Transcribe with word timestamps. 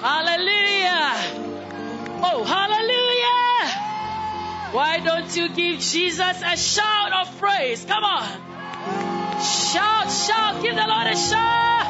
Hallelujah. 0.00 1.12
Oh, 2.22 2.42
hallelujah. 2.44 3.40
Why 4.72 4.98
don't 5.00 5.36
you 5.36 5.50
give 5.50 5.80
Jesus 5.80 6.42
a 6.42 6.56
shout 6.56 7.12
of 7.12 7.38
praise? 7.38 7.84
Come 7.84 8.04
on. 8.04 8.26
Shout, 9.42 10.10
shout. 10.10 10.62
Give 10.62 10.74
the 10.74 10.86
Lord 10.86 11.06
a 11.06 11.16
shout. 11.16 11.89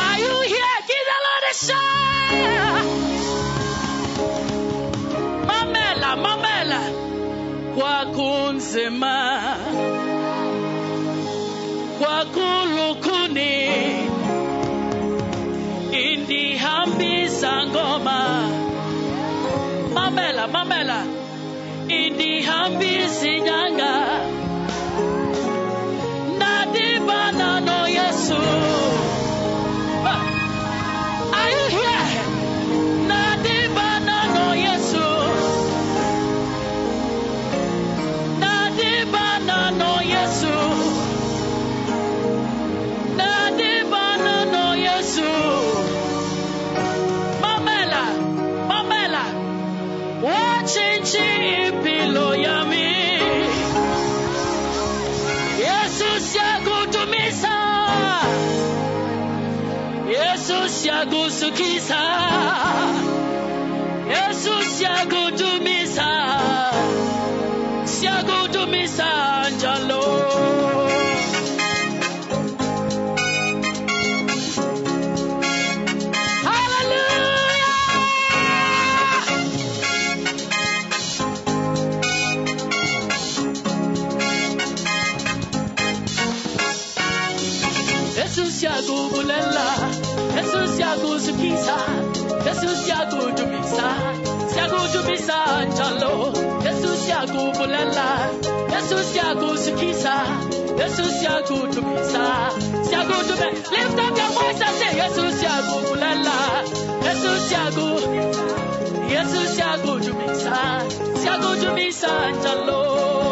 Are 0.00 0.18
you 0.18 0.34
here? 0.52 0.78
Give 0.88 1.06
the 1.10 1.18
Lord 1.26 1.44
a 1.50 1.54
shout. 1.66 2.86
Mamela, 5.48 6.10
mamela. 6.24 6.82
Mamela, 19.94 20.44
mamela. 20.54 21.00
Indihambisa 21.88 23.26
inyanga. 23.28 23.92
No 28.30 28.91
Yesus 60.82 60.86
yakusukisa. 60.86 61.94
Yesus 61.94 63.11
Jesus 93.02 93.14
yakudumisa, 93.14 93.88
yakudumisa 94.56 95.64
njalo. 95.64 96.32
Jesus 96.62 97.08
yakubulela, 97.08 98.30
Jesus 98.70 99.16
yakusukisa, 99.16 100.14
Jesus 100.78 101.22
yakudumisa, 101.22 102.24
yakudume. 102.92 103.48
Lift 103.70 103.98
up 103.98 104.16
your 104.16 104.30
voice 104.30 104.60
and 104.60 104.76
say, 104.78 104.96
Jesus 107.02 107.52
yaku, 107.52 107.86
Jesus 109.08 109.58
yakudumisa, 109.58 110.56
yakudumisa 111.26 112.30
njalo. 112.30 112.82
Give 113.22 113.31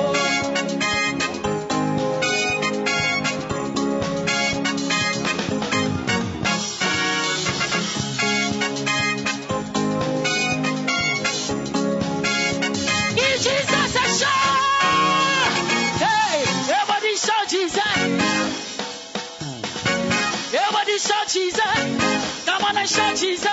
and 22.80 22.88
shout 22.88 23.14
Jesus! 23.14 23.44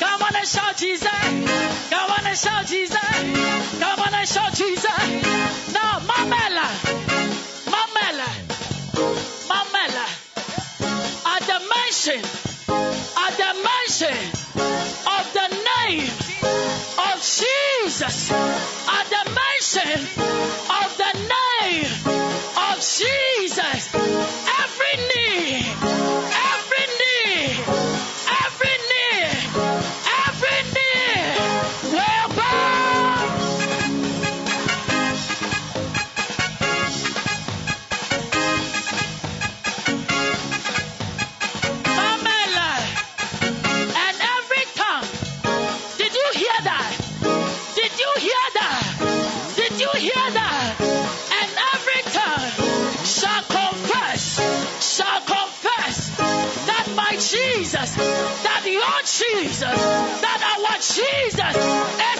Come 0.00 0.22
on 0.22 0.34
and 0.34 0.46
shout 0.46 0.76
Jesus! 0.76 1.08
Come 1.88 2.10
on 2.10 2.26
and 2.26 2.36
shout 2.36 2.66
Jesus! 2.66 2.98
Come 3.78 4.00
on 4.00 4.14
and 4.14 4.28
shout 4.28 4.52
Jesus! 4.54 5.72
Now, 5.72 6.00
Mamela! 6.00 6.66
Mamela! 7.70 8.30
Mamela! 9.50 10.06
At 11.32 11.42
the 11.46 11.58
mention, 11.74 12.22
at 13.24 13.34
the 13.38 13.52
mention 13.70 14.18
of 15.06 15.24
the 15.38 15.48
name 15.70 16.10
of 16.98 17.16
Jesus 17.22 18.30
at 18.32 19.06
the 19.14 19.24
mention 19.40 20.00
of 20.80 20.88
the 21.02 21.12
name 21.36 21.90
of 22.56 22.76
Jesus. 22.80 23.94
Every 23.94 24.94
knee, 25.08 25.29
Jesus, 59.40 59.80
that 60.20 60.40
our 60.60 60.76
Jesus 60.76 61.56
is 61.56 62.19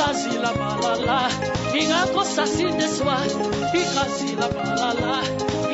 ikazi 0.00 0.38
la 0.38 0.52
balala 0.52 1.30
ingako 1.80 2.24
sasindiswa 2.24 3.16
ikazi 3.80 4.36
la 4.40 4.48
balala 4.48 5.22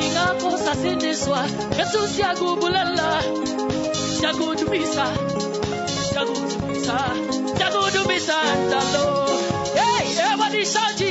ingako 0.05 0.57
sasindiswa 0.57 1.39
yesus 1.79 2.19
yakubulela 2.19 3.23
yakudumisa 4.23 5.05
yakudumisa 6.15 6.97
yakudumisa 7.59 8.35
ntalo 8.67 9.05
hey 9.79 10.03
everybody 10.19 10.65
shout 10.65 11.01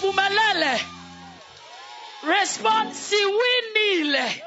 Sivumelele. 0.00 0.80
Respond 2.22 2.92
siwinile. 2.94 4.42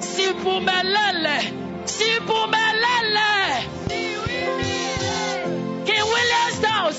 Sivumelele. 0.00 1.36
Sivumelele. 1.84 3.30
We 5.86 6.02
Williams 6.02 6.58
down. 6.60 6.92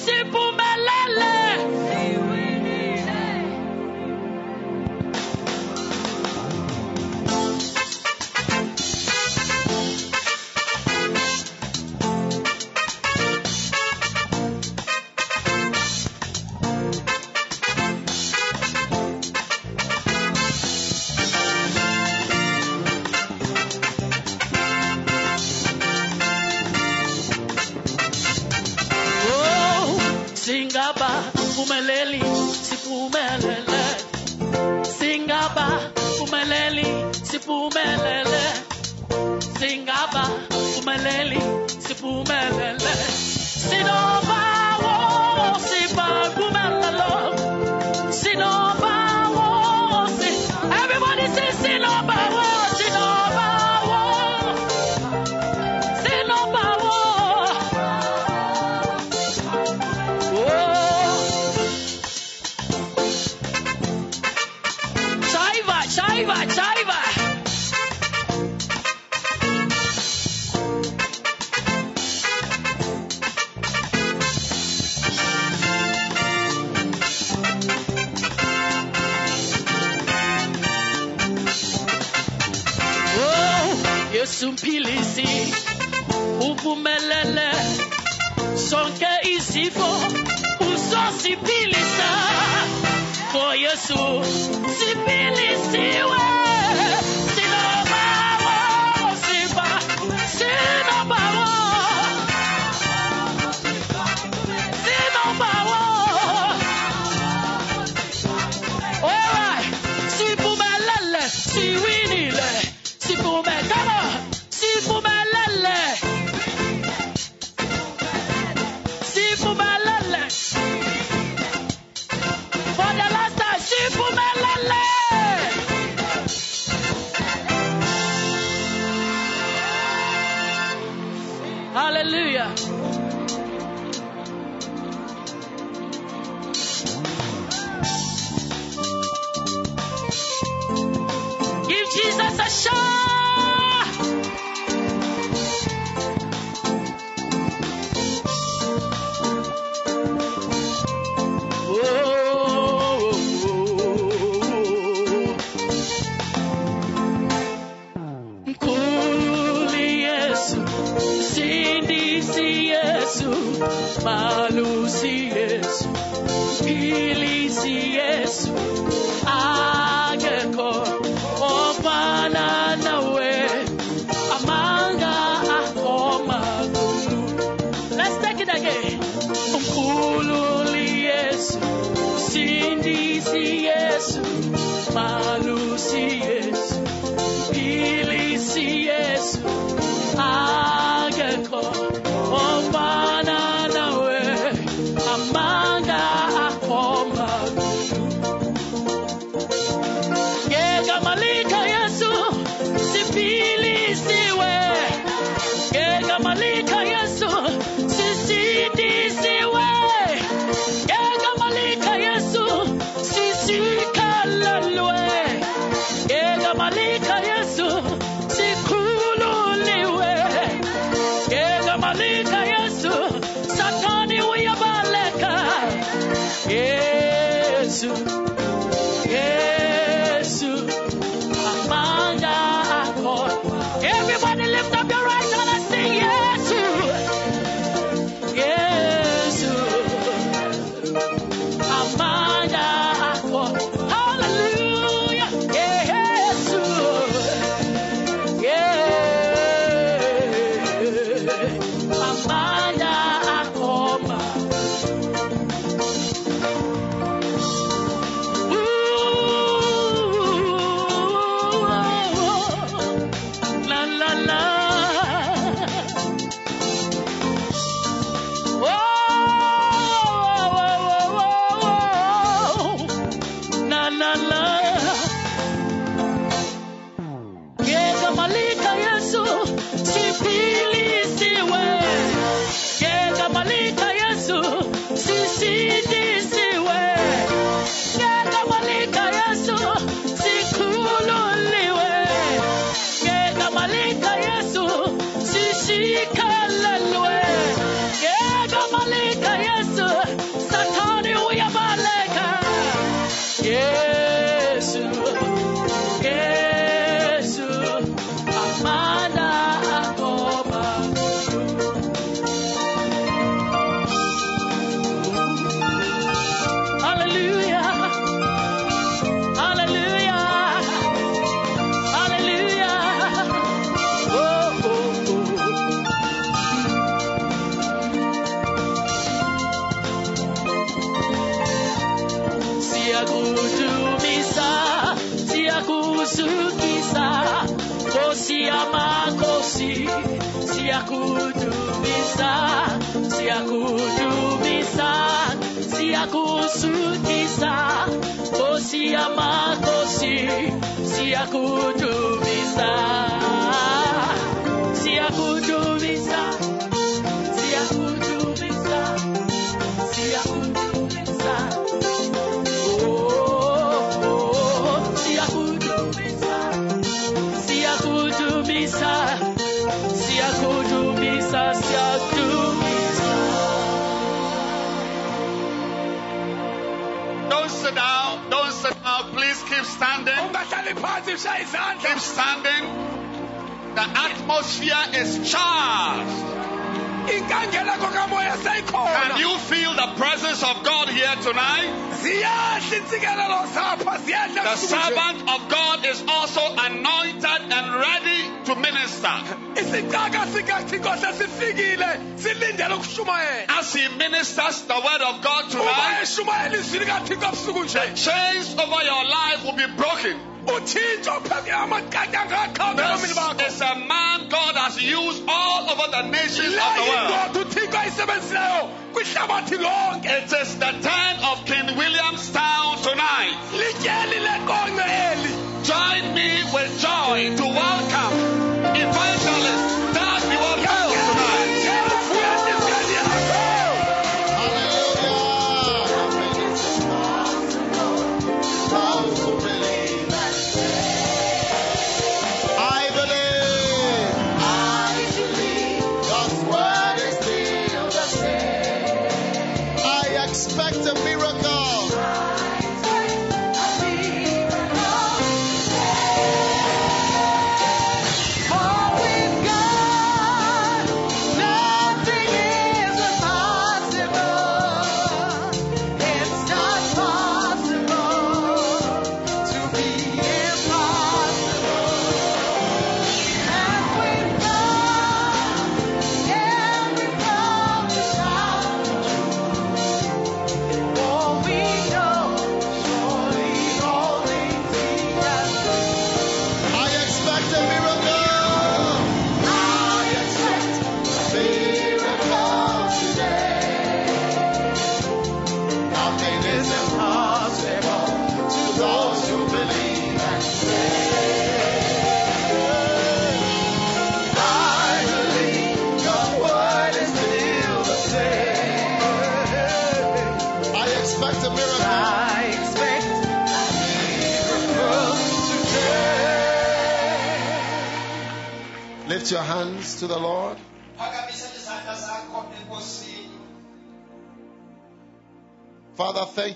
that 420.61 420.90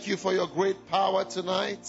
thank 0.05 0.11
you 0.11 0.17
for 0.17 0.33
your 0.33 0.45
great 0.45 0.87
power 0.87 1.25
tonight. 1.25 1.83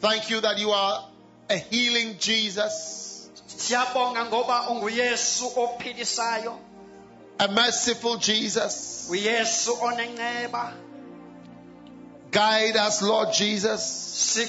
Thank 0.00 0.30
you 0.30 0.40
that 0.40 0.58
you 0.58 0.70
are 0.70 1.06
a 1.50 1.58
healing 1.58 2.16
Jesus. 2.18 3.28
A 7.38 7.48
merciful 7.48 8.16
Jesus. 8.16 9.10
Guide 12.30 12.76
us, 12.76 13.02
Lord 13.02 13.28
Jesus. 13.34 14.40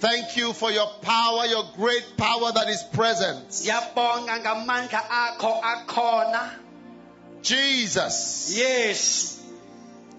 Thank 0.00 0.36
you 0.36 0.52
for 0.52 0.70
your 0.70 0.86
power, 1.02 1.44
your 1.46 1.64
great 1.76 2.16
power 2.16 2.52
that 2.52 2.68
is 2.68 2.82
present. 2.92 3.48
siyabonga 3.50 4.38
ngamandla 4.40 5.02
akho 5.10 5.60
akhona 5.62 6.50
Jesus, 7.42 8.52
Yes. 8.56 9.40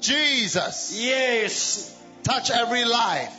Jesus, 0.01 0.93
Yes. 0.99 1.91
touch 2.23 2.49
every 2.51 2.85
life. 2.85 3.31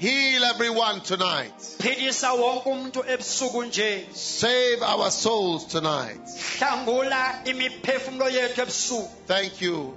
Heal 0.00 0.44
everyone 0.44 1.00
tonight. 1.00 1.52
philisa 1.78 2.32
wonke 2.32 2.68
umuntu 2.70 3.04
ebusuku 3.08 3.72
Save 4.14 4.82
our 4.82 5.10
souls 5.10 5.64
tonight. 5.66 6.20
Thank 9.26 9.60
you. 9.60 9.94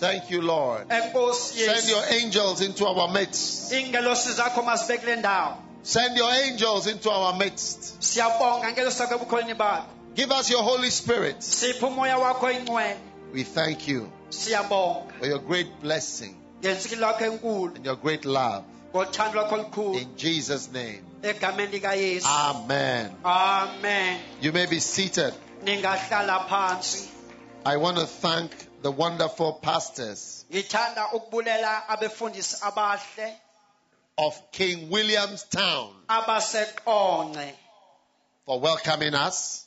Thank 0.00 0.30
you, 0.30 0.42
Lord. 0.42 0.86
Send 0.90 1.88
your 1.88 2.04
angels 2.10 2.60
into 2.60 2.86
our 2.86 3.08
midst. 3.12 3.72
ingelosi 3.72 4.32
zakho 4.32 4.62
masibeke 4.62 5.00
kule 5.02 5.16
ndawo 5.16 5.56
Send 5.84 6.16
your 6.16 6.30
angels 6.30 6.86
into 6.86 7.10
our 7.10 7.34
midst. 7.36 8.00
siyabonga 8.02 8.72
ngelosi 8.72 8.98
zakho 8.98 9.14
ebukholini 9.14 9.54
bakho 9.54 9.86
Give 10.14 10.30
us 10.30 10.50
your 10.50 10.62
Holy 10.62 10.90
Spirit. 10.90 11.36
siphe 11.42 11.86
umoya 11.86 12.18
wakho 12.18 12.50
ingcwele 12.50 12.96
We 13.34 13.44
thank 13.44 13.88
you 13.88 14.10
for 15.18 15.26
your 15.28 15.38
great 15.40 15.80
blessing 15.82 16.34
ngensiki 16.62 16.96
lakho 16.96 17.24
enkulu 17.24 17.76
and 17.76 17.86
your 17.86 17.96
great 17.96 18.24
love. 18.24 18.64
Ngothando 18.92 19.34
lwakho 19.34 19.54
olukhulu 19.54 20.00
In 20.00 20.16
Jesus' 20.16 20.70
name. 20.70 21.02
Amen. 22.24 23.16
amen 23.24 24.20
You 24.40 24.52
may 24.52 24.66
be 24.66 24.80
seated. 24.80 25.34
I 27.64 27.76
want 27.76 27.96
to 27.98 28.06
thank 28.06 28.50
the 28.82 28.90
wonderful 28.90 29.52
pastors 29.54 30.44
ngithanda 30.52 31.12
ukubulela 31.12 31.88
abefundisi 31.88 32.56
abahle 32.62 33.34
of 34.18 34.50
King 34.50 34.90
Williamstown 34.90 35.94
abaseqonce 36.08 37.52
for 38.44 38.60
welcoming 38.60 39.14
us 39.14 39.64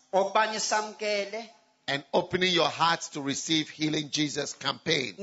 and 1.88 2.04
opening 2.14 2.54
your 2.54 2.68
hearts 2.70 3.10
to 3.10 3.22
receive 3.22 3.70
Healing 3.70 4.10
Jesus 4.10 4.54
campaign. 4.54 5.16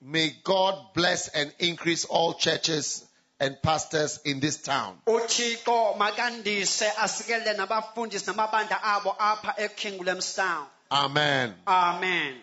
May 0.00 0.36
God 0.44 0.94
bless 0.94 1.28
and 1.28 1.52
increase 1.58 2.04
all 2.04 2.34
churches 2.34 3.04
and 3.40 3.56
pastors 3.62 4.20
in 4.24 4.40
this 4.40 4.62
town. 4.62 4.98
uthixo 5.06 5.96
makandise 5.96 6.90
asikelele 6.96 7.54
nabafundisi 7.56 8.26
namabandla 8.26 8.82
abo 8.82 9.16
apha 9.18 9.54
eking 9.58 9.98
williamstown 9.98 10.66
Amen. 10.90 11.54
amen 11.66 12.36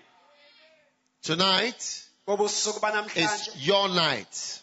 Tonight 1.24 2.04
is 3.16 3.50
your 3.66 3.88
night. 3.88 4.60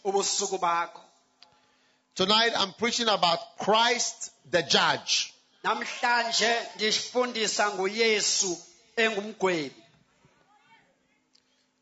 Tonight 2.15 2.53
I'm 2.55 2.73
preaching 2.75 3.09
about 3.09 3.39
Christ 3.59 4.31
the 4.51 4.63
judge. 4.63 5.33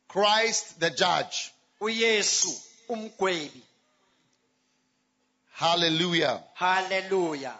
Christ 0.09 0.81
the 0.81 0.90
judge. 0.90 1.53
uyesu 1.81 2.61
umgwebi 2.88 3.62
Hallelujah. 5.53 6.42
haleluya 6.55 7.55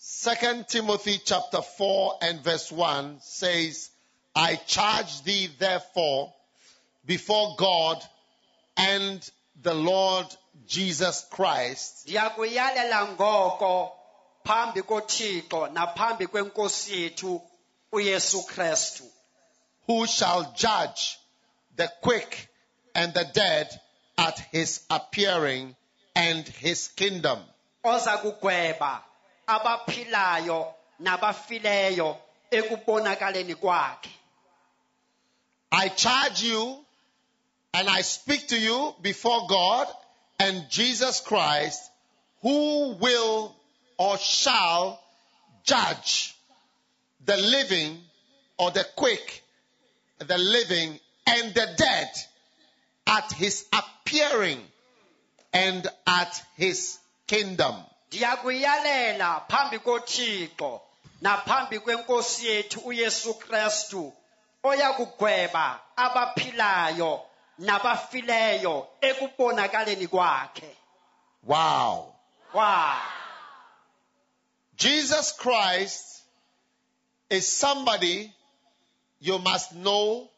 Second 0.00 0.66
Timothy 0.68 1.18
chapter 1.24 1.60
4 1.62 2.18
and 2.22 2.40
verse 2.44 2.70
1 2.72 3.20
says, 3.20 3.90
I 4.34 4.56
charge 4.56 5.22
thee 5.22 5.48
therefore 5.58 6.32
before 7.06 7.54
God 7.58 8.02
and 8.76 9.30
the 9.62 9.74
Lord 9.74 10.26
Jesus 10.66 11.26
Christ, 11.30 12.06
ndiyakuyalela 12.06 13.08
ngoko 13.12 13.92
phambi 14.44 14.82
kothixo 14.82 15.66
naphambi 15.72 16.26
kwenkosi 16.26 17.02
yethu 17.02 17.42
uyesu 17.92 18.42
kristu 18.42 19.04
who 19.86 20.06
shall 20.06 20.52
judge 20.56 21.18
the 21.76 21.90
quick 22.02 22.48
and 22.94 23.12
the 23.14 23.24
dead 23.32 23.68
at 24.16 24.38
his 24.52 24.82
appearing 24.90 25.74
and 26.14 26.46
his 26.46 26.88
kingdom. 26.88 27.38
oza 27.84 28.18
kugweba 28.18 29.02
abaphilayo 29.46 30.74
nabafileyo 31.00 32.16
ekubonakaleni 32.50 33.54
kwakhe 33.54 34.10
I 35.72 35.88
charge 35.88 36.42
you 36.42 36.78
and 37.72 37.88
I 37.88 38.02
speak 38.02 38.46
to 38.48 38.56
you 38.58 38.94
before 39.02 39.48
God 39.48 39.88
and 40.38 40.68
Jesus 40.70 41.20
Christ, 41.20 41.82
who 42.42 42.92
will 43.00 43.54
or 43.98 44.16
shall 44.18 45.00
judge 45.64 46.36
the 47.24 47.36
living 47.36 47.98
or 48.58 48.70
the 48.70 48.84
quick, 48.96 49.42
the 50.18 50.38
living 50.38 51.00
and 51.26 51.54
the 51.54 51.66
dead 51.76 52.08
at 53.06 53.32
his 53.32 53.66
appearing 53.72 54.60
and 55.52 55.88
at 56.06 56.42
his 56.56 56.98
kingdom. 57.26 57.74
ndiyakuyalela 58.10 59.40
phambi 59.48 59.78
kothixo 59.78 60.80
naphambi 61.20 61.78
kwenkosi 61.78 62.46
yethu 62.46 62.80
uyesu 62.80 63.34
kristu 63.34 64.12
oya 64.62 64.92
kugweba 64.92 65.80
abaphilayo 65.96 67.22
nabafileyo 67.58 68.88
ekubonakaleni 69.00 70.06
kwakhe 70.06 70.76
Wow. 71.46 72.14
wow 72.54 72.96
Jesus 74.76 75.32
Christ 75.36 76.22
is 77.30 77.46
somebody 77.60 78.32
you 79.24 79.38
must 79.38 79.72
know 79.72 80.28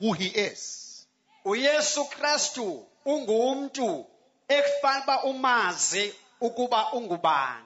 who 0.00 0.12
he 0.12 0.26
is. 0.26 1.06
uyesu 1.44 2.04
kristu 2.04 2.86
ungumntu 3.04 4.06
ekufanele 4.48 5.02
uba 5.02 5.22
umazi 5.22 6.14
ukuba 6.40 6.92
ungubani 6.92 7.64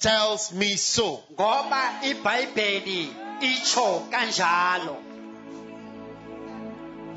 tells 0.00 0.52
me 0.52 0.76
so. 0.76 1.22
ngoba 1.34 2.00
ibhayibheli 2.02 3.10
itsho 3.40 4.00
kanjalo 4.10 4.96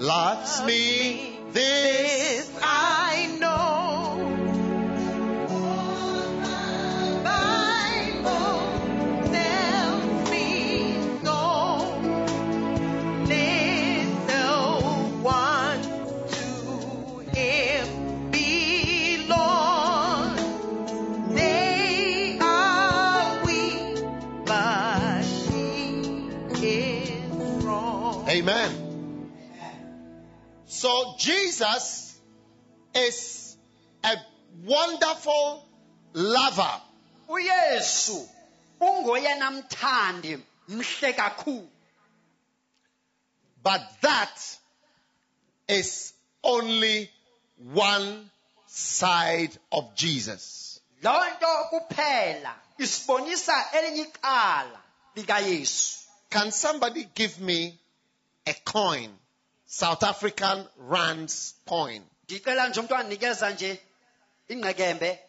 Loves 0.01 0.63
me. 0.65 1.37
This 1.53 2.49
I 2.63 3.37
know. 3.39 4.10
So 30.81 31.13
Jesus 31.19 32.19
is 32.95 33.55
a 34.03 34.15
wonderful 34.65 35.63
lover. 36.13 36.81
uyesu 37.29 38.29
ungoyena 38.79 39.51
mthandi 39.51 40.39
mhle 40.67 41.13
kakhulu 41.13 41.67
But 43.63 43.81
that 44.01 44.57
is 45.67 46.13
only 46.43 47.11
one 47.73 48.29
side 48.67 49.51
of 49.71 49.93
Jesus. 49.95 50.79
loo 51.03 51.25
nto 51.37 51.63
kuphela 51.69 52.55
isibonisa 52.77 53.71
elinye 53.71 54.01
icala 54.01 54.81
likayesu 55.15 55.97
Can 56.29 56.51
somebody 56.51 57.03
give 57.15 57.39
me 57.39 57.79
a 58.47 58.53
coin? 58.65 59.17
South 59.73 60.03
African 60.03 60.67
rands 60.77 61.53
coin. 61.65 62.03
ndicela 62.27 62.67
nje 62.67 62.79
umntu 62.79 62.95
andinikeza 62.95 63.49
nje 63.49 63.81
ingqekembe 64.47 65.19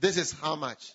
This 0.00 0.16
is 0.16 0.32
how 0.40 0.56
much? 0.56 0.92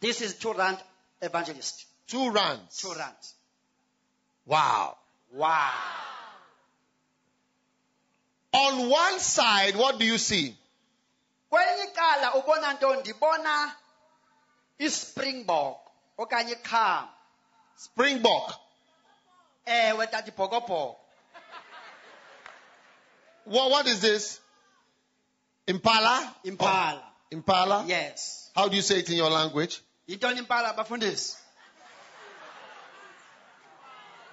This 0.00 0.20
is 0.20 0.38
two 0.38 0.52
rand 0.52 0.78
evangelist. 1.20 1.86
Two 2.06 2.30
rands. 2.30 2.80
Two 2.80 2.94
rand. 2.94 3.16
Wow. 4.46 4.96
Wow. 5.32 5.70
On 8.52 8.88
one 8.90 9.20
side, 9.20 9.76
what 9.76 9.98
do 9.98 10.04
you 10.04 10.18
see? 10.18 10.56
kwelinye 11.50 11.84
icala 11.84 12.34
ubona 12.34 12.72
nto 12.72 12.96
ndibona 12.96 13.74
ispringbok 14.78 15.78
okanye 16.18 16.56
Springbok. 17.76 18.69
Eh, 19.66 19.88
ewe 19.88 20.06
ibhokobhoko 20.28 20.96
What, 23.44 23.70
what 23.70 23.86
is 23.86 24.00
this? 24.00 24.40
Impala? 25.66 26.34
impala 26.44 27.02
Oh, 27.02 27.12
impala? 27.30 27.84
yes 27.86 28.50
How 28.54 28.68
do 28.68 28.76
you 28.76 28.82
say 28.82 28.98
it 28.98 29.08
in 29.10 29.16
your 29.16 29.30
language? 29.30 29.80
yintoni 30.08 30.38
impala 30.38 30.72
bafundisi 30.72 31.36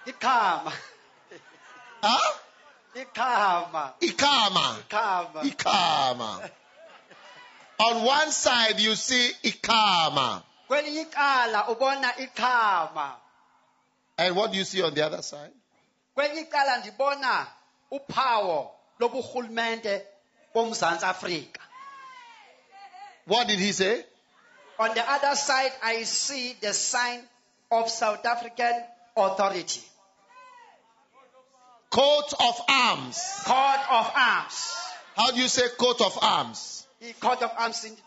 ikhama 0.05 0.71
Huh? 2.01 2.33
ikhama 2.95 3.93
Ikama. 3.99 4.77
ikhama 4.79 5.41
Ikama. 5.43 6.49
On 7.79 8.03
one 8.05 8.31
side, 8.31 8.79
you 8.79 8.95
see 8.95 9.31
Ikama. 9.43 10.43
kwelinye 10.67 11.01
icala 11.01 11.67
ubona 11.67 12.17
ikhama 12.17 13.15
And 14.17 14.35
what 14.35 14.51
do 14.51 14.57
you 14.57 14.63
see 14.65 14.81
on 14.81 14.93
the 14.93 15.05
other 15.05 15.21
side? 15.21 15.51
kwelinye 16.15 16.41
icala 16.41 16.77
ndibona 16.77 17.47
uphawo 17.91 18.71
loburhulumente 18.99 20.05
bomzantsi 20.53 21.05
afrika 21.05 21.61
What 23.27 23.47
did 23.47 23.59
he 23.59 23.73
say? 23.73 24.05
on 24.79 24.93
the 24.93 25.01
other 25.09 25.35
side 25.35 25.73
i 25.81 26.03
see 26.05 26.53
the 26.53 26.73
sign 26.73 27.27
of 27.71 27.89
south 27.89 28.25
african 28.25 28.83
authority 29.15 29.81
Coat 31.89 32.33
of 32.39 32.61
arms. 32.67 33.17
court 33.45 33.81
of 33.89 34.11
arms 34.15 34.73
How 35.15 35.31
do 35.31 35.37
you 35.41 35.47
say 35.47 35.67
coat 35.77 36.01
of 36.01 36.17
arms? 36.21 36.87
i-court 37.01 37.41
of 37.43 37.51
arms 37.57 37.83
in- 37.85 37.97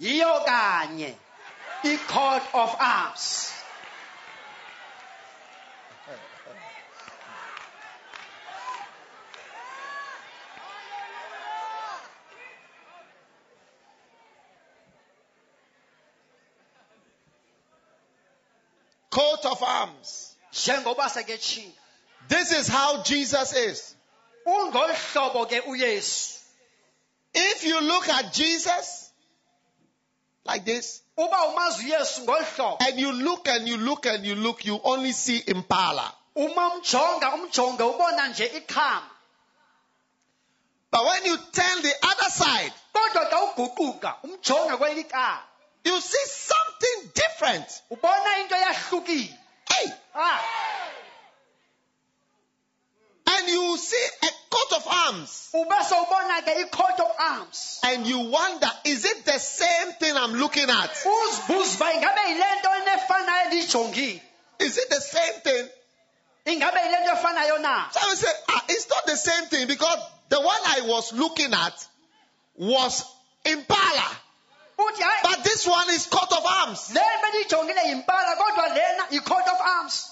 yiyo 0.00 0.44
kanye 0.44 1.14
i-court 1.84 2.42
of 2.54 2.76
arms 2.80 3.52
Coat 19.10 19.44
of 19.44 19.62
arms. 19.62 20.34
njengoba 20.52 20.57
seketshilo 20.57 20.57
This 22.28 22.52
is 22.52 22.68
how 22.68 23.02
Jesus 23.02 23.52
is. 23.54 23.94
ungolu 24.46 24.94
hlobo 24.94 25.46
ke 25.46 25.60
uyesu 25.66 26.38
If 27.34 27.64
you 27.64 27.80
look 27.80 28.08
at 28.08 28.32
Jesus 28.32 29.10
like 30.44 30.64
this, 30.64 31.02
uba 31.16 31.36
umazi 31.46 31.84
uyesu 31.84 32.76
and 32.80 32.98
you 32.98 33.12
look 33.12 33.48
and 33.48 33.68
you 33.68 33.76
look 33.76 34.06
and 34.06 34.24
you 34.24 34.34
look, 34.34 34.64
you 34.64 34.80
only 34.82 35.12
see 35.12 35.42
impala. 35.46 36.12
uma 36.34 36.70
umjonga 36.74 37.34
umjonge 37.34 37.82
ubona 37.82 38.28
nje 38.28 38.46
ikhama 38.46 39.10
But 40.90 41.04
when 41.04 41.24
you 41.26 41.36
turn 41.36 41.82
the 41.82 41.94
other 42.02 42.30
side, 42.30 42.72
kodwa 42.92 43.30
xa 43.30 43.42
uguquka 43.42 44.14
umjonge 44.22 44.76
kweli 44.76 45.00
icala 45.00 45.48
you 45.84 46.00
see 46.00 46.24
something 46.26 47.10
different. 47.14 47.82
Ubona 49.68 49.84
into 49.84 49.88
yahlukile 49.88 49.92
Hey, 49.92 49.92
ah. 50.14 50.44
And 53.30 53.48
you 53.48 53.76
see 53.76 54.06
a 54.22 54.30
coat 54.50 54.72
of 54.76 54.86
arms, 54.86 55.50
ube 55.54 55.68
sowubona 55.68 56.40
ke 56.42 56.64
i-court 56.64 57.00
of 57.00 57.10
arms. 57.20 57.80
And 57.84 58.06
you 58.06 58.18
wonder, 58.30 58.70
is 58.84 59.04
it 59.04 59.24
the 59.24 59.38
same 59.38 59.92
thing 60.00 60.16
I'm 60.16 60.32
looking 60.34 60.68
at? 60.70 60.90
uzibuza 60.90 61.76
uba 61.76 61.92
ingabe 61.92 62.20
yile 62.28 62.44
nto 62.60 62.70
nefanayo 62.84 63.44
endiyijongile 63.44 64.22
Is 64.60 64.76
it 64.78 64.88
the 64.90 65.00
same 65.00 65.40
thing? 65.44 65.68
ingabe 66.46 66.80
yile 66.80 66.98
nto 67.04 67.12
efanayo 67.12 67.58
na? 67.60 67.90
So 67.92 68.00
I 68.02 68.14
say, 68.14 68.32
ah, 68.48 68.64
it's 68.68 68.88
not 68.88 69.06
the 69.06 69.16
same 69.16 69.46
thing 69.46 69.66
because 69.66 69.98
the 70.30 70.40
one 70.40 70.60
I 70.64 70.80
was 70.82 71.12
looking 71.12 71.52
at 71.54 71.86
was 72.56 73.04
impala, 73.44 74.10
but 75.22 75.44
this 75.44 75.66
one 75.66 75.90
is 75.90 76.06
coat 76.06 76.32
of 76.32 76.46
arms. 76.46 76.94
le 76.94 77.00
bendiyijongile 77.22 77.80
yimpala 77.88 78.36
kodwa 78.36 78.68
lena 78.68 79.06
yi-court 79.10 79.48
of 79.48 79.60
arms. 79.60 80.10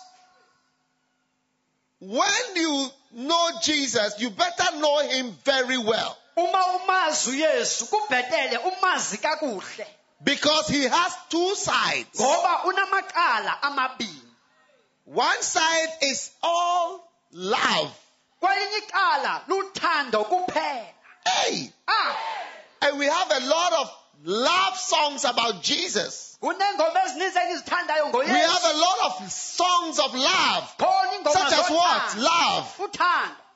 When 2.01 2.57
you 2.57 2.91
know 3.13 3.51
Jesus, 3.63 4.21
you 4.21 4.31
better 4.31 4.77
know 4.79 5.09
him 5.09 5.33
very 5.45 5.79
well. 5.79 6.19
Uma 6.37 6.65
umazi 6.67 7.31
uyesu 7.31 7.87
kubhetele 7.87 8.59
umazi 8.59 9.19
kakuhle. 9.19 9.87
Because 10.23 10.69
he 10.69 10.89
has 10.89 11.13
two 11.29 11.55
sides. 11.55 12.21
ngoba 12.21 12.65
unamacala 12.65 13.63
amabini 13.63 14.23
One 15.05 15.43
side 15.43 15.93
is 16.03 16.31
all 16.43 17.01
love. 17.33 17.91
kwelinye 18.41 18.79
icala 18.79 19.43
luthando 19.49 20.25
kuphela. 20.25 20.87
Hey, 21.25 21.73
ah! 21.89 22.17
And 22.83 22.99
we 22.99 23.07
have 23.07 23.31
a 23.31 23.41
lot 23.47 23.73
of 23.73 23.91
love 24.25 24.77
songs 24.79 25.25
about 25.25 25.63
Jesus. 25.63 26.37
kuneengoma 26.41 27.05
ezininzi 27.05 27.39
endizithandayo 27.39 28.13
We 28.13 28.27
have 28.27 28.65
a 28.65 28.77
lot 28.77 28.99
of 29.07 29.31
songs 29.33 29.99
of 29.99 30.15
love, 30.15 30.65
such 31.33 31.53
as 31.53 31.71
what? 31.71 32.03
zothando. 32.03 32.23
Love. 32.23 32.67
uthando 32.79 33.47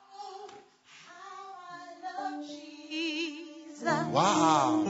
Wow. 4.11 4.85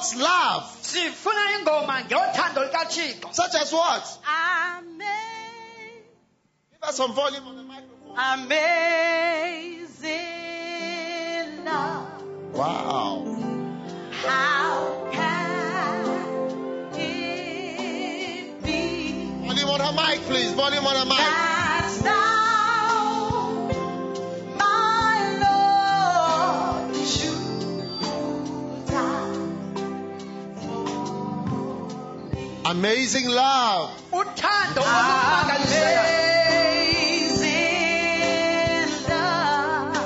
God's 0.00 0.16
love, 0.16 0.64
sifuna 0.80 1.52
ingoma 1.58 2.00
ngothando 2.08 2.64
likathixo 2.64 3.34
such 3.34 3.54
as 3.54 3.70
what? 3.70 4.18
Amen. 4.26 5.04
Give 6.72 6.88
us 6.88 6.96
some 6.96 7.12
volume 7.12 7.46
on 7.46 7.56
the 7.56 7.62
microphone. 7.62 8.16
Amazing 8.16 8.56
love. 11.66 12.22
Wow. 12.54 13.26
How 14.24 15.08
can 15.12 16.06
it 16.94 18.62
be 18.64 19.12
Volume 19.46 19.68
on 19.68 19.80
her 19.80 19.92
mic, 19.92 20.20
please. 20.22 20.52
Volume 20.54 20.86
on 20.86 20.96
her 20.96 21.04
mic. 21.04 21.59
Amazing 32.70 33.28
love. 33.28 33.90
uthando 34.12 34.80
olumangalisayo 34.82 36.02
Amazing 37.40 39.08
love. 39.08 39.96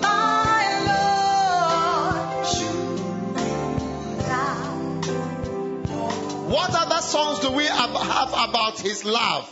my 0.00 0.64
Lord, 0.88 2.46
should 2.52 4.18
die? 4.28 4.72
What 6.48 6.70
other 6.74 7.02
songs 7.02 7.38
do 7.40 7.50
we 7.50 7.64
have 7.66 7.90
have 7.90 8.32
about 8.48 8.80
his 8.80 9.04
love? 9.04 9.46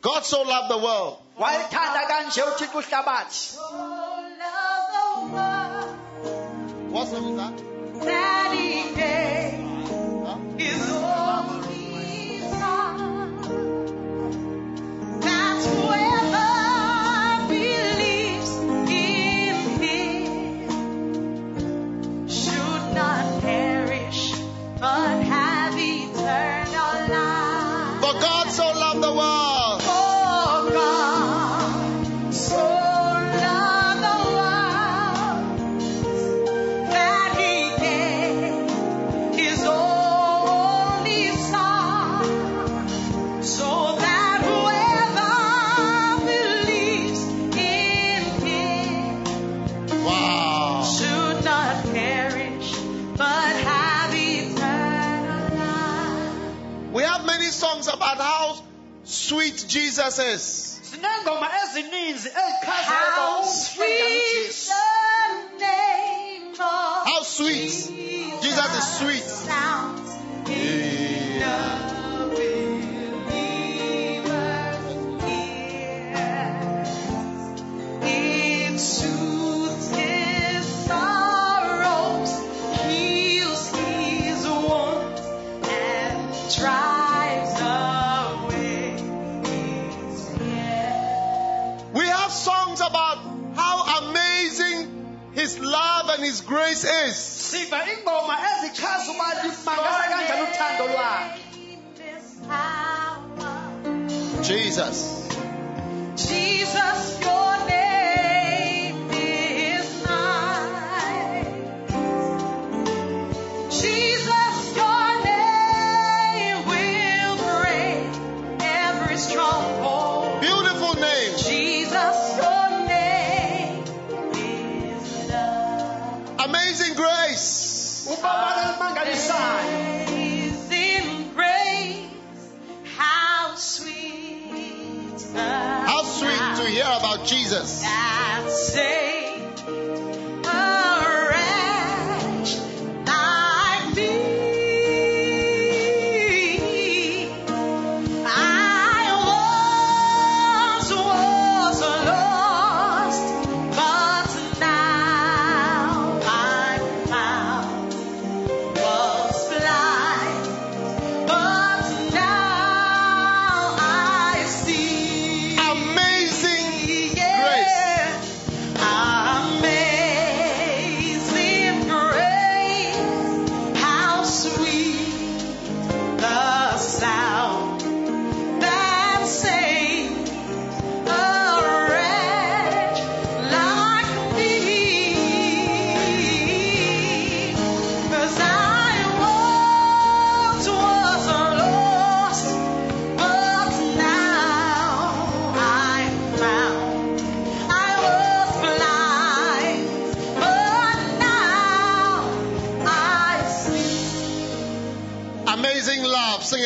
God 0.00 0.24
so 0.24 0.42
loved 0.42 0.70
the 0.70 0.78
world. 0.78 1.18
wayethanda 1.38 2.06
kanje 2.08 2.42
uthixo 2.42 2.78
uhlabathi 2.78 3.34
So 3.34 3.60
love 4.42 4.86
the 4.96 5.04
world 5.34 5.94
What 6.92 7.08
song 7.08 7.26
is 7.30 7.36
that? 7.36 7.56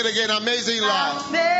it 0.04 0.10
again. 0.12 0.30
Amazing 0.30 0.82
love. 0.82 1.28
Amazing 1.28 1.53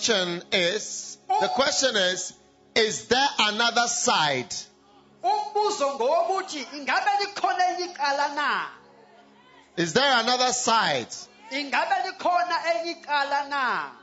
question 0.00 0.42
is, 0.50 1.18
the 1.28 1.48
question 1.48 1.94
is, 1.96 2.32
is 2.74 3.06
there 3.08 3.28
another 3.38 3.86
side? 3.86 4.54
Is 9.76 9.92
there 9.92 10.20
another 10.20 10.52
side? 10.52 11.08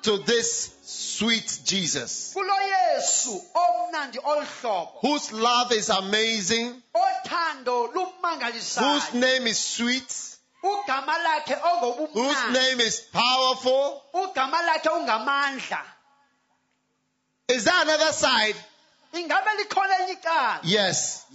to 0.04 0.18
this 0.18 0.76
sweet 0.84 1.60
Jesus, 1.66 2.34
whose 5.02 5.32
love 5.32 5.72
is 5.72 5.90
amazing, 5.90 6.84
whose 8.76 9.14
name 9.14 9.48
is 9.48 9.58
sweet, 9.58 10.37
whose 12.14 12.54
name 12.54 12.80
is 12.80 13.00
powerful. 13.14 14.02
Is 17.48 17.64
there 17.64 17.82
another 17.82 18.12
side? 18.12 18.56
Yes. 20.64 21.26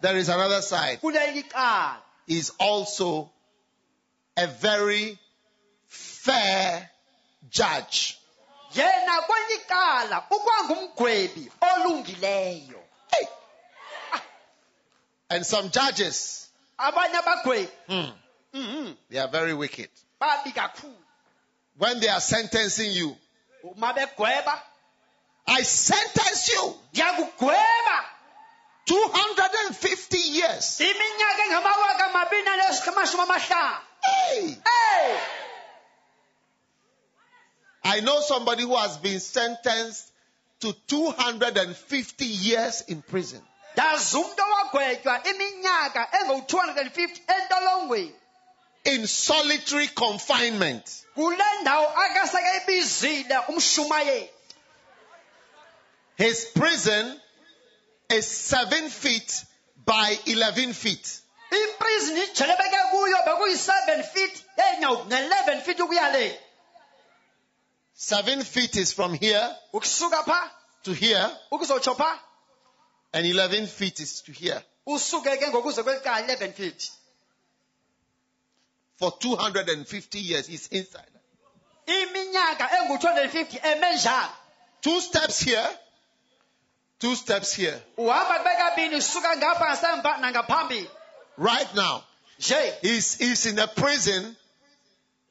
There 0.00 0.16
is 0.16 0.28
another 0.28 0.62
side. 0.62 0.98
Is 2.26 2.52
also 2.58 3.30
a 4.36 4.46
very 4.46 5.18
fair 5.88 6.90
judge. 7.50 8.18
yena 8.74 9.22
ukwangumgwebi 10.30 11.52
olungileyo 11.60 12.80
ah. 14.12 14.20
and 15.30 15.44
some 15.46 15.68
judges 15.70 16.48
abanye 16.78 17.16
abagwebi 17.16 17.68
hmm. 17.86 18.12
Mm-hmm. 18.54 18.92
They 19.10 19.18
are 19.18 19.28
very 19.28 19.54
wicked. 19.54 19.88
When 21.78 22.00
they 22.00 22.08
are 22.08 22.20
sentencing 22.20 22.92
you, 22.92 23.16
I 25.46 25.62
sentence 25.62 26.48
you 26.52 26.74
250 28.86 30.18
years. 30.18 30.80
Hey. 34.02 34.48
Hey. 34.50 35.18
I 37.84 38.00
know 38.00 38.20
somebody 38.20 38.62
who 38.62 38.76
has 38.76 38.96
been 38.98 39.20
sentenced 39.20 40.10
to 40.60 40.74
250 40.88 42.24
years 42.24 42.82
in 42.88 43.02
prison 43.02 43.40
in 48.88 49.06
solitary 49.06 49.86
confinement. 49.88 51.04
His 56.16 56.44
prison 56.54 57.20
is 58.10 58.26
seven 58.26 58.88
feet 58.88 59.44
by 59.84 60.18
11 60.26 60.72
feet. 60.72 61.20
In 61.52 61.68
prison, 61.78 62.16
seven 63.56 64.02
feet 64.02 64.44
and 64.56 64.84
eleven 64.84 65.60
feet 65.60 65.80
7 67.94 68.44
feet 68.44 68.76
is 68.76 68.92
from 68.92 69.14
here 69.14 69.56
to 70.84 70.92
here 70.94 71.30
and 73.12 73.26
11 73.26 73.66
feet 73.66 74.00
is 74.00 74.22
to 74.22 74.32
here 74.32 74.62
11 74.86 76.52
feet 76.52 76.90
for 78.98 79.12
250 79.20 80.18
years, 80.18 80.46
he's 80.46 80.66
inside. 80.68 81.06
iminyaka 81.86 82.70
engu-250 82.78 83.58
eme 83.66 83.94
njalo 83.94 84.28
Two 84.80 85.00
steps 85.00 85.40
here, 85.40 85.68
two 87.00 87.14
steps 87.16 87.52
here. 87.54 87.80
uhamba 87.96 88.38
kube 88.38 88.56
kabini 88.56 88.96
usuka 88.96 89.36
ngapha 89.36 89.64
ngasemva 89.66 90.16
nangaphambili 90.20 90.90
Right 91.38 91.74
now, 91.74 92.02
nje 92.40 92.72
he's, 92.82 93.14
he's 93.18 93.46
in 93.46 93.58
a 93.58 93.66
prison. 93.68 94.36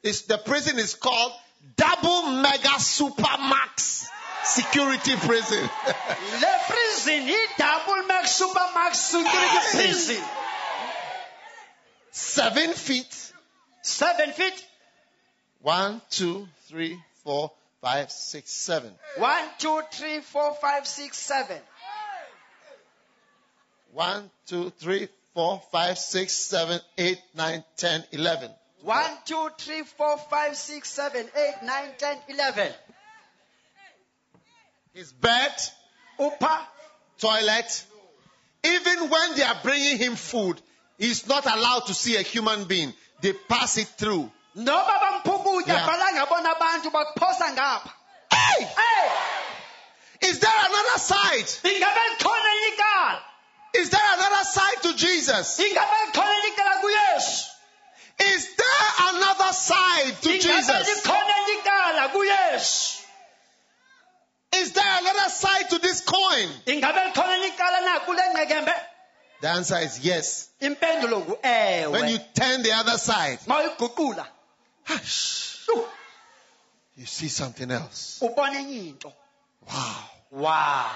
It's, 0.04 0.22
the 0.22 0.38
prison 0.38 0.80
is 0.80 0.96
called 0.96 1.32
Double 1.76 2.22
Mega 2.42 2.80
Super 2.80 3.38
Max 3.40 4.08
Security 4.46 5.16
Prison. 5.18 5.60
le 6.42 6.54
prison 6.70 7.28
yi-double 7.28 8.08
max 8.08 8.32
super 8.36 8.68
max 8.74 9.00
security 9.00 9.78
prison 9.78 10.24
Seven 12.12 12.74
feet. 12.74 13.17
7 13.88 14.32
feet 14.34 14.66
One, 15.62 16.02
two, 16.10 16.48
three, 16.68 17.00
four, 17.24 17.52
five, 17.82 18.12
six, 18.12 18.52
seven. 18.52 18.92
1 19.18 19.50
2 19.58 19.82
3 19.92 20.20
4 20.20 20.54
5 20.54 20.88
6 20.88 21.18
7 21.18 21.58
One, 23.94 24.30
two, 24.46 24.70
three, 24.78 25.08
four, 25.34 25.62
five, 25.72 25.98
six, 25.98 26.34
seven, 26.34 26.80
eight, 26.98 27.20
nine, 27.36 27.64
ten, 27.76 28.04
eleven. 28.12 28.52
1 28.84 29.04
2 29.26 29.50
3 29.58 29.84
4 29.84 30.18
5 30.18 30.56
6 30.56 30.90
7 30.90 31.26
8 31.36 31.54
9 31.64 31.90
10 31.98 32.18
11 32.30 32.74
His 34.94 35.12
bed, 35.14 35.52
upha 36.20 36.60
toilet. 37.20 37.86
Even 38.64 39.10
when 39.10 39.36
they 39.36 39.44
are 39.44 39.60
bringing 39.64 39.98
him 39.98 40.16
food, 40.16 40.62
he's 40.98 41.28
not 41.28 41.46
allowed 41.46 41.88
to 41.88 41.94
see 41.94 42.16
a 42.18 42.22
human 42.22 42.66
being. 42.66 42.94
They 43.22 43.34
pass 43.34 43.78
it 43.78 43.88
through. 43.98 44.32
noba 44.56 45.00
bampha 45.02 45.32
ukutya 45.38 45.74
Yeah. 45.74 46.14
ngabona 46.16 46.50
abantu 46.56 46.90
bakuphosa 46.92 47.52
ngapha 47.54 47.90
Hey! 48.32 48.64
hey 48.64 49.10
Is 50.30 50.40
there 50.40 50.60
another 50.70 51.00
side? 51.00 51.48
ingabe 51.64 52.02
likhona 52.10 52.50
elinye 52.54 52.74
icala 52.74 53.22
Is 53.74 53.90
there 53.90 54.10
another 54.14 54.44
side 54.46 54.82
to 54.84 54.94
Jesus? 54.96 55.60
ingabe 55.60 55.96
likhona 56.06 56.32
elinye 56.38 56.54
icala 56.54 56.76
kuyesu 56.82 57.46
Is 58.20 58.56
there 58.58 58.90
another 59.10 59.54
side 59.54 60.14
to 60.22 60.30
ingabe 60.30 60.42
Jesus? 60.42 60.88
likhona 60.90 61.34
elinye 61.38 61.62
icala 61.62 62.10
kuyesu 62.10 62.98
Is 64.54 64.72
there 64.74 64.94
another 65.02 65.30
side 65.30 65.70
to 65.70 65.78
this 65.80 66.02
coin? 66.02 66.50
ingabe 66.66 67.00
likhona 67.08 67.34
elinye 67.36 67.48
icala 67.54 67.82
na 67.82 68.00
kule 68.00 68.22
ngqekembe 68.34 68.74
The 69.42 69.50
answer 69.50 69.78
is 69.78 70.00
yes. 70.00 70.50
impendulo 70.62 71.22
ngu 71.26 71.92
When 71.92 72.10
you 72.10 72.20
turn 72.34 72.64
the 72.64 72.72
other 72.74 72.98
side, 72.98 73.40
hush, 74.84 75.68
you 76.96 77.06
see 77.06 77.28
something 77.28 77.70
else. 77.72 78.20
ubona 78.22 78.56
enye 78.60 78.88
into 78.90 79.12
Wow. 79.68 80.04
wow 80.32 80.92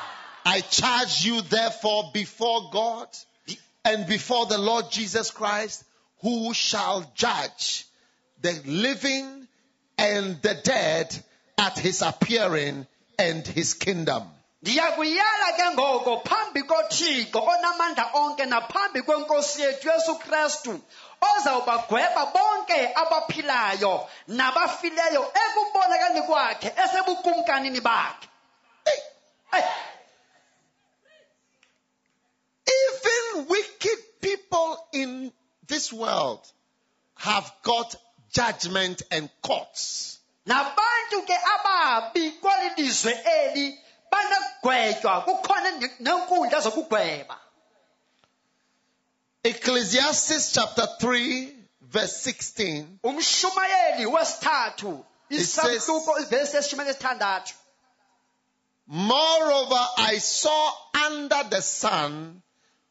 I 0.45 0.61
charge 0.61 1.23
you 1.25 1.41
therefore 1.41 2.09
before 2.13 2.69
God 2.71 3.07
and 3.85 4.07
before 4.07 4.47
the 4.47 4.57
Lord 4.57 4.89
Jesus 4.89 5.29
Christ, 5.29 5.83
who 6.21 6.53
shall 6.53 7.11
judge 7.15 7.85
the 8.41 8.59
living 8.65 9.47
and 9.97 10.41
the 10.41 10.55
dead 10.55 11.15
at 11.57 11.77
his 11.77 12.01
appearing 12.01 12.87
and 13.19 13.45
his 13.45 13.75
kingdom. 13.75 14.23
Ndiyakuyala 14.61 15.47
ke 15.57 15.65
ngoko 15.73 16.11
phambi 16.27 16.61
kothixo 16.63 17.39
onamandla 17.53 18.05
onke 18.13 18.45
naphambi 18.45 19.01
kwenkosi 19.01 19.61
yethu 19.61 19.89
yesu 19.89 20.15
krestu 20.15 20.73
ozawubagweba 21.29 22.25
bonke 22.25 22.93
abaphilayo 23.01 24.09
nabafileyo 24.27 25.23
ekubonakani 25.43 26.21
kwakhe 26.21 26.69
esebukumkanini 26.83 27.81
bakhe 27.81 28.27
Even 32.81 33.47
wicked 33.47 33.99
people 34.21 34.87
in 34.93 35.31
this 35.67 35.91
world 35.91 36.39
have 37.15 37.51
got 37.63 37.95
judgment 38.33 39.01
and 39.11 39.29
courts. 39.41 40.19
nabantu 40.45 41.21
ke 41.27 41.37
ababi 41.55 42.31
kweli 42.31 42.69
lizwe 42.77 43.13
eli 43.25 43.79
banokugwetywa 44.11 45.21
kukhona 45.21 45.69
nenkundla 45.99 46.59
zokugweba. 46.61 47.37
Ecclesiastes 49.43 50.51
chapter 50.53 50.87
3 50.99 51.53
verse 51.81 52.31
16 52.31 52.85
umshumayeli 53.03 54.05
wesithathu 54.05 55.05
It 55.29 55.39
says- 55.39 55.75
isahluko 55.75 56.19
ivesi 56.19 56.57
esishumela 56.57 56.89
esithandathu 56.89 57.53
Moreover, 58.87 59.87
I 59.97 60.17
saw 60.17 60.73
under 61.07 61.43
the 61.49 61.61
sun 61.61 62.41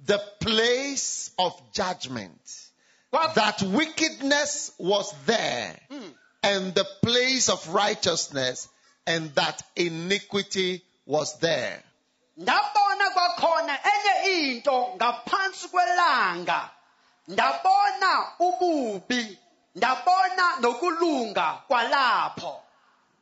the 0.06 0.18
place 0.40 1.30
of 1.38 1.52
judgment, 1.72 2.40
that 3.12 3.60
wickedness 3.60 4.72
was 4.78 5.12
there, 5.26 5.78
hmm. 5.90 6.08
and 6.42 6.74
the 6.74 6.86
place 7.02 7.50
of 7.50 7.68
righteousness, 7.68 8.66
and 9.06 9.34
that 9.34 9.62
iniquity 9.76 10.82
was 11.07 11.38
there. 11.38 11.82
ndabona 12.38 13.11
kwakhona 13.11 13.78
enye 13.92 14.48
into 14.48 14.88
ngaphantsi 14.96 15.68
kwelanga 15.68 16.70
ndabona 17.28 18.32
ububi 18.38 19.38
ndabona 19.74 20.57
nokulunga 20.61 21.59
kwalapho 21.68 22.61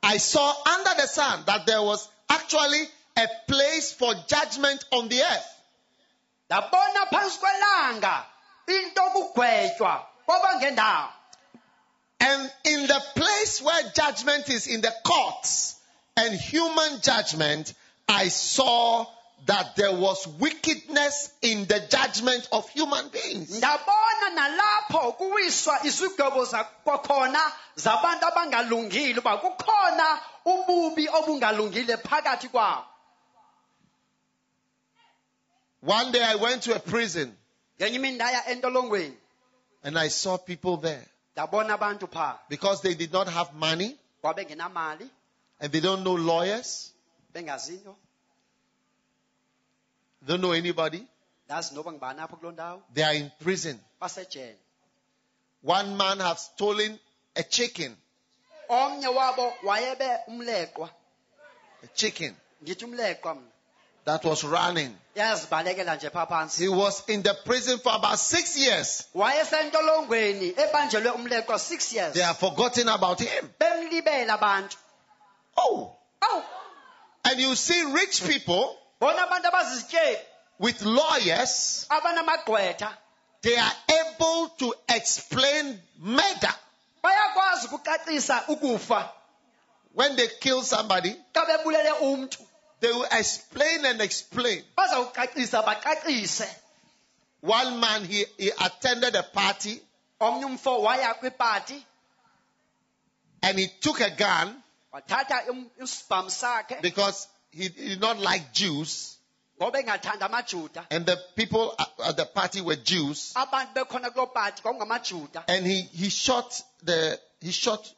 I 0.03 0.19
saw 0.19 0.55
under 0.75 0.95
the 0.95 1.07
sun 1.09 1.45
that 1.47 1.67
there 1.67 1.83
was 1.83 2.09
actually 2.29 2.89
a 3.17 3.27
place 3.49 3.93
for 3.93 4.15
judgment 4.29 4.85
on 4.93 5.09
the 5.09 5.23
earth. 5.23 5.51
ndabona 6.51 7.07
phantsi 7.11 7.39
kwelanga 7.39 8.25
into 8.67 9.01
kugwetywa 9.03 10.07
kwabangendawo 10.27 11.09
And 12.21 12.51
in 12.65 12.87
the 12.87 13.01
place 13.15 13.63
where 13.63 13.83
judgment 13.95 14.49
is 14.49 14.67
in 14.67 14.81
the 14.81 14.93
courts 15.05 15.78
and 16.19 16.35
human 16.41 17.01
judgment, 17.01 17.75
I 18.09 18.29
saw 18.29 19.07
that 19.47 19.77
there 19.77 19.93
was 19.93 20.27
wickedness 20.27 21.31
in 21.43 21.65
the 21.67 21.81
judgment 21.89 22.49
of 22.53 22.69
human 22.71 23.09
beings. 23.09 23.51
ndabona 23.59 24.31
nalapho 24.35 25.13
kuwiswa 25.13 25.85
izigwebo 25.87 26.45
za- 26.45 26.65
kwakhona 26.85 27.41
zabantu 27.77 28.27
abangalungile 28.27 29.19
uba 29.19 29.37
kukhona 29.39 30.21
ububi 30.45 31.09
obungalungile 31.09 31.97
phakathi 31.97 32.49
kwabo. 32.49 32.85
One 35.81 36.11
day 36.13 36.23
I 36.23 36.35
went 36.35 36.63
to 36.65 36.75
a 36.75 36.79
prison. 36.81 37.37
Ngenye 37.81 37.97
imini 37.97 38.15
ndaya 38.17 38.47
entolongweni. 38.51 39.17
And 39.85 39.97
I 39.99 40.09
saw 40.09 40.37
people 40.39 40.77
there. 40.79 41.07
Ndabona 41.37 41.75
abantu 41.75 42.09
phaa. 42.09 42.39
Because 42.49 42.83
they 42.83 42.95
did 42.95 43.13
not 43.13 43.29
have 43.29 43.55
money 43.55 43.97
and 45.61 45.73
they 45.73 45.81
don't 45.81 46.03
know 46.05 46.15
lawyers, 46.15 46.93
they 47.33 47.43
don't 50.27 50.41
know 50.41 50.53
anybody. 50.53 51.05
ndazi 51.49 51.75
noba 51.75 51.93
ngibani 51.93 52.21
apho 52.21 52.37
kuloo 52.37 52.53
ndawo 52.53 52.83
They 52.95 53.05
are 53.05 53.15
in 53.17 53.31
prison. 53.39 53.81
basejele 54.01 54.57
One 55.63 55.97
man 55.97 56.21
has 56.21 56.45
stolen 56.55 56.99
a 57.37 57.43
chicken, 57.43 57.97
omnye 58.69 59.09
wabo 59.09 59.53
wayebe 59.63 60.09
umleqwa 60.29 60.91
a 61.83 61.87
chicken 61.95 62.35
ndithi 62.63 62.85
umleqwa 62.85 63.35
mna 63.35 63.47
that 64.05 64.25
was 64.25 64.45
running. 64.45 64.95
yazibalekela 65.15 65.97
nje 65.97 66.11
phaa 66.11 66.27
phantsi 66.27 66.63
He 66.63 66.69
was 66.69 67.03
in 67.09 67.23
the 67.23 67.35
prison 67.35 67.79
for 67.79 67.93
about 67.95 68.19
six 68.19 68.57
years. 68.57 69.05
wayesentolongweni 69.15 70.49
ebanjelwe 70.57 71.11
umleqwa 71.13 71.59
six 71.59 71.93
years 71.93 72.13
They 72.15 72.23
have 72.23 72.39
forgotten 72.39 72.89
about 72.89 73.21
him. 73.21 73.51
abantu 74.31 74.77
Oh, 75.59 75.97
awu 76.21 76.43
and 77.25 77.41
you 77.41 77.55
see 77.55 77.83
rich 77.93 78.23
people 78.25 78.77
bona 79.01 79.27
abantu 79.27 79.49
abazizityebi 79.51 80.19
with 80.59 80.83
lawyers, 80.83 81.87
they 83.43 83.57
are 83.57 83.73
able 83.89 84.49
to 84.59 84.75
explain 84.89 85.81
murder. 86.01 86.55
bayakwazi 87.03 87.67
ukucacisa 87.67 88.45
ukufa. 88.49 89.09
When 89.95 90.17
they 90.17 90.29
kill 90.41 90.63
somebody, 90.63 91.15
xa 91.33 91.45
bebulele 91.47 91.93
umntu. 92.03 92.39
They 92.81 92.93
will 92.93 93.07
explain 93.11 93.85
and 93.85 94.01
explain. 94.01 94.63
One 97.41 97.81
man, 97.81 98.05
he, 98.05 98.25
he 98.37 98.51
attended 98.51 99.15
a 99.17 99.23
party 99.23 99.81
omnye 100.21 100.45
umfo 100.45 100.83
waya 100.83 101.15
and 103.43 103.59
he 103.59 103.69
took 103.81 104.01
a 104.01 104.11
gun 104.11 104.63
wathatha 104.93 105.47
im- 105.51 105.71
isibhamu 105.83 106.31
sakhe 106.31 106.81
because 106.83 107.29
he 107.51 107.69
did 107.69 108.01
not 108.01 108.19
like 108.19 108.53
Jews. 108.53 109.15
ngoba 109.61 109.81
engathanda 109.81 110.27
amajuda 110.31 110.87
And 110.91 111.07
the 111.07 111.17
people 111.37 111.75
at- 111.79 112.17
the 112.17 112.25
party 112.27 112.61
were 112.61 112.77
Jews. 112.77 113.33
abantu 113.35 113.75
bekhona 113.75 114.11
kuloo 114.11 114.27
pati 114.33 114.63
kwakungamajuda 114.63 115.45
And 115.49 115.67
he, 115.67 115.83
he 115.83 116.09
shot 116.11 116.63
the, 116.85 117.19
he 117.41 117.51
shot 117.53 117.93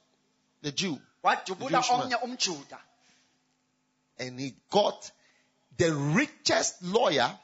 the 0.62 0.72
Jew. 0.72 0.98
Jewish 1.70 1.90
man. 1.90 2.10
And 4.18 4.40
he 4.40 4.54
got 4.70 5.10
the 5.76 5.92
richest 5.94 6.82
lawyer 6.82 7.38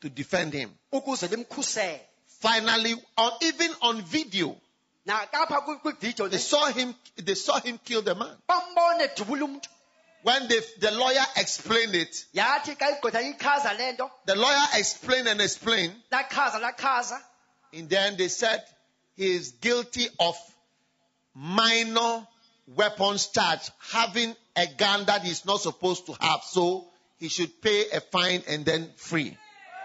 to 0.00 0.08
defend 0.10 0.52
him. 0.54 0.70
Finally, 2.40 2.94
or 3.18 3.32
even 3.42 3.74
on 3.82 4.02
video, 4.02 4.48
nakapha 4.48 4.56
kwi- 4.56 4.56
kwividiyo 4.56 4.56
they 5.08 6.36
eh? 6.36 6.38
saw 6.38 6.66
him, 6.66 6.94
they 7.16 7.34
saw 7.34 7.60
him 7.60 7.78
kill 7.84 8.02
the 8.02 8.14
man. 8.14 8.30
bambone 8.48 9.08
edubula 9.08 9.42
umntu 9.48 9.68
When 10.22 10.48
the, 10.48 10.64
the 10.80 10.90
lawyer 10.90 11.24
explained 11.36 11.94
it, 11.94 12.24
yathi 12.34 12.76
xa 12.76 13.00
igqwetha 13.00 13.22
lichaza 13.22 13.78
le 13.78 13.92
nto 13.92 14.10
the 14.26 14.36
lawyer 14.36 14.66
explained 14.74 15.28
and 15.28 15.40
explained. 15.40 15.94
And 17.72 17.88
then 17.88 18.16
they 18.16 18.28
said 18.28 18.64
he 19.16 19.34
is 19.34 19.52
guilty 19.52 20.08
of 20.18 20.36
minor 21.34 22.26
weapons 22.74 23.28
charge, 23.28 23.70
having 23.92 24.34
a 24.56 24.66
gun 24.66 25.06
that 25.06 25.22
he's 25.22 25.44
not 25.46 25.60
supposed 25.60 26.06
to 26.06 26.16
have. 26.20 26.42
So 26.42 26.86
he 27.18 27.28
should 27.28 27.62
pay 27.62 27.90
a 27.90 28.00
fine 28.00 28.42
and 28.48 28.64
then 28.64 28.90
free. 28.96 29.36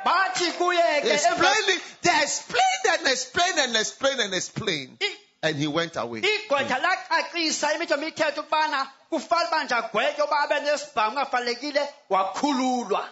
Explained 0.06 1.70
it. 1.70 1.82
They 2.02 2.22
explained 2.22 3.00
and 3.00 3.08
explained 3.08 3.60
and 3.60 3.76
explained 3.76 4.20
and 4.20 4.34
explained. 4.34 5.02
And 5.42 5.56
he 5.56 5.68
went 5.68 5.96
away. 5.98 6.22
igqwetha 6.22 6.76
hmm. 6.76 6.86
lacacisa 6.86 7.74
imitho 7.74 7.98
mithetho 7.98 8.42
ukubana 8.42 8.88
kufanele 9.10 9.48
uba 9.48 9.64
nje 9.64 9.76
agwetywe 9.76 10.24
uba 10.24 10.40
abe 10.40 10.60
nesibhamu 10.60 11.16
kungafanelekile 11.16 11.88
wakhululwa 12.10 13.10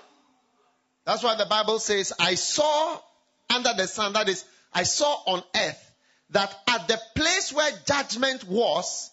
That's 1.05 1.23
why 1.23 1.35
the 1.35 1.45
Bible 1.45 1.79
says, 1.79 2.13
I 2.19 2.35
saw 2.35 2.97
under 3.49 3.73
the 3.75 3.87
sun, 3.87 4.13
that 4.13 4.29
is, 4.29 4.45
I 4.73 4.83
saw 4.83 5.13
on 5.25 5.43
earth 5.55 5.91
that 6.29 6.55
at 6.67 6.87
the 6.87 6.99
place 7.15 7.51
where 7.51 7.71
judgment 7.85 8.47
was, 8.47 9.10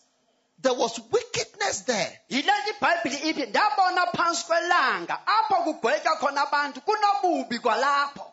there 0.62 0.74
was 0.74 1.00
wickedness 1.12 1.80
there. 1.86 2.20
yile 2.30 2.52
ibhayibhile 2.70 3.30
ithi 3.30 3.46
ndabona 3.46 4.06
phantsi 4.06 4.44
kwelanga 4.46 5.18
apho 5.26 5.54
kugwetywa 5.64 6.16
khona 6.16 6.42
abantu 6.42 6.80
kunobubi 6.80 7.58
kwalapho 7.58 8.32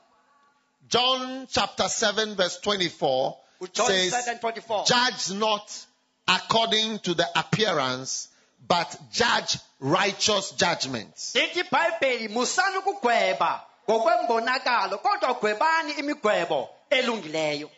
John 0.87 1.47
chapter 1.47 1.85
7 1.85 2.35
verse 2.35 2.59
24 2.63 3.33
John 3.73 3.87
says, 3.87 4.13
7:24. 4.13 4.85
judge 4.85 5.31
not 5.39 5.85
according 6.27 6.99
to 6.99 7.13
the 7.13 7.27
appearance, 7.39 8.27
but 8.67 8.97
judge 9.11 9.57
righteous 9.79 10.51
judgments. 10.51 11.35
lithi 11.35 11.59
ibhayibheli 11.59 12.27
musani 12.27 12.77
ukugweba 12.77 13.61
ngokwembonakalo 13.89 14.97
kodwa 14.97 15.33
gwebani 15.33 15.91
imigwebo 15.93 16.69
elungileyo 16.89 17.69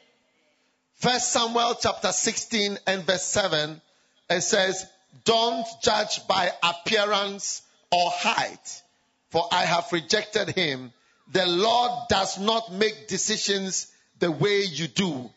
First 1.00 1.32
Samuel 1.32 1.76
chapter 1.76 2.12
16 2.12 2.80
and 2.88 3.04
verse 3.04 3.24
7, 3.24 3.80
it 4.30 4.42
says, 4.42 4.86
Don't 5.24 5.66
judge 5.84 6.28
by 6.28 6.52
appearance 6.64 7.62
or 7.92 8.12
height, 8.12 8.82
for 9.30 9.48
I 9.52 9.66
have 9.66 9.92
rejected 9.92 10.50
him. 10.50 10.92
The 11.32 11.46
Lord 11.46 11.92
does 12.10 12.38
not 12.40 12.72
make 12.72 13.08
decisions 13.08 13.88
the 14.20 14.32
way 14.32 14.64
you 14.64 14.88
do. 14.88 15.30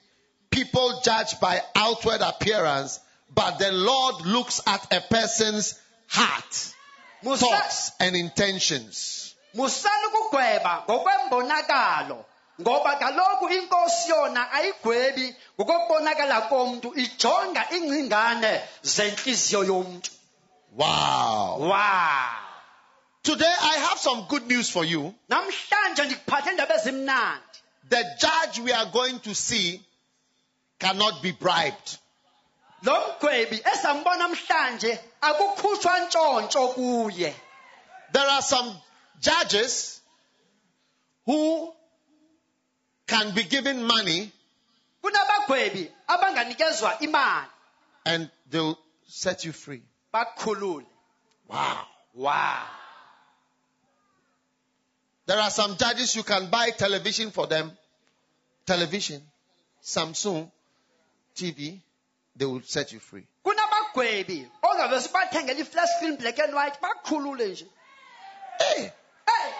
People 0.51 1.01
judge 1.05 1.39
by 1.41 1.63
outward 1.75 2.21
appearance, 2.21 3.01
but 3.35 3.59
the 3.59 3.73
Lord 3.73 4.27
looks 4.27 4.61
at 4.67 4.93
a 4.93 5.01
person's 5.01 5.79
heart, 6.09 6.75
thoughts, 7.23 7.93
and 8.01 8.17
intentions. 8.17 9.35
Musani 12.65 12.95
ukugweba 12.95 12.97
ngokwembonakalo 12.97 12.97
ngoba 12.97 12.97
kaloku 12.97 13.49
inkosi 13.49 14.11
yona 14.11 14.53
ayigwebi 14.53 15.37
ngokokubonakala 15.61 16.41
komntu 16.49 16.89
ijonga 16.95 17.63
ingcingane 17.71 18.61
zentliziyo 18.83 19.65
yomntu 19.65 20.11
Wow. 20.77 21.59
wow 21.69 22.37
Today 23.23 23.55
I 23.63 23.77
have 23.89 23.99
some 23.99 24.25
good 24.29 24.47
news 24.47 24.71
for 24.71 24.85
you. 24.85 25.15
namhlanje 25.29 26.05
ndikuphathe 26.05 26.51
iindaba 26.51 26.75
ezimnandi 26.75 27.59
The 27.89 28.05
judge 28.21 28.61
we 28.65 28.73
are 28.73 28.87
going 28.93 29.19
to 29.21 29.35
see 29.35 29.81
cannot 30.79 31.23
be 31.23 31.33
bribed. 31.33 31.99
lo 32.83 32.95
mgwebi 33.09 33.63
esambona 33.73 34.17
namhlanje 34.29 35.01
akukhutshwa 35.21 36.01
ntshontsho 36.01 36.69
kuye 36.69 37.35
There 38.13 38.29
are 38.31 38.43
some 38.43 38.75
judges 39.21 40.01
who 41.27 41.75
can 43.11 43.35
be 43.35 43.43
given 43.43 43.85
money 43.85 44.31
kunabagwebi 45.03 45.91
abanganikezwa 46.07 46.99
imali 47.01 47.47
and 48.05 48.31
they'll 48.51 48.79
set 49.09 49.45
you 49.45 49.53
free. 49.53 49.83
Wow. 51.49 51.87
wow 52.15 52.65
There 55.27 55.39
are 55.39 55.51
some 55.51 55.77
judges 55.77 56.17
you 56.17 56.23
can 56.25 56.51
buy 56.51 56.71
television 56.71 57.31
for 57.31 57.47
them. 57.47 57.71
Television, 58.67 59.23
Samsung, 59.81 60.51
TV, 61.37 61.79
they 62.37 62.47
will 62.47 62.63
set 62.65 62.93
you 62.93 62.99
free. 63.01 63.27
kunabagwebi 63.45 64.49
ongavese 64.63 65.09
bathengele 65.13 65.61
i-flash 65.61 65.89
film 66.01 66.17
black 66.17 66.39
and 66.39 66.55
white 66.55 66.79
nje 67.41 67.67
Hey, 68.59 68.83
hey 69.27 69.53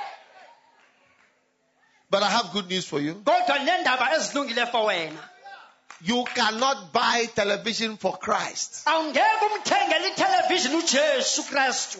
but 2.11 2.23
I 2.23 2.31
have 2.31 2.53
good 2.53 2.69
news 2.69 2.85
for 2.87 3.01
you. 3.01 3.15
kodwa 3.15 3.59
neendaba 3.59 4.15
ezilungile 4.17 4.67
for 4.71 4.87
wena 4.87 5.19
You 6.03 6.25
cannot 6.25 6.93
buy 6.93 7.27
television 7.35 7.97
for 7.99 8.19
Christ, 8.19 8.83
awungeke 8.87 9.45
umthengele 9.55 10.09
ithelevishini 10.09 10.77
ujesu 10.77 11.43
kristu 11.43 11.99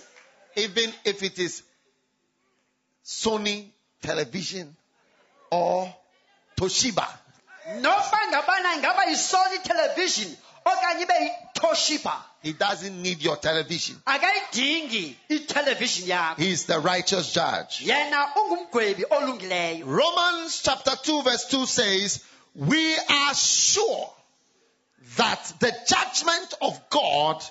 even 0.57 0.93
if 1.05 1.23
it 1.23 1.39
is 1.39 1.63
Sony 3.05 3.67
television 4.03 4.77
or 5.51 5.95
Toshiba. 6.57 7.07
Noba 11.63 11.77
ngabana 11.77 11.85
ingaba 11.93 12.01
yisony 12.01 12.01
television 12.01 12.07
okanye 12.07 12.11
ibe 12.11 12.11
yitoshiba 12.11 12.25
He 12.43 12.53
doesn't 12.55 13.03
need 13.03 13.23
your 13.23 13.37
television. 13.37 13.97
akayidingi 14.07 15.17
yakho 16.09 16.39
He 16.39 16.51
is 16.51 16.65
the 16.65 16.79
righteous 16.81 17.33
judge. 17.33 17.81
yena 17.83 18.35
ungumgwebi 18.37 19.05
olungileyo 19.11 19.87
Romans 19.87 20.63
chapter 20.63 20.97
2 20.97 21.23
verse 21.23 21.45
2 21.51 21.67
says, 21.67 22.25
we 22.55 22.97
are 22.97 23.35
sure 23.35 24.11
that 25.17 25.53
the 25.61 25.73
judgment 25.87 26.55
of 26.63 26.81
God 26.91 27.43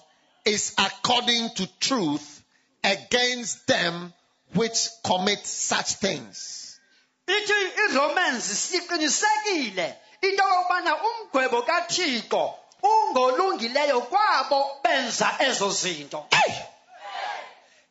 is 0.46 0.74
according 0.78 1.50
to 1.56 1.68
truth 1.80 2.44
against 2.84 3.68
them 3.68 4.14
which 4.56 4.90
commit 5.04 5.46
such 5.46 5.94
things. 6.00 6.80
ithi 7.28 7.72
iromans 7.90 8.44
siqinisekile 8.44 9.96
into 10.22 10.44
yokubana 10.44 10.96
umgwebo 10.98 11.62
kathixo 11.62 12.54
ungolungileyo 12.84 14.02
kwabo 14.02 14.72
benza 14.84 15.36
ezo 15.40 15.72
zinto. 15.72 16.26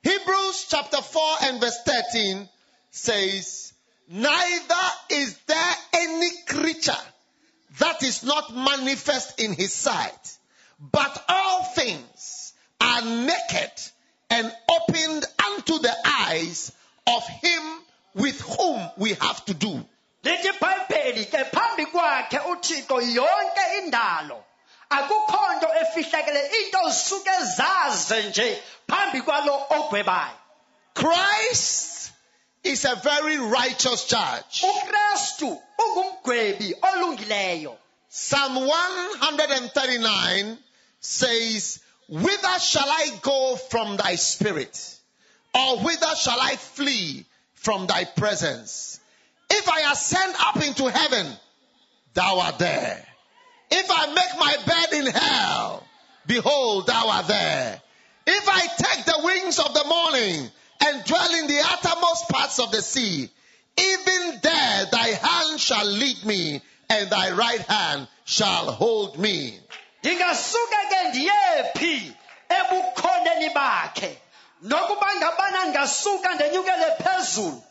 Hebrews 0.02 0.66
chapter 0.68 1.02
4 1.02 1.36
and 1.42 1.60
verse 1.60 1.78
13 1.84 2.48
says, 2.90 3.72
Neither 4.08 4.90
is 5.10 5.36
there 5.46 5.74
any 5.92 6.30
creature 6.46 7.04
that 7.78 8.02
is 8.02 8.22
not 8.22 8.54
manifest 8.54 9.40
in 9.40 9.52
his 9.52 9.72
sight, 9.72 10.38
but 10.80 11.24
all 11.28 11.64
things 11.64 12.54
are 12.80 13.02
naked 13.02 13.72
and 14.30 14.50
opened 14.70 15.24
unto 15.46 15.78
the 15.78 15.94
eyes 16.04 16.72
of 17.06 17.26
him 17.26 17.62
with 18.14 18.40
whom 18.40 18.80
we 18.96 19.10
have 19.14 19.44
to 19.46 19.54
do. 19.54 19.84
lithi 20.24 20.48
ibhayibheli 20.48 21.24
ke 21.24 21.44
phambi 21.52 21.86
kwakhe 21.86 22.38
uthixo 22.52 23.00
yonke 23.00 23.64
indalo 23.78 24.44
akukho 24.90 25.52
nto 25.56 25.68
efihlakele 25.80 26.50
into 26.58 26.90
zisuke 26.90 27.30
zaze 27.56 28.22
nje 28.22 28.62
phambi 28.88 29.22
kwalo 29.22 29.66
ogwebayo 29.70 30.36
Christ 30.94 32.10
is 32.64 32.84
a 32.84 32.94
very 32.96 33.38
righteous 33.38 34.04
judge. 34.06 34.62
ukrestu 34.62 35.62
ungumgwebi 35.78 36.74
olungileyo 36.82 37.76
Psalm 38.10 38.56
139 38.56 40.58
says, 41.00 41.80
Whither 42.08 42.58
shall 42.58 42.88
I 42.88 43.10
go 43.20 43.56
from 43.56 43.98
thy 43.98 44.14
spirit? 44.14 44.96
Or 45.54 45.78
whither 45.80 46.16
shall 46.16 46.40
I 46.40 46.56
flee 46.56 47.26
from 47.54 47.86
thy 47.86 48.04
presence? 48.04 48.98
If 49.50 49.68
I 49.68 49.92
ascend 49.92 50.34
up 50.40 50.56
into 50.64 50.88
heaven, 50.90 51.26
thou 52.14 52.40
art 52.40 52.58
there. 52.58 53.04
If 53.70 53.90
I 53.90 54.06
make 54.14 54.38
my 54.38 54.56
bed 54.66 54.92
in 55.00 55.06
hell, 55.12 55.86
behold, 56.26 56.86
thou 56.86 57.08
art 57.10 57.26
there. 57.28 57.80
If 58.26 58.48
I 58.48 58.66
take 58.66 59.04
the 59.04 59.20
wings 59.24 59.58
of 59.58 59.72
the 59.74 59.84
morning 59.84 60.50
and 60.86 61.04
dwell 61.04 61.34
in 61.34 61.46
the 61.46 61.60
uttermost 61.72 62.28
parts 62.28 62.58
of 62.58 62.70
the 62.70 62.82
sea, 62.82 63.30
even 63.78 64.38
there 64.42 64.86
thy 64.90 65.08
hand 65.08 65.60
shall 65.60 65.86
lead 65.86 66.24
me 66.24 66.60
and 66.90 67.10
thy 67.10 67.30
right 67.32 67.60
hand 67.60 68.08
shall 68.24 68.72
hold 68.72 69.18
me. 69.18 69.60
ndingasuke 70.02 70.80
ke 70.90 71.08
ndiyephi 71.08 72.12
ebukhoneni 72.48 73.48
bakhe 73.54 74.18
nokuba 74.62 75.16
ngabana 75.16 75.64
ndingasuka 75.64 76.34
ndenyukele 76.34 76.86
phezulu 77.04 77.62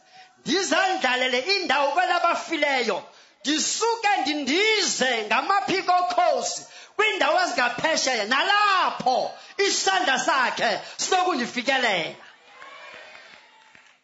ndizandlalele 0.46 1.40
indawo 1.40 1.92
kwelabafileyo 1.92 3.04
ndisuke 3.46 4.08
ndindize 4.22 5.24
ngamaphiko 5.28 5.92
okhosi 6.02 6.62
kwiindawo 6.96 7.40
ezingaphesheya 7.44 8.26
nalapho 8.26 9.32
isandla 9.58 10.20
sakhe 10.20 10.80
sinokundifikelela 10.98 12.16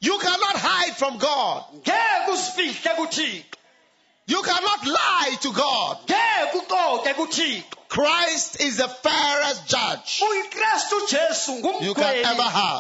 You 0.02 0.20
cannot 0.20 0.58
hide 0.58 0.96
from 0.96 1.18
God. 1.18 1.64
ngeke 1.76 2.32
usifihle 2.32 2.96
kuthixo 2.96 3.44
You 4.28 4.42
cannot 4.44 4.86
lie 4.86 5.36
to 5.42 5.52
God. 5.52 5.98
ngeke 6.06 6.58
ucoke 6.58 7.14
kuthixo 7.14 7.64
Christ 7.90 8.60
is 8.62 8.78
the 8.78 8.88
fairest 8.88 9.68
judge. 9.68 10.20
You 11.84 11.94
can 11.94 12.16
ever 12.26 12.42
have. 12.44 12.80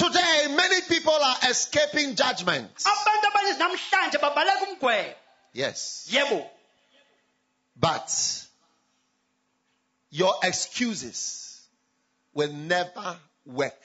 Today, 0.00 0.46
many 0.56 0.80
people 0.88 1.12
are 1.12 1.36
escaping 1.50 2.14
judgment. 2.14 2.70
abantu 2.84 3.26
abaninzi 3.26 3.58
namhlanje 3.58 4.18
babaleka 4.18 4.64
umgwebo 4.66 5.14
Yes. 5.52 6.08
But 7.76 8.10
your 10.10 10.34
excuses 10.42 11.60
will 12.32 12.52
never 12.52 13.16
work 13.44 13.80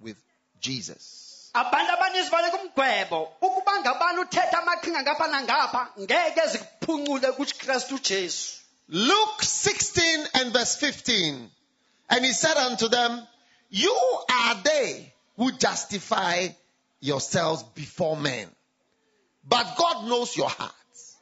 with 0.00 0.16
Jesus. 0.60 1.50
abantu 1.54 1.92
abaninzi 1.92 2.30
baleka 2.30 2.56
umgwebo 2.58 3.28
ukuba 3.40 3.80
ngabani 3.80 4.18
uthetha 4.18 4.58
amaqhinga 4.62 5.02
ngapha 5.02 5.28
nangapha 5.28 5.88
ngeke 6.00 6.46
zikuphuncule 6.48 7.32
kuKristu 7.32 7.98
Jesu 8.02 8.60
Luke 8.88 9.44
16 9.44 10.26
and 10.34 10.52
verse 10.52 10.74
15. 10.80 11.48
And 12.08 12.24
he 12.24 12.32
said 12.32 12.56
unto 12.56 12.88
them, 12.88 13.22
You 13.68 13.96
are 14.28 14.56
they 14.64 15.12
who 15.40 15.50
justify 15.52 16.48
yourselves 17.00 17.62
before 17.74 18.14
men. 18.14 18.46
But 19.48 19.74
God 19.78 20.06
knows 20.06 20.36
your 20.36 20.50
hearts. 20.50 21.16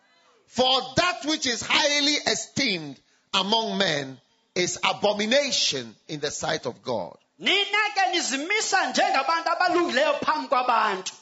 For 0.48 0.80
that 0.96 1.20
which 1.24 1.46
is 1.46 1.62
highly 1.64 2.14
esteemed 2.26 2.98
among 3.32 3.78
men 3.78 4.18
is 4.56 4.76
abomination 4.82 5.94
in 6.08 6.18
the 6.18 6.32
sight 6.32 6.66
of 6.66 6.82
God. 6.82 7.16
nina 7.38 7.82
ke 7.94 8.06
nizimisa 8.12 8.86
njengabantu 8.90 9.50
abalungileyo 9.50 10.14
phambi 10.14 10.48
kwabantu 10.48 11.12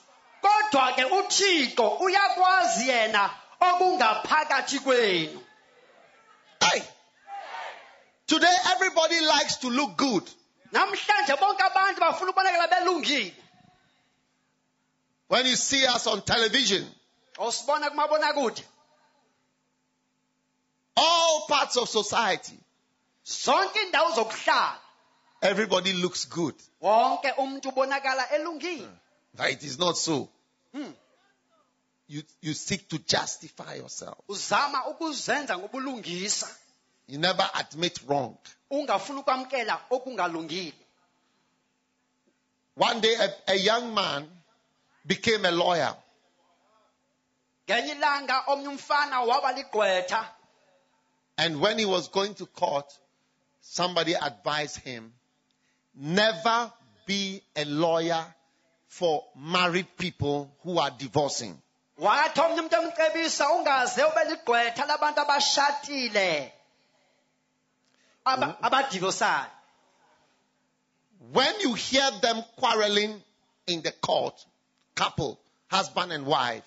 kodwa 0.41 0.93
ke 0.93 1.05
uthixo 1.05 1.89
uyakwazi 1.89 2.89
yena 2.89 3.31
okungaphakathi 3.61 4.79
kwenu 4.79 5.41
Hey! 6.61 6.83
Today 8.27 8.57
everybody 8.75 9.21
likes 9.21 9.57
to 9.57 9.69
look 9.69 9.97
good. 9.99 10.23
Namhlanje 10.73 11.37
bonke 11.41 11.62
abantu 11.62 12.01
bafuna 12.01 12.31
ukubonakala 12.31 12.69
belungile 12.69 13.35
When 15.29 15.45
you 15.47 15.57
see 15.57 15.85
us 15.87 16.07
on 16.07 16.23
television, 16.23 16.87
kumabonakude 17.37 18.62
all 20.97 21.47
parts 21.49 21.77
of 21.77 21.89
society, 21.89 22.59
zonke 23.25 23.79
iindawo 23.81 24.14
zokuhlala 24.14 24.79
everybody 25.43 25.93
looks 25.93 26.25
good. 26.29 26.55
wonke 26.81 27.33
umuntu 27.33 27.69
ubonakala 27.69 28.31
elungile 28.31 28.89
But 29.35 29.51
it 29.51 29.62
is 29.64 29.79
not 29.79 29.99
so. 29.99 30.29
Hmm. 30.73 30.93
You, 32.09 32.23
you 32.41 32.55
seek 32.55 32.89
to 32.89 32.99
justify 32.99 33.75
yourself. 33.75 34.17
uzama 34.29 34.87
ukuzenza 34.87 35.59
ngobulungisa 35.59 36.49
You 37.09 37.19
never 37.19 37.51
admit 37.55 38.01
wrong. 38.09 38.37
Ungafuni 38.71 39.19
ukwamkela 39.21 39.81
okungalungile 39.91 40.75
One 42.79 43.01
day, 43.01 43.14
a, 43.14 43.31
a 43.53 43.55
young 43.55 43.95
man 43.95 44.29
became 45.07 45.47
a 45.47 45.51
lawyer. 45.51 45.95
ngenye 47.69 47.93
ilanga 47.93 48.41
omnye 48.47 48.69
umfana 48.69 49.21
waba 49.21 49.53
ligqwetha 49.53 50.29
And 51.39 51.61
when 51.61 51.79
he 51.79 51.85
was 51.85 52.09
going 52.09 52.35
to 52.35 52.47
court, 52.47 52.91
somebody 53.61 54.14
advised 54.14 54.77
him 54.77 55.12
never 55.95 56.73
be 57.07 57.43
a 57.57 57.64
lawyer 57.64 58.25
for 58.89 59.25
married 59.37 59.87
people 59.97 60.51
who 60.62 60.79
are 60.79 60.91
divorcing. 60.91 61.57
wathi 61.99 62.41
omnye 62.41 62.61
umntu 62.61 62.77
emcebisa 62.77 63.51
ungaze 63.53 64.05
ube 64.05 64.25
ligqwetha 64.25 64.87
labantu 64.87 65.21
abashatile 65.21 66.53
aba- 68.27 68.47
hmm? 68.47 68.64
abadivosayo 68.64 69.51
When 71.33 71.61
you 71.61 71.74
hear 71.74 72.09
them 72.22 72.43
quarreling 72.57 73.22
in 73.66 73.83
the 73.83 73.91
court, 73.93 74.35
couple, 74.95 75.41
husband 75.68 76.12
and 76.12 76.24
wife, 76.27 76.62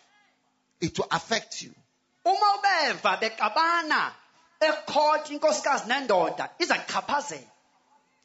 it 0.81 0.97
will 0.97 1.07
affect 1.11 1.61
you. 1.61 1.73
uma 2.25 2.57
ubeva 2.57 3.17
bexabana 3.19 4.13
ekhoti 4.59 5.33
inkosikazi 5.33 5.87
nendoda 5.87 6.49
iza 6.59 6.75
kuchaphazela 6.79 7.47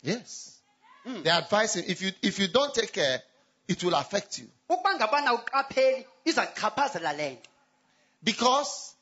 Yes. 0.03 0.59
Hmm. 1.05 1.22
They 1.22 1.30
advise 1.30 1.74
him 1.74 1.85
if 1.87 2.03
you 2.03 2.12
if 2.22 2.39
you 2.39 2.49
don't 2.49 2.74
take 2.74 2.93
care, 2.93 3.22
it 3.68 3.82
will 3.85 3.95
affect 3.95 4.39
you. 4.39 4.49
ukuba 4.68 4.95
ngabana 4.95 5.32
uqapheli 5.35 6.07
iza 6.24 6.47
kuchaphazela 6.47 7.12
le 7.16 7.30
nto 7.30 7.49
Because 8.22 8.95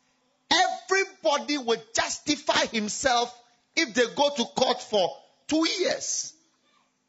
everybody 0.50 1.58
will 1.58 1.82
justify 1.94 2.66
himself 2.66 3.32
if 3.76 3.94
they 3.94 4.06
go 4.14 4.30
to 4.36 4.44
court 4.44 4.80
for 4.82 5.10
two 5.48 5.66
years. 5.80 6.32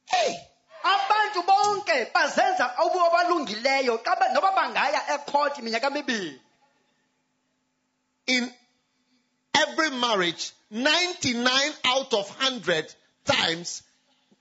Hey, 0.05 0.35
abantu 0.83 1.43
bonke 1.47 2.11
bazenza 2.13 2.75
ububo 2.85 3.05
abalungileyo 3.09 4.03
xa 4.03 4.33
noba 4.33 4.51
bangaya 4.51 5.01
ekhoti 5.15 5.61
minyaka 5.61 5.89
mibini 5.89 6.39
in 8.27 8.49
every 9.55 9.91
marriage, 9.91 10.51
99 10.71 11.71
out 11.85 12.13
of 12.13 12.29
100 12.39 12.93
times, 13.25 13.83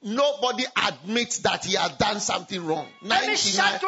nobody 0.03 0.65
admits 0.77 1.39
that 1.39 1.65
he 1.65 1.77
has 1.77 1.93
done 1.93 2.21
something 2.21 2.65
wrong. 2.65 2.87
99, 3.03 3.81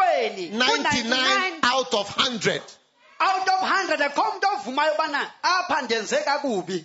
99 0.59 1.53
out 1.63 1.95
of 1.95 2.17
100. 2.17 2.63
out 3.21 3.49
of 3.49 3.61
100 3.61 4.01
akho 4.01 4.25
mntu 4.33 4.47
ovumayo 4.55 4.95
ubana 4.95 5.31
apha 5.43 5.83
ndenze 5.83 6.17
kakubi 6.17 6.85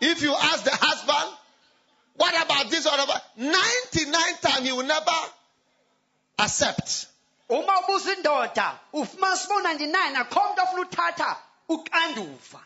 If 0.00 0.22
you 0.22 0.34
ask 0.34 0.64
the 0.64 0.76
husband, 0.76 1.36
what 2.16 2.34
about 2.44 2.70
this 2.70 2.86
or 2.86 2.94
about 2.94 3.20
99 3.36 4.12
times 4.42 4.66
he 4.66 4.72
will 4.72 4.84
never 4.86 5.12
accept. 6.38 7.06
uma 7.48 7.80
ubuza 7.80 8.12
indoda 8.14 8.78
ufumanisa 8.92 9.48
uba 9.54 9.70
u-99 9.70 10.16
akho 10.16 10.40
mntu 10.50 10.80
uthatha 10.80 11.36
uxanduva 11.68 12.60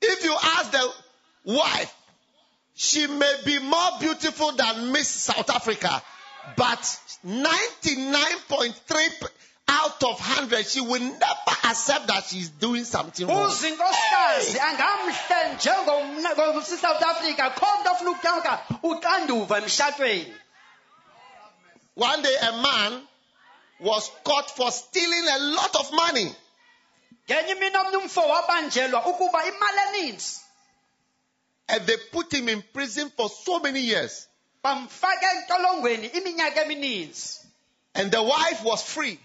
If 0.00 0.24
you 0.24 0.34
ask 0.34 0.70
the 0.70 0.92
wife, 1.44 1.94
she 2.74 3.06
may 3.06 3.34
be 3.44 3.58
more 3.60 3.90
beautiful 4.00 4.52
than 4.52 4.92
Miss 4.92 5.08
South 5.08 5.48
Africa, 5.50 6.02
but 6.56 6.80
99.3 7.26 9.28
out 9.68 10.02
of 10.04 10.18
100, 10.20 10.66
she 10.66 10.80
will 10.80 11.00
never 11.00 11.56
accept 11.64 12.06
that 12.06 12.24
she's 12.24 12.48
doing 12.50 12.84
something 12.84 13.26
wrong. 13.26 13.46
uza 13.50 13.68
inkosikazi 13.68 14.60
angamhle 14.60 15.54
njengosisouth 15.54 17.02
africa 17.02 17.40
akho 17.40 17.66
mntu 17.80 17.90
ofuna 17.92 18.10
ukuthatha 18.10 18.58
uxanduva 18.82 19.58
emshatweni 19.58 20.34
One 21.96 22.22
day 22.22 22.36
a 22.42 22.52
man 22.52 23.02
was 23.80 24.10
caught 24.24 24.50
for 24.50 24.70
stealing 24.70 25.26
a 25.28 25.38
lot 25.38 25.74
of 25.78 25.92
money. 25.92 26.34
ngenye 27.30 27.52
imini 27.52 27.76
omnye 27.76 27.96
umfo 27.96 28.20
wabanjelwa 28.20 29.06
ukuba 29.06 29.46
imali 29.46 29.78
eninzi 29.98 30.40
And 31.68 31.84
they 31.86 31.96
put 32.12 32.32
him 32.32 32.48
in 32.48 32.62
prison 32.62 33.10
for 33.16 33.28
so 33.28 33.58
many 33.58 33.80
years. 33.80 34.28
bamfaka 34.62 35.32
entolongweni 35.32 36.06
iminyaka 36.06 36.62
emininzi 36.62 37.40
And 37.94 38.10
the 38.12 38.22
wife 38.22 38.62
was 38.64 38.82
free. 38.82 39.18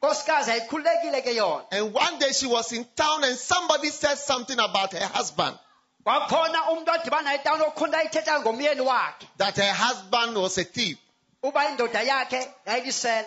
And 0.00 1.92
one 1.92 2.18
day 2.18 2.32
she 2.32 2.46
was 2.46 2.72
in 2.72 2.86
town 2.94 3.24
and 3.24 3.36
somebody 3.36 3.88
said 3.88 4.14
something 4.16 4.58
about 4.58 4.92
her 4.92 5.06
husband. 5.06 5.58
kwakhona 6.04 6.70
umuntu 6.70 6.90
adibana 6.90 7.34
etawuni 7.34 7.64
okhona 7.64 7.98
ayithetha 7.98 8.40
ngomyeni 8.40 8.80
wakhe 8.80 9.26
that 9.36 9.56
her 9.56 9.72
husband 9.72 10.36
was 10.36 10.56
a 10.58 10.64
thief. 10.64 10.96
uba 11.42 11.60
indoda 11.68 12.02
yakhe 12.02 12.48
yayilisela 12.66 13.24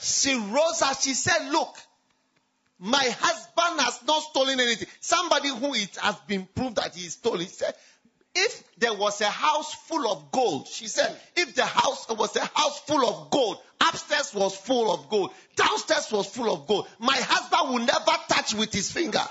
She 0.00 0.34
rose 0.34 0.82
up. 0.82 1.00
She 1.00 1.14
said, 1.14 1.50
Look, 1.50 1.76
my 2.78 3.04
husband 3.20 3.80
has 3.80 4.02
not 4.06 4.22
stolen 4.22 4.58
anything. 4.58 4.88
Somebody 5.00 5.48
who 5.48 5.74
it 5.74 5.96
has 5.96 6.16
been 6.26 6.46
proved 6.54 6.76
that 6.76 6.94
he 6.94 7.08
stole. 7.08 7.36
He 7.36 7.46
said, 7.46 7.74
if 8.34 8.64
there 8.78 8.94
was 8.94 9.20
a 9.20 9.28
house 9.28 9.74
full 9.74 10.10
of 10.10 10.30
gold, 10.30 10.68
she 10.68 10.86
said, 10.86 11.14
if 11.36 11.54
the 11.54 11.64
house 11.64 12.08
was 12.08 12.36
a 12.36 12.44
house 12.54 12.78
full 12.80 13.06
of 13.08 13.30
gold, 13.30 13.58
upstairs 13.80 14.32
was 14.34 14.56
full 14.56 14.92
of 14.92 15.08
gold, 15.08 15.32
downstairs 15.56 16.10
was 16.12 16.26
full 16.26 16.52
of 16.52 16.66
gold, 16.66 16.86
my 16.98 17.16
husband 17.16 17.72
will 17.74 17.84
never 17.86 18.16
touch 18.28 18.54
with 18.54 18.72
his 18.72 18.90
finger. 18.92 19.24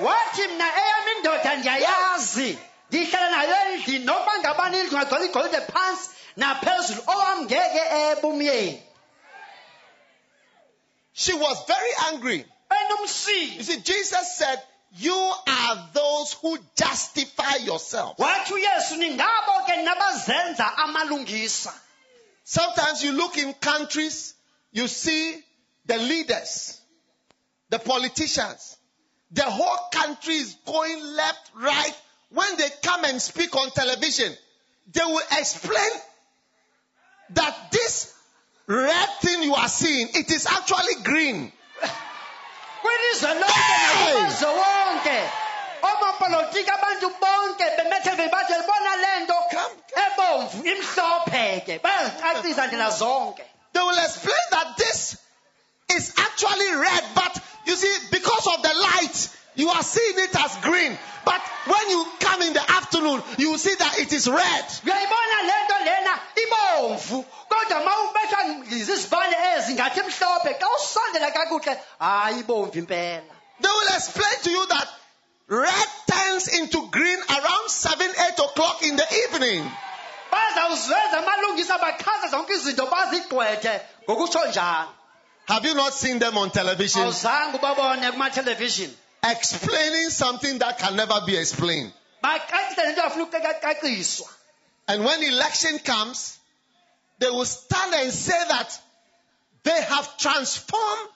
wathi 0.00 0.42
mna 0.48 0.64
eyam 0.64 1.08
indoda 1.16 1.56
ndiyayazi 1.56 2.58
ndihlala 2.90 3.30
nayo 3.30 3.54
endlini 3.72 4.04
nokuba 4.04 4.38
ngabani 4.38 4.80
indlu 4.80 4.98
ngagcwala 4.98 5.24
igolide 5.24 5.60
phantsi 5.60 6.10
naphezulu 6.36 7.02
owam 7.06 7.42
ngeke 7.44 7.82
ebumyeni 8.10 8.82
She 11.12 11.34
was 11.34 11.64
very 11.66 12.14
angry. 12.14 12.44
You 13.00 13.06
see, 13.08 13.80
Jesus 13.80 14.36
said, 14.38 14.62
You 14.96 15.32
are 15.46 15.88
those 15.92 16.32
who 16.34 16.58
justify 16.76 17.56
yourself. 17.56 18.16
wathi 18.18 18.52
uyesu 18.54 18.96
ningabo 18.96 19.66
ke 19.66 19.76
nabazenza 19.82 20.76
amalungisa 20.76 21.72
Sometimes 22.44 23.04
you 23.04 23.12
look 23.12 23.36
in 23.36 23.52
countries, 23.52 24.34
you 24.72 24.88
see 24.88 25.38
the 25.84 25.98
leaders, 25.98 26.80
the 27.68 27.78
politicians. 27.78 28.78
The 29.32 29.42
whole 29.42 29.88
country 29.92 30.36
is 30.36 30.54
going 30.64 31.04
left, 31.14 31.50
right. 31.54 31.94
When 32.30 32.56
they 32.56 32.68
come 32.82 33.04
and 33.04 33.20
speak 33.20 33.54
on 33.54 33.70
television, 33.72 34.32
they 34.90 35.04
will 35.04 35.20
explain 35.38 35.90
that 37.34 37.70
this 37.70 38.14
red 38.66 39.08
thing 39.20 39.42
you 39.42 39.54
are 39.54 39.68
seeing, 39.68 40.08
it 40.14 40.30
is 40.30 40.46
actually 40.46 41.02
green. 41.04 41.52
Kwilizwe 42.88 43.34
lonke 43.34 43.52
Hey! 43.52 44.14
nakumazwe 44.14 44.48
wonke 44.48 45.18
oomapolitiki 45.82 46.70
abantu 46.70 47.08
bonke 47.20 47.64
bemethe 47.76 48.28
bathi 48.32 48.52
libona 48.60 48.96
le 49.02 49.12
nto 49.24 49.36
ebomvu 50.04 50.58
imhlophe 50.72 51.60
ke 51.66 51.78
bayazicacisa 51.84 52.66
ndlela 52.66 52.90
zonke 52.90 53.44
They 53.72 53.82
will 53.82 53.98
explain 53.98 54.44
that 54.50 54.76
this 54.76 55.18
is 55.96 56.12
actually 56.16 56.74
red, 56.74 57.04
but 57.14 57.38
you 57.66 57.76
see, 57.76 57.94
because 58.10 58.46
of 58.46 58.62
the 58.62 58.74
light, 58.74 59.28
you 59.58 59.68
are 59.68 59.82
seeing 59.82 60.18
it 60.24 60.34
as 60.44 60.56
green. 60.62 60.96
But 61.24 61.42
when 61.66 61.90
you 61.90 62.06
come 62.20 62.42
in 62.42 62.52
the 62.54 62.62
afternoon, 62.78 63.20
you 63.36 63.50
will 63.50 63.58
see 63.58 63.74
that 63.74 63.98
it 63.98 64.12
is 64.12 64.28
red. 64.28 64.64
uyayibona 64.86 65.38
le 65.48 65.54
nto 65.64 65.76
lena 65.84 66.14
ibomvu 66.44 67.24
kodwa 67.48 67.84
ma 67.84 67.92
ubethwa 68.04 68.64
zizibane 68.68 69.36
ezi 69.56 69.74
ngathi 69.74 70.00
mhlophe 70.02 70.54
xa 70.60 70.66
usondela 70.76 71.30
kakuhle 71.30 71.76
hayi 71.98 72.40
ibomvu 72.40 72.78
impela 72.78 73.34
They 73.60 73.70
will 73.70 73.94
explain 73.96 74.36
to 74.44 74.50
you 74.50 74.66
that 74.66 74.88
red 75.48 75.88
turns 76.06 76.48
into 76.48 76.86
green 76.90 77.18
around 77.28 77.68
7, 77.68 78.10
8 78.10 78.38
o'clock 78.38 78.82
in 78.82 78.96
the 78.96 79.06
evening. 79.24 79.70
bazawuzwenza 80.32 81.18
amalungisa 81.18 81.78
bachaza 81.78 82.28
zonke 82.30 82.52
izinto 82.54 82.86
bazigqwethe 82.86 83.80
ngokutsho 84.04 84.46
njalo 84.46 84.88
Have 85.48 85.64
you 85.68 85.74
not 85.74 85.92
seen 85.94 86.18
them 86.18 86.36
on 86.38 86.50
television 86.50 87.04
awuzange 87.04 87.56
ubabone 87.56 88.10
kumathelevishini 88.12 88.96
explaining 89.24 90.10
something 90.10 90.58
that 90.58 90.78
can 90.78 90.96
never 90.96 91.20
be 91.26 91.36
explained? 91.36 91.92
bacacisa 92.22 92.84
nento 92.84 93.02
afuna 93.02 93.24
ukucaciswa 93.24 94.28
And 94.88 95.04
when 95.04 95.22
election 95.22 95.78
comes, 95.80 96.38
they 97.18 97.28
will 97.28 97.44
stand 97.44 97.94
and 97.94 98.10
say 98.10 98.40
that 98.48 98.80
they 99.62 99.82
have 99.82 100.16
transformed 100.16 101.10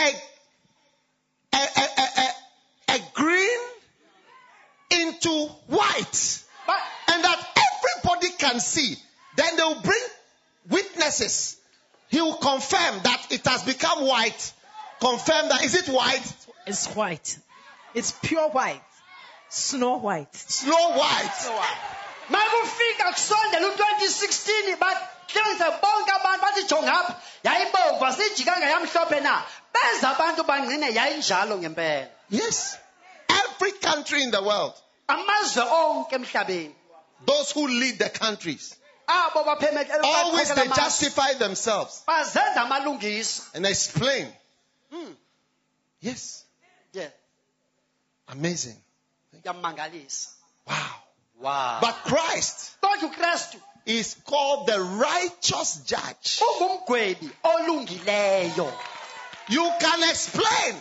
a, 0.00 0.10
a, 1.52 1.56
a, 1.56 2.94
a, 2.94 2.98
green 3.14 3.60
into 4.90 5.46
white. 5.68 6.42
And 7.08 7.22
that 7.22 7.46
everybody 7.56 8.30
can 8.38 8.58
see. 8.58 8.96
Then 9.36 9.56
they 9.56 9.62
will 9.62 9.80
bring 9.82 10.02
witnesses. 10.68 11.56
He 12.08 12.20
will 12.20 12.36
confirm 12.38 13.02
that 13.04 13.26
it 13.30 13.46
has 13.46 13.62
become 13.62 14.04
white. 14.04 14.52
Confirm 15.00 15.48
that, 15.48 15.64
is 15.64 15.74
it 15.74 15.88
white? 15.88 16.34
It's 16.66 16.86
white. 16.94 17.38
It's 17.94 18.12
pure 18.12 18.48
white. 18.50 18.80
Snow 19.48 19.98
white. 19.98 20.34
Snow 20.34 20.90
white. 20.96 21.30
makufika 22.30 23.12
kusondela 23.12 23.66
u-2016 23.68 24.76
bahlengise 24.76 25.70
bonke 25.82 26.12
abantu 26.12 26.42
bathi 26.42 26.62
jonga 26.62 26.92
apha 26.92 27.14
yayibomvu 27.44 28.04
asijikanga 28.04 28.66
yamhlophe 28.66 29.20
na 29.20 29.42
benza 29.74 30.10
abantu 30.10 30.44
bangqine 30.44 30.94
yayinjalo 30.94 31.58
ngempela 31.58 32.08
Yes. 32.30 32.76
Every 33.28 33.72
country 33.72 34.22
in 34.22 34.30
the 34.30 34.42
world, 34.42 34.72
amazwe 35.08 35.62
onke 35.62 36.14
emhlabeni 36.14 36.74
those 37.26 37.52
who 37.52 37.68
lead 37.68 37.98
the 37.98 38.08
countries, 38.08 38.74
always 39.08 40.54
they 40.54 40.68
justify 40.68 41.34
themselves 41.34 42.02
and 43.54 43.66
explain. 43.66 44.26
Hmm. 44.94 45.10
Yes. 46.00 46.44
Yeah, 46.92 47.08
Amazing. 48.28 48.76
Wow. 50.66 50.90
wow 51.40 51.78
But 51.80 51.94
Christ 52.04 52.76
is 53.86 54.14
called 54.24 54.68
the 54.68 54.80
righteous 54.80 55.82
judge. 55.84 56.40
You 59.48 59.72
can 59.80 60.02
explain 60.08 60.74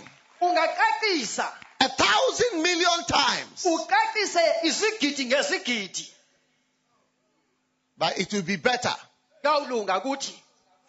a 1.81 1.89
thousand 1.89 2.61
million 2.61 3.03
times, 3.07 3.65
ucacise 3.65 4.53
izigidi 4.63 5.25
ngezigidi 5.25 6.09
but 7.97 8.17
it 8.19 8.31
will 8.33 8.43
be 8.43 8.57
better 8.57 8.95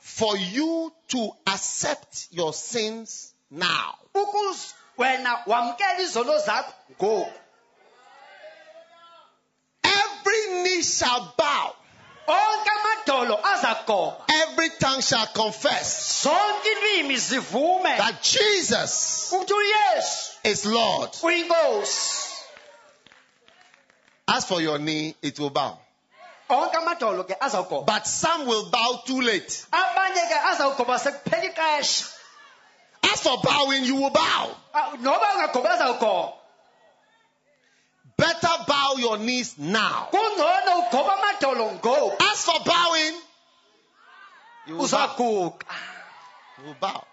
for 0.04 0.36
you 0.36 0.92
to 1.08 1.30
accept 1.46 2.28
your 2.30 2.52
sins 2.52 3.32
now. 3.50 3.94
ukuze 4.14 4.74
wena 4.98 5.42
wamkela 5.46 6.00
izono 6.00 6.38
zakho 6.38 6.72
ngoku 6.92 7.32
Every 9.82 10.62
knee 10.62 10.82
shall 10.82 11.34
bow, 11.38 11.74
onke 12.28 12.70
amadolo 12.70 13.38
azagoba 13.44 14.24
every 14.28 14.70
tongue 14.78 15.00
shall 15.02 15.26
confess 15.26 16.22
zonke 16.22 16.68
ilwimi 16.72 17.16
zivume 17.16 17.96
that 17.96 18.22
Jesus 18.22 19.32
is 20.44 20.66
Lord. 20.66 21.10
As 24.28 24.44
for 24.46 24.60
your 24.60 24.78
knee, 24.78 25.14
it 25.22 25.38
will 25.38 25.50
bow. 25.50 25.78
onke 25.78 25.80
amadolo 25.80 25.80
ke 25.80 25.80
azawugoba 25.80 26.33
But 26.48 28.06
some 28.06 28.46
will 28.46 28.70
bow 28.70 29.02
too 29.06 29.20
late. 29.20 29.66
abanye 29.72 30.28
ke 30.28 30.36
azawugoba 30.50 30.98
sekuphela 30.98 31.44
ixesha 31.54 32.12
As 33.02 33.20
for 33.22 33.36
bowing, 33.42 33.84
you 33.84 33.96
will 33.96 34.10
bow. 34.10 34.50
Noba 35.00 35.26
ungagoba 35.34 35.70
azawugoba 35.78 36.32
Better 38.16 38.64
bow 38.66 38.94
your 38.98 39.18
knees 39.18 39.58
now. 39.58 40.08
kungcono 40.12 40.88
ugoba 40.88 41.18
amadolo 41.18 41.70
ngoku 41.80 42.16
As 42.20 42.44
for 42.44 42.60
bowing, 42.64 43.14
you 44.66 44.76
will 44.76 44.88
bow. 44.88 45.54
You 46.58 46.64
will 46.66 46.74
bow. 46.80 47.04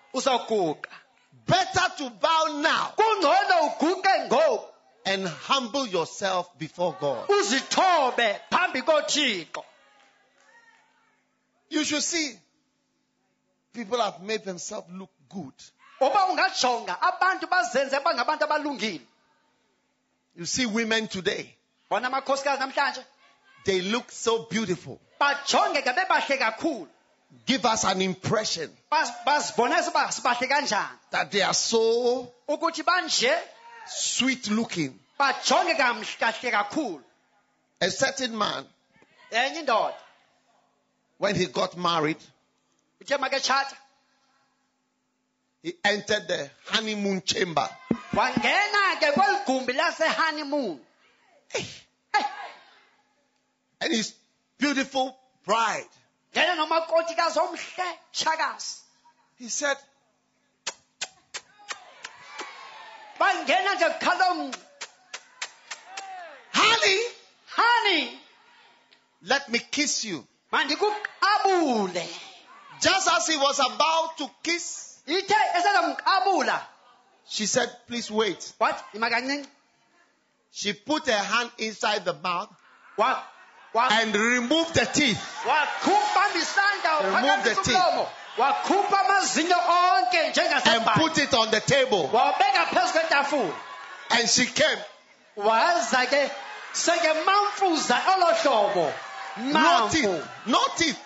Better 1.47 1.87
to 1.97 2.09
bow 2.09 2.59
now 2.61 2.93
kungcono 2.97 3.75
uguqe 3.79 4.27
ngoku 4.27 4.70
and 5.05 5.27
humble 5.27 5.87
yourself 5.87 6.47
before 6.57 6.95
God. 6.99 7.27
uzithobe 7.29 8.39
phambi 8.51 8.81
kothixo 8.81 9.63
You 11.69 11.83
should 11.85 12.03
see 12.03 12.35
people 13.73 13.99
have 14.01 14.21
made 14.21 14.43
themselves 14.43 14.87
look 14.91 15.09
good. 15.29 15.53
uba 16.01 16.25
ungajonga 16.29 16.97
abantu 17.01 17.47
bazenze 17.47 17.99
bangabantu 18.03 18.43
abalungile 18.45 19.01
You 20.35 20.45
see 20.45 20.65
women 20.65 21.07
today, 21.07 21.55
bona 21.89 22.07
amakhosikazi 22.07 22.59
namhlanje 22.59 23.03
they 23.65 23.81
look 23.81 24.11
so 24.11 24.47
beautiful. 24.49 24.99
bajongeka 25.19 25.93
bebahle 25.93 26.37
kakhulu 26.37 26.87
Give 27.45 27.65
us 27.65 27.85
an 27.85 28.01
impression 28.01 28.69
Bas- 28.91 29.11
bazibona 29.25 29.81
siba 29.83 30.11
sibahle 30.11 30.47
kanjani 30.47 30.89
that 31.11 31.31
they 31.31 31.41
are 31.41 31.53
so 31.53 32.31
sweet 33.87 34.49
looking. 34.49 34.99
bajonge 35.19 35.75
kamhle 35.75 36.17
kahle 36.19 36.51
kakhulu 36.51 37.01
A 37.81 37.89
certain 37.89 38.37
man, 38.37 38.65
when 41.17 41.35
he 41.35 41.47
got 41.47 41.75
married, 41.77 42.17
he 45.63 45.73
entered 45.83 46.27
the 46.27 46.49
honeymoon 46.65 47.21
chamber. 47.23 47.67
wangena 48.13 48.99
ke 48.99 49.13
kweli 49.13 49.45
gumbi 49.45 49.73
lase-honeymoon 49.73 50.79
And 53.81 53.93
his 53.93 54.13
beautiful 54.59 55.17
bride, 55.45 55.89
ngena 56.35 56.55
nomakotikazi 56.55 57.39
shakazi 63.21 63.47
he 63.47 63.47
said, 63.47 63.47
bangena 63.47 63.75
nje 63.75 63.89
kukhala 63.89 64.55
Honey, 66.53 66.99
honey 67.55 68.19
let 69.23 69.49
me 69.49 69.59
kiss 69.59 70.05
you. 70.05 70.25
mandikuqabule 70.51 72.07
Just 72.81 73.07
as 73.07 73.27
he 73.27 73.37
was 73.37 73.59
about 73.59 74.17
to 74.17 74.29
kiss, 74.43 74.97
ithe 75.07 75.35
esezamqabula 75.55 76.61
she 77.29 77.45
said, 77.45 77.69
Please 77.87 78.11
wait. 78.11 78.51
what? 78.57 78.83
She 80.51 80.73
put 80.73 81.05
her 81.07 81.13
hand 81.17 81.49
inside 81.59 82.03
the 82.03 82.13
mouth 82.13 82.49
wa- 82.97 83.23
and 83.91 84.13
removed 84.13 84.73
the 84.73 84.85
teeth. 84.85 85.45
Remove 85.45 87.43
the 87.43 87.55
phakathi 87.55 88.07
kumlomo 88.37 88.53
wakhupha 88.53 88.99
amazinyo 88.99 89.57
onke 89.57 90.65
and 90.65 90.85
put 90.95 91.17
it 91.17 91.33
on 91.33 91.51
the 91.51 91.59
table. 91.61 92.09
wawabeka 92.13 92.65
phezu 92.71 92.93
kwetafula 92.93 93.53
And 94.11 94.29
she 94.29 94.45
came. 94.45 94.77
waza 95.37 96.05
ke 96.09 96.31
seke 96.73 97.13
mamfuza 97.25 98.01
olo 98.15 98.33
hlobo 98.33 98.93
No 99.37 99.53
mamfu 99.59 99.91
teeth. 99.91 100.27
No 100.45 100.59
teeth. 100.77 100.99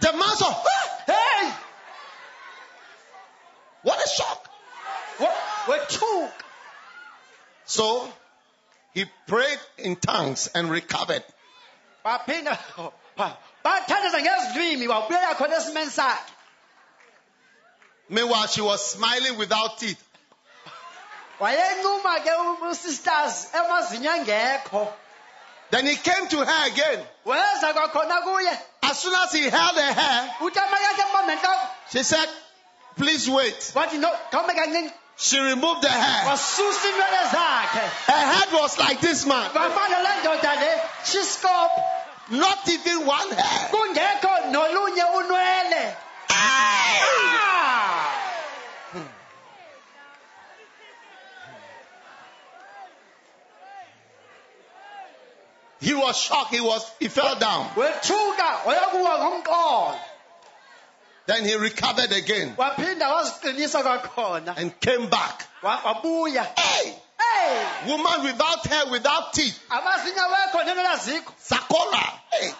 The 0.00 0.12
man 0.12 0.36
saw, 0.36 0.50
"Ah, 0.50 1.02
hey 1.06 1.52
what 3.82 4.04
a 4.04 4.08
shock. 4.08 4.48
wa- 5.20 5.34
wethuka 5.66 6.32
So 7.66 8.12
he 8.94 9.04
prayed 9.26 9.60
in 9.78 9.96
tongues 9.96 10.48
and 10.54 10.70
recovered. 10.70 11.22
bathandaza 13.64 14.20
ngezilwimi 14.22 14.88
wabuyela 14.88 15.34
khona 15.34 15.56
esimeni 15.56 15.90
sakhe 15.90 16.32
Meanwhile, 18.08 18.46
she 18.48 18.60
was 18.60 18.84
smiling 18.92 19.38
without 19.38 19.78
teeth. 19.78 20.02
wayencuma 21.40 22.20
ke 22.20 22.30
usisters 22.70 23.46
emazinyo 23.54 24.12
engekho 24.16 24.92
Then 25.70 25.86
he 25.86 25.96
came 25.96 26.28
to 26.28 26.44
her 26.44 26.66
again. 26.66 27.00
weza 27.24 27.72
kwakhona 27.74 28.20
kuye 28.22 28.58
As 28.82 28.98
soon 28.98 29.14
as 29.14 29.32
he 29.32 29.48
held 29.48 29.76
her 29.76 29.92
hair, 29.92 30.34
uthi 30.40 30.58
amakakhe 30.58 31.04
mbambe 31.10 31.32
entloko 31.32 31.68
she 31.92 32.02
said, 32.02 32.28
Please 32.96 33.30
wait. 33.30 33.72
wathi 33.74 33.98
no 33.98 34.10
khawume 34.30 34.54
kancinci 34.54 34.92
She 35.16 35.38
removed 35.38 35.82
the 35.82 35.88
hair. 35.90 36.26
wasusa 36.28 36.88
inwele 36.88 37.22
zakhe 37.32 37.80
Her 38.06 38.26
head 38.34 38.52
was 38.52 38.78
like 38.78 39.00
this 39.00 39.24
man. 39.26 39.50
wafana 39.54 40.02
le 40.02 40.20
ndoda 40.20 40.54
le 40.60 40.80
shiskop 41.04 41.70
Not 42.30 42.68
even 42.68 43.06
one 43.06 43.30
hair. 43.30 43.68
kungekho 43.70 44.50
nolunye 44.52 45.04
unwele 45.14 45.96
Ah! 46.30 48.18
He 55.80 55.94
was 55.94 56.16
shocked. 56.16 56.54
He 56.54 56.60
was 56.60 56.88
he 57.00 57.08
fell 57.08 57.34
down. 57.36 57.66
wethuka 57.74 58.64
wayakuwa 58.66 59.18
ngomqolo 59.18 59.98
Then 61.26 61.44
he 61.44 61.54
recovered 61.56 62.12
again 62.12 62.54
waphinda 62.56 63.08
waziqinisa 63.12 63.82
kwakhona 63.82 64.54
and 64.56 64.78
came 64.80 65.08
back. 65.08 65.46
Hey! 65.62 67.01
Hey 67.32 67.88
Woman 67.90 68.22
without 68.24 68.66
hair, 68.66 68.86
without 68.90 69.32
teeth. 69.32 69.58
amazinyo 69.70 70.22
wekho 70.32 70.62
nenwele 70.64 70.88
azikho 70.88 71.32
Sakola. 71.48 72.02
Hey. 72.30 72.52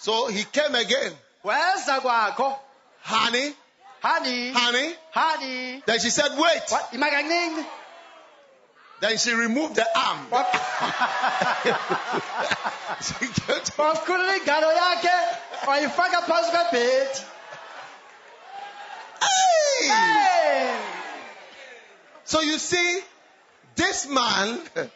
So 0.00 0.26
he 0.28 0.44
came 0.44 0.74
again. 0.74 1.12
kwakho 1.42 2.56
Honey, 3.02 3.54
hani 4.02 4.52
honey. 4.52 4.94
hani 5.14 5.82
Then 5.86 5.98
she 6.00 6.10
said, 6.10 6.32
wait. 6.38 6.62
Kancinci 6.68 7.64
Then 9.00 9.18
she 9.18 9.32
removed 9.32 9.74
the 9.76 9.86
arm. 9.98 10.26
She 13.02 13.26
kept- 13.26 13.76
wakhulula 13.78 14.36
ingalo 14.36 14.72
yakhe 14.72 15.10
wayifaka 15.66 16.22
phansi 16.22 16.50
kwebhedi 16.50 17.20
hey! 19.20 19.88
Hey! 19.88 20.78
So 22.24 22.40
you 22.40 22.58
see, 22.58 23.00
this 23.76 24.08
man, 24.08 24.58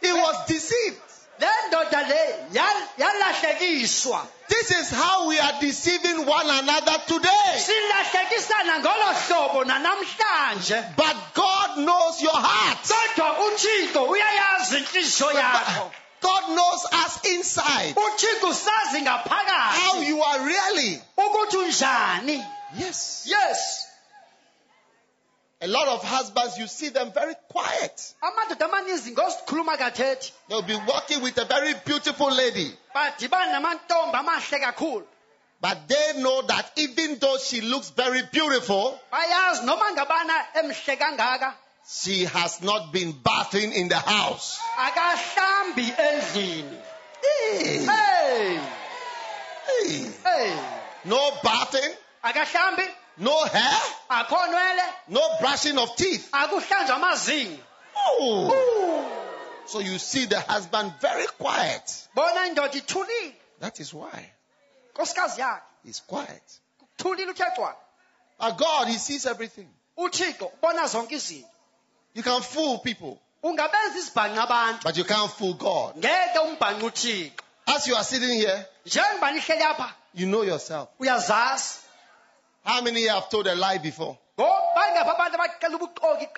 he 0.00 0.12
was 0.12 0.46
deceived. 0.46 0.96
le 1.40 1.46
ndoda 1.68 2.02
le 2.08 2.48
yal- 2.52 2.88
yalahlekiswa 2.98 4.26
This 4.48 4.70
is 4.72 4.90
how 4.90 5.28
we 5.28 5.38
are 5.38 5.60
deceiving 5.60 6.26
one 6.26 6.50
another 6.50 6.98
today. 7.06 7.56
silahlekisana 7.58 8.78
ngolo 8.78 9.14
hlobo 9.26 9.64
nanamhlanje 9.64 10.96
But 10.96 11.16
God 11.34 11.76
knows 11.78 12.20
your 12.22 12.34
heart. 12.36 12.78
kodwa 12.88 13.38
uthixo 13.46 14.04
uyayazi 14.04 14.76
inhliziyo 14.76 15.32
yakho 15.32 15.90
God 16.22 16.44
knows 16.54 16.84
us 17.06 17.24
inside. 17.24 17.94
How 19.72 20.00
you 20.02 20.22
are 20.22 20.44
really. 20.44 21.00
Yes. 22.78 23.22
yes 23.26 23.79
A 25.62 25.68
lot 25.68 25.88
of 25.88 26.02
husbands, 26.02 26.56
you 26.56 26.66
see 26.66 26.88
them 26.88 27.12
very 27.12 27.34
quiet. 27.50 28.14
amadoda 28.22 28.66
amaninzi 28.66 29.12
ngosikhuluma 29.12 29.76
kathethi. 29.76 30.32
They'll 30.48 30.62
be 30.62 30.76
walking 30.88 31.22
with 31.22 31.36
a 31.36 31.44
very 31.44 31.74
beautiful 31.84 32.32
lady. 32.34 32.72
badibana 32.94 33.60
namantombi 33.60 34.14
amahle 34.14 34.58
kakhulu. 34.60 35.04
But 35.60 35.86
they 35.88 36.14
know 36.16 36.40
that 36.42 36.72
even 36.76 37.18
though 37.18 37.36
she 37.36 37.60
looks 37.60 37.90
very 37.90 38.22
beautiful, 38.32 38.98
bayazi 39.12 39.66
noma 39.66 39.92
ngabana 39.94 40.46
emhle 40.56 40.96
kangaka. 40.96 41.52
she 41.86 42.24
has 42.24 42.62
not 42.62 42.90
been 42.92 43.12
bathing 43.12 43.72
in 43.72 43.88
the 43.88 43.98
house. 43.98 44.58
Hey, 47.22 47.84
hey. 47.84 48.60
Hey. 50.24 50.60
No 51.04 51.30
bathing, 51.42 51.92
no 53.20 53.44
hair, 53.44 53.80
akho 54.08 54.46
nwele 54.46 54.82
no 55.08 55.20
brushing 55.40 55.78
of 55.78 55.94
teeth. 55.96 56.28
akuhlanjwa 56.32 56.96
amazinyo 56.96 57.58
oh. 57.96 58.50
oh. 58.52 59.06
So 59.66 59.78
you 59.78 59.98
see 59.98 60.24
the 60.26 60.40
husband 60.40 60.92
very 61.00 61.26
quiet. 61.38 62.08
bona 62.14 62.46
indoda 62.46 62.72
ithulile 62.74 63.34
That 63.60 63.78
is 63.80 63.92
why 63.94 64.30
nkosikazi 64.94 65.40
yakhe 65.40 65.62
he's 65.84 66.00
quiet. 66.06 66.42
kuthulile 66.78 67.30
uthe 67.30 67.44
cwaka 67.56 67.76
But 68.38 68.56
God, 68.56 68.88
he 68.88 68.98
sees 68.98 69.26
everything. 69.26 69.68
uthixo 69.98 70.46
ubona 70.62 70.86
zonke 70.86 71.14
izinto 71.14 71.48
You 72.14 72.22
can 72.22 72.42
fool 72.42 72.78
people, 72.78 73.18
ungabenza 73.44 73.98
izibhanqa 73.98 74.42
abantu 74.42 74.82
but 74.84 74.96
you 74.96 75.04
can't 75.04 75.30
fool 75.30 75.54
God. 75.54 75.96
ngeke 75.96 76.38
umbhanqa 76.38 76.86
uthixo 76.86 77.32
As 77.66 77.86
you 77.86 77.94
are 77.94 78.04
sitting 78.04 78.40
here, 78.40 78.66
njengoba 78.86 79.30
nihleli 79.30 79.62
apha 79.62 79.92
you 80.14 80.26
know 80.26 80.42
yourself. 80.42 80.88
uyazazi 80.98 81.78
How 82.64 82.82
many 82.82 83.06
have 83.08 83.28
told 83.30 83.46
a 83.46 83.54
lie 83.54 83.78
before? 83.78 84.18
ngobangapha 84.38 85.14
abantu 85.16 85.36
abaqela 85.38 85.76
ubuxoki 85.78 86.28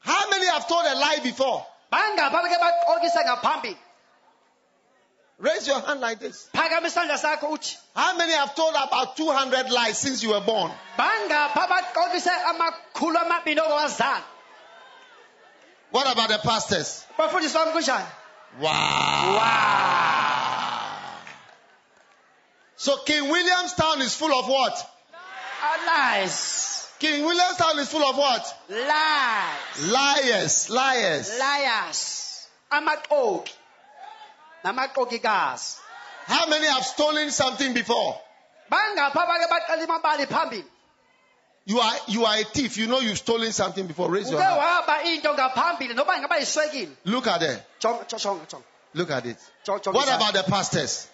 How 0.00 0.30
many 0.30 0.46
have 0.46 0.66
told 0.68 0.84
a 0.86 0.94
lie 0.94 1.20
before? 1.22 1.66
bangapha 1.92 2.42
bake 2.42 2.58
baxokisa 2.60 3.24
ngaphambili 3.24 3.76
Raise 5.38 5.66
your 5.68 5.80
hand 5.80 6.00
like 6.00 6.18
this. 6.18 6.48
phakama 6.54 6.86
isandla 6.88 7.18
sakho 7.18 7.50
uthi 7.52 7.76
How 7.94 8.16
many 8.16 8.32
have 8.32 8.54
told 8.54 8.74
about 8.74 9.16
200 9.16 9.70
lies 9.70 9.98
since 9.98 10.22
you 10.22 10.30
were 10.30 10.40
born? 10.40 10.70
bangapha 10.98 11.66
baxokise 11.68 12.30
amakhulu 12.30 13.18
amabini 13.18 13.60
okwazana 13.60 14.22
What 15.90 16.06
about 16.12 16.28
the 16.28 16.38
pastors? 16.38 17.04
kunjani 17.16 18.06
Wow. 18.60 18.72
So 22.76 22.98
King 22.98 23.28
Williamstown 23.30 24.02
is 24.02 24.14
full 24.14 24.32
of 24.38 24.48
what? 24.48 24.92
lies 25.86 26.88
King 26.98 27.24
Williamstown 27.24 27.78
is 27.78 27.88
full 27.88 28.04
of 28.04 28.16
what? 28.16 28.54
lies 28.68 29.90
Liars, 29.90 30.70
liars. 30.70 31.38
liars 31.38 32.46
amaxoki 32.70 33.52
namaqokikazi 34.64 35.76
How 36.26 36.46
many 36.48 36.66
have 36.66 36.84
stolen 36.84 37.30
something 37.30 37.72
before? 37.72 38.20
bangapha 38.70 39.26
bake 39.26 39.48
baqela 39.48 40.64
You 41.64 41.80
are 41.80 41.94
you 42.08 42.24
are 42.24 42.38
a 42.38 42.44
thief. 42.44 42.76
You 42.76 42.86
know 42.86 43.00
you've 43.00 43.18
stolen 43.18 43.52
something 43.52 43.86
before. 43.86 44.08
Raise 44.10 44.30
your 44.30 44.40
hand. 44.40 44.60
waba 44.60 45.04
into 45.04 45.28
ngaphambili 45.28 45.94
noba 45.94 46.16
ingaba 46.16 46.38
yiswekile 46.38 46.96
Look 47.04 47.26
at 47.26 47.42
it. 47.42 47.62
Look 48.94 49.10
at 49.10 49.26
it. 49.26 49.38
What 49.66 50.08
about 50.08 50.34
the 50.34 50.44
pastors? 50.44 51.08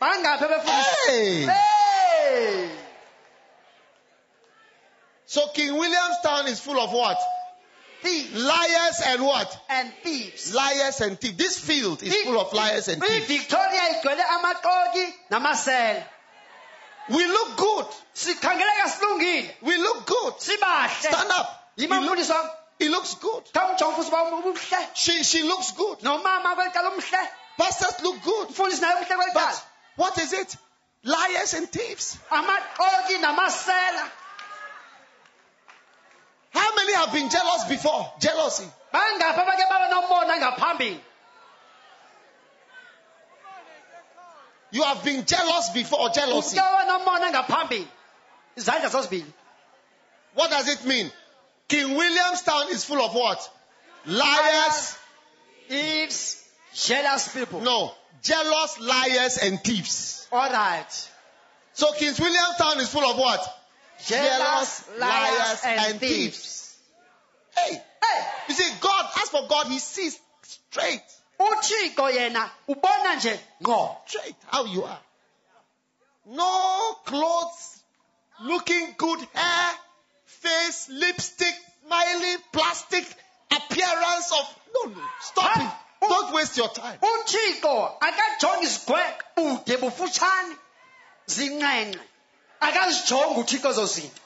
Hey! 0.00 1.46
hey 1.46 2.70
So 5.26 5.46
King 5.54 5.74
Williamstown 5.78 6.46
is 6.48 6.60
full 6.60 6.80
of 6.80 6.92
what? 6.92 7.18
thieves 8.02 8.34
Liars 8.34 9.02
and 9.06 9.22
what? 9.22 9.58
and 9.68 9.92
thieves 10.02 10.54
Liars 10.54 11.00
and 11.02 11.20
thieves. 11.20 11.36
This 11.36 11.58
field 11.58 12.02
is 12.02 12.14
full 12.24 12.40
of 12.40 12.52
liars 12.54 12.88
and 12.88 13.02
thieves. 13.02 13.24
i-victoria 13.30 13.80
igcwele 13.92 14.22
amaxoki 14.22 15.12
namasela 15.30 16.02
We 17.10 17.26
look 17.26 17.56
good. 17.56 17.86
sikhangeleka 18.14 18.88
silungile 18.88 19.50
We 19.62 19.76
look 19.76 20.06
good. 20.06 20.34
sibahle 20.38 20.90
Stand 21.08 21.30
up. 21.30 21.56
He, 21.76 21.86
look, 21.86 22.18
he 22.78 22.88
looks 22.88 23.14
good. 23.16 23.44
khawumjonga 23.52 23.96
umfundisi 23.96 24.10
wami 24.12 24.88
She, 24.94 25.22
she 25.24 25.42
looks 25.42 25.72
good. 25.72 25.98
nomama 26.00 26.54
kwelicala 26.56 26.90
umhle 26.90 27.28
Pastors 27.58 28.00
look 28.02 28.22
good. 28.22 28.48
umfundisi 28.48 28.80
naye 28.80 28.94
umhle 28.94 29.06
kwelicala 29.16 29.34
But 29.34 29.62
what 30.00 30.18
is 30.18 30.32
it? 30.32 30.56
Liars 31.04 31.52
and 31.54 31.68
thieves. 31.68 32.18
How 32.30 32.42
many 36.74 36.94
have 36.94 37.12
been 37.12 37.28
jealous 37.28 37.64
before? 37.68 38.10
Jealousy. 38.18 38.64
bangaphi 38.94 39.40
abake 39.40 39.68
baba 39.68 39.88
nomona 39.94 40.36
ngaphambili 40.40 41.00
You 44.72 44.84
have 44.84 45.04
been 45.04 45.24
jealous 45.26 45.70
before. 45.74 46.10
Jealousy. 46.10 46.56
uke 46.56 46.64
waba 46.64 46.84
nomona 46.86 47.30
ngaphambili 47.30 47.88
izandla 48.56 48.88
zozibili 48.88 49.32
What 50.34 50.50
does 50.50 50.68
it 50.68 50.84
mean? 50.84 51.12
King 51.68 51.94
Williamstown 51.96 52.68
is 52.70 52.84
full 52.84 53.02
of 53.02 53.14
what? 53.14 53.50
Liars. 54.06 54.96
thieves 55.68 56.36
jealous 56.74 57.32
people 57.34 57.60
No. 57.60 57.92
Jealous 58.22 58.78
liars 58.80 59.38
and 59.38 59.60
thieves. 59.62 60.28
all 60.32 60.50
right 60.50 61.10
So 61.72 61.92
King 61.92 62.12
Williamstown 62.18 62.80
is 62.80 62.88
full 62.88 63.04
of 63.10 63.16
what? 63.16 63.40
jealous 64.06 64.84
liars 64.98 65.60
and 65.64 66.00
thieves 66.00 66.76
Hey, 67.56 67.72
hey 67.74 68.26
you 68.48 68.54
see, 68.54 68.70
God, 68.80 69.06
as 69.22 69.28
for 69.28 69.46
God, 69.48 69.66
He 69.66 69.78
sees 69.78 70.18
straight, 70.42 71.02
uthixo 71.38 72.10
yena 72.10 72.50
ubona 72.68 73.14
nje 73.16 73.38
ngqo 73.62 73.96
straight 74.06 74.36
how 74.50 74.64
you 74.64 74.84
are. 74.84 74.98
No 76.26 76.96
clothes, 77.04 77.82
looking 78.42 78.94
good 78.96 79.20
hair, 79.34 79.74
face, 80.26 80.88
lipstick, 80.90 81.54
smiling, 81.86 82.38
plastic 82.52 83.04
appearance 83.50 84.32
of. 84.32 84.56
No, 84.74 84.90
no, 84.92 85.02
stop 85.20 85.56
it. 85.56 85.72
Don't 86.00 86.32
waste 86.32 86.56
your 86.56 86.68
time. 86.72 86.98
uthixo 87.02 87.92
akajongi 88.00 88.64
izigweke 88.66 89.22
bude 89.36 89.76
bufutshane 89.76 90.56
zinqenqe 91.26 92.00
akazijongi 92.60 93.40
uthixo 93.40 93.68
ezo 93.70 93.86
zinto 93.86 94.20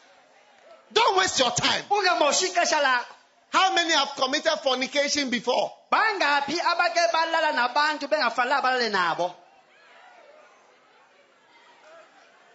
Don't 0.92 1.16
waste 1.16 1.40
your 1.42 1.52
time. 1.54 1.84
ungamoshi 1.90 2.46
ixesha 2.46 2.80
lakho 2.82 3.14
How 3.52 3.72
many 3.74 3.92
have 3.92 4.10
committed 4.16 4.58
fornication 4.62 5.30
before? 5.30 5.72
bangaphi 5.92 6.60
abake 6.60 7.00
balala 7.12 7.52
nabantu 7.52 8.08
bengafanelanga 8.08 8.62
balale 8.62 8.88
nabo 8.90 9.34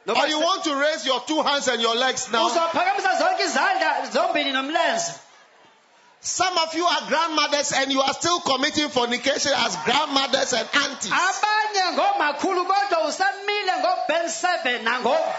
Or 0.07 0.28
you 0.28 0.39
want 0.39 0.63
to 0.63 0.76
raise 0.76 1.05
your 1.05 1.22
two 1.22 1.43
hands 1.43 1.67
and 1.67 1.82
your 1.82 1.95
legs 1.95 2.32
now? 2.32 2.47
uzophakamisa 2.47 3.17
zonke 3.20 3.43
izandla 3.43 4.09
zombili 4.11 4.51
nomlenze 4.51 5.13
Some 6.22 6.57
of 6.57 6.74
you 6.76 6.86
are 6.86 7.07
grandmothers 7.07 7.72
and 7.72 7.91
you 7.93 8.01
are 8.01 8.13
still 8.13 8.41
committing 8.41 8.89
fornication 8.89 9.51
as 9.55 9.76
grandmothers 9.86 10.53
and 10.53 10.67
aunties. 10.74 11.11
abanye 11.11 11.91
ngomakhulu 11.93 12.65
kodwa 12.65 13.07
usamile 13.07 13.74
ngoben 13.80 14.26
7 14.30 14.84
nangoku 14.84 15.34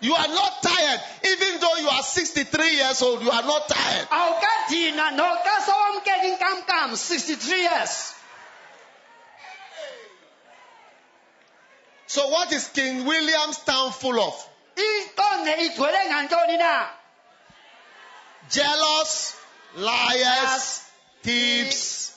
You 0.00 0.14
are 0.14 0.28
not 0.28 0.62
tired. 0.62 1.00
Even 1.24 1.58
though 1.60 1.74
you 1.74 1.88
are 1.88 2.02
63 2.04 2.70
years 2.76 3.02
old, 3.02 3.20
you 3.20 3.30
are 3.32 3.42
not 3.42 3.68
tired. 3.68 4.06
awukadina 4.10 5.10
noka 5.10 5.60
sowamkela 5.66 6.24
inkamnkam 6.24 6.96
63 6.96 7.58
years 7.62 8.14
So 12.06 12.28
what 12.28 12.52
is 12.52 12.68
King 12.68 13.04
Williamstown 13.04 13.90
full 13.92 14.18
of? 14.20 14.48
Iqonge 14.86 15.52
igcwele 15.64 16.00
ngantoni 16.10 16.56
na 16.56 16.88
Jealous, 18.50 19.36
liars, 19.76 20.82
thieves, 21.22 22.12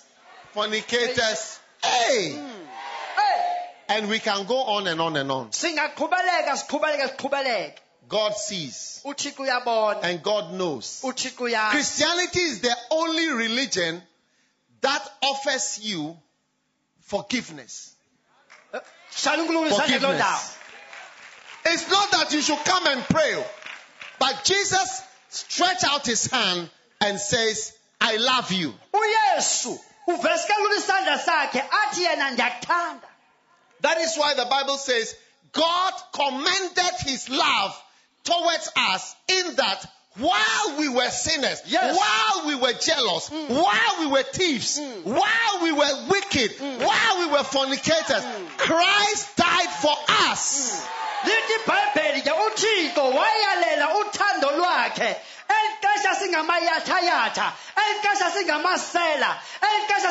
fornicators. 0.53 1.59
Hey! 1.84 2.32
hey 2.32 3.41
And 3.89 4.07
we 4.07 4.20
can 4.20 4.45
go 4.45 4.57
on 4.64 4.88
and 4.88 5.01
on 5.01 5.18
and 5.18 5.32
on. 5.32 5.49
singaqhubeleka 5.51 6.55
siqhubeleke 6.55 7.18
siqhubeleke 7.18 7.76
God 8.07 8.36
sees 8.36 9.01
and 9.05 10.24
God 10.24 10.53
knows. 10.53 10.99
Christianity 11.01 12.39
is 12.41 12.59
the 12.59 12.76
only 12.91 13.30
religion 13.30 14.01
that 14.82 15.01
offers 15.24 15.80
you 15.82 16.18
forgiveness. 17.01 17.95
hlala 19.24 19.43
unkulunkulu 19.43 19.70
isandla 19.76 19.99
kuloo 19.99 20.14
ndawo 20.14 20.38
Forgiveness. 20.38 20.61
It's 21.66 21.89
not 21.89 22.12
that 22.12 22.34
you 22.34 22.41
should 22.41 22.59
come 22.66 22.88
and 22.88 23.01
pray, 23.03 23.36
oh. 23.36 23.45
but 24.20 24.43
Jesus 24.43 25.01
stretch 25.30 25.84
out 25.84 26.05
his 26.05 26.26
hand 26.28 26.70
and 27.01 27.20
says, 27.20 27.74
I 27.99 28.18
love 28.18 28.51
you. 28.51 28.74
uyesu 28.93 29.80
uvesikelula 30.07 30.76
isandla 30.78 31.20
sakhe 31.20 31.64
athi 31.84 32.03
yena 32.03 32.32
ndiyakuthanda 32.32 33.07
That 33.82 33.97
is 33.97 34.16
why 34.16 34.34
the 34.36 34.45
Bible 34.45 34.78
says 34.78 35.16
God 35.53 35.93
commended 36.14 36.95
his 37.05 37.30
love 37.30 37.76
towards 38.24 38.72
us 38.76 39.16
in 39.28 39.55
that 39.55 39.86
while 40.18 40.78
we 40.78 40.89
were 40.89 41.09
sinners, 41.09 41.62
Yes. 41.66 41.97
while 41.97 42.47
we 42.47 42.55
were 42.55 42.74
jealous, 42.74 43.30
mm. 43.30 43.49
while 43.49 43.99
we 43.99 44.07
were 44.07 44.24
thieves, 44.24 44.80
mm. 44.80 45.03
while 45.05 45.64
we 45.64 45.72
were 45.72 46.07
wicked, 46.09 46.51
mm. 46.57 46.80
while 46.86 47.20
we 47.20 47.28
were 47.28 47.43
fornicators, 47.43 48.24
Christ 48.57 49.36
died 49.38 49.70
for 49.82 49.95
us. 50.30 50.86
lithi 51.24 51.53
oh, 51.53 51.62
ibhayibheli 51.62 52.22
ke 52.26 52.34
uthixo 52.34 53.03
wayalela 53.14 53.88
uthando 54.01 54.49
lwakhe 54.57 55.16
elixesha 55.55 56.16
singamayathayatha 56.16 57.53
elixesha 57.78 58.32
singamasela 58.32 59.38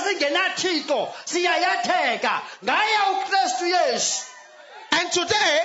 singenathixo 0.05 1.09
siyayatheka 1.25 2.43
ngaye 2.65 2.99
oh, 3.07 3.21
ukristu 3.21 3.67
yesu 3.67 4.31
And 4.93 5.13
today, 5.13 5.61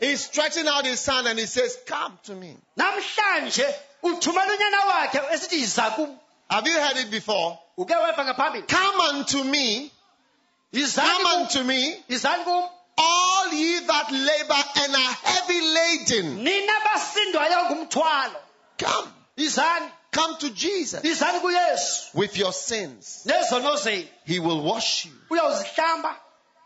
he's 0.00 0.24
stretching 0.24 0.66
out 0.66 0.84
his 0.84 1.04
hand 1.06 1.26
and 1.28 1.38
he 1.38 1.46
says, 1.46 1.76
Come 1.86 2.18
to 2.24 2.34
me. 2.34 2.56
namhlanje 2.76 3.64
uthumela 4.02 4.52
unyana 4.52 4.86
wakhe 4.88 5.20
esithi 5.32 5.60
yiza 5.60 5.94
kum. 5.94 6.18
Have 6.50 6.66
you 6.66 6.80
heard 6.80 6.96
it 6.96 7.10
before? 7.10 7.58
uke 7.78 7.94
weva 7.94 8.24
ngaphambili. 8.24 8.66
Come 8.66 9.00
unto 9.00 9.44
me, 9.44 9.90
come 10.94 11.26
unto 11.26 11.62
me, 11.62 11.94
all 12.98 13.52
ye 13.52 13.80
that 13.86 14.10
labor 14.10 14.62
and 14.76 14.94
are 14.94 15.14
heavy 15.22 15.60
laden. 15.60 16.44
nina 16.44 16.72
basindwayo 16.84 17.70
ngumthwalo. 17.70 18.36
Come, 18.78 19.08
come 20.10 20.36
to 20.38 20.50
Jesus. 20.50 21.02
With 22.14 22.36
your 22.36 22.52
sins. 22.52 23.26
He 24.24 24.38
will 24.40 24.62
wash 24.62 25.06
you, 25.06 25.12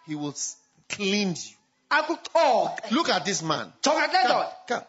he 0.06 0.14
will 0.14 0.34
cleanse 0.88 1.50
you. 1.50 1.56
Akuxoxe 2.02 2.90
Look 2.90 3.08
at 3.08 3.24
this 3.24 3.42
man. 3.42 3.72
jonga 3.82 4.08
kule 4.08 4.22
Come, 4.22 4.30
ndoda 4.30 4.52
come. 4.68 4.82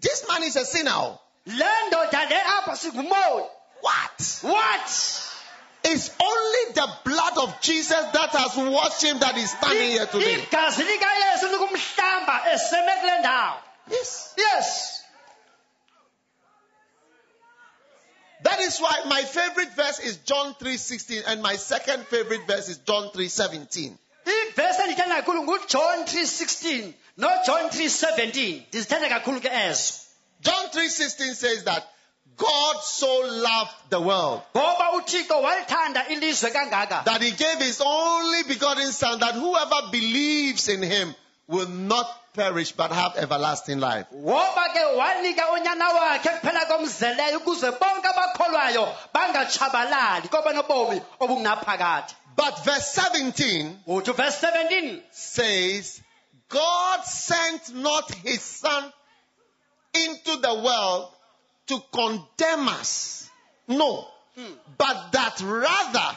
This 0.00 0.26
man 0.28 0.42
is 0.42 0.56
a 0.56 0.64
sinner. 0.64 1.18
le 1.46 1.70
ndoda 1.88 2.28
le 2.30 2.40
apha 2.56 2.76
singumoli 2.76 3.44
What? 3.80 4.38
what 4.42 5.28
It's 5.84 6.10
only 6.20 6.72
the 6.74 6.88
blood 7.04 7.38
of 7.38 7.60
Jesus 7.60 8.04
that 8.12 8.30
has 8.30 8.56
washed 8.56 9.02
him 9.02 9.18
that 9.18 9.36
is 9.36 9.50
standing 9.50 9.90
here 9.90 10.06
today. 10.06 10.34
igazi 10.46 10.82
likayesu 10.84 11.48
likumhlamba 11.48 12.42
eseme 12.52 12.92
kule 13.00 13.18
ndawo 13.18 13.56
Yes. 13.90 14.34
yes 14.36 14.98
That 18.42 18.58
is 18.60 18.80
why 18.80 19.04
my 19.08 19.22
favorite 19.22 19.72
verse 19.76 20.00
is 20.00 20.16
John 20.18 20.54
3:16 20.54 21.22
and 21.26 21.42
my 21.42 21.54
second 21.56 22.04
favorite 22.08 22.44
verse 22.46 22.68
is 22.68 22.78
John 22.78 23.10
3:17. 23.10 23.96
Ivesi 24.26 24.82
endithanda 24.82 25.16
kakhulu 25.16 25.42
ngujohn 25.42 26.02
316 26.02 26.92
nojohn 27.16 27.66
317 27.68 28.62
ndizithanda 28.68 29.08
kakhulu 29.08 29.40
ke 29.40 29.50
ezo 29.68 29.92
John 30.40 30.66
3:16 30.66 31.34
says 31.34 31.64
that 31.64 31.84
God 32.36 32.76
so 32.82 33.20
loved 33.20 33.74
the 33.90 34.00
world 34.00 34.42
ngoba 34.56 34.92
uthixo 34.92 35.42
walithanda 35.42 36.08
ilizwe 36.08 36.50
kangaka. 36.50 37.04
that 37.04 37.22
he 37.22 37.30
gave 37.30 37.58
his 37.58 37.80
only 37.80 38.42
begotten 38.42 38.92
son 38.92 39.20
that 39.20 39.34
whoever 39.34 39.82
believes 39.90 40.68
in 40.68 40.82
him 40.82 41.14
will 41.48 41.68
not 41.68 42.06
perish 42.34 42.72
but 42.72 42.90
have 42.92 43.16
everlasting 43.16 43.78
life. 43.78 44.06
Woba 52.36 52.52
ke 52.52 52.70
wanika 52.70 52.82
unyana 52.82 53.56
wakhe 53.56 53.82
kuphela 53.82 53.82
komzeleyo 53.82 53.82
ukuze 53.82 53.82
bonke 53.82 53.82
abakholwayo 53.82 53.82
bangatshabalali 53.82 53.82
koba 53.82 53.82
nobomi 53.82 53.82
obungunaphakade 53.82 53.82
But 53.84 53.84
verse 53.84 53.84
17 53.84 53.84
uthi 53.86 54.16
verse 54.16 54.40
17 54.40 55.02
says, 55.10 56.00
God 56.48 57.04
sent 57.04 57.74
not 57.74 58.10
his 58.14 58.42
son 58.42 58.92
into 59.94 60.40
the 60.40 60.54
world 60.54 61.08
to 61.66 61.80
condemn 61.92 62.68
us. 62.68 63.30
No. 63.68 64.06
Hmm. 64.34 64.52
But 64.78 65.12
that 65.12 65.40
rather 65.42 66.16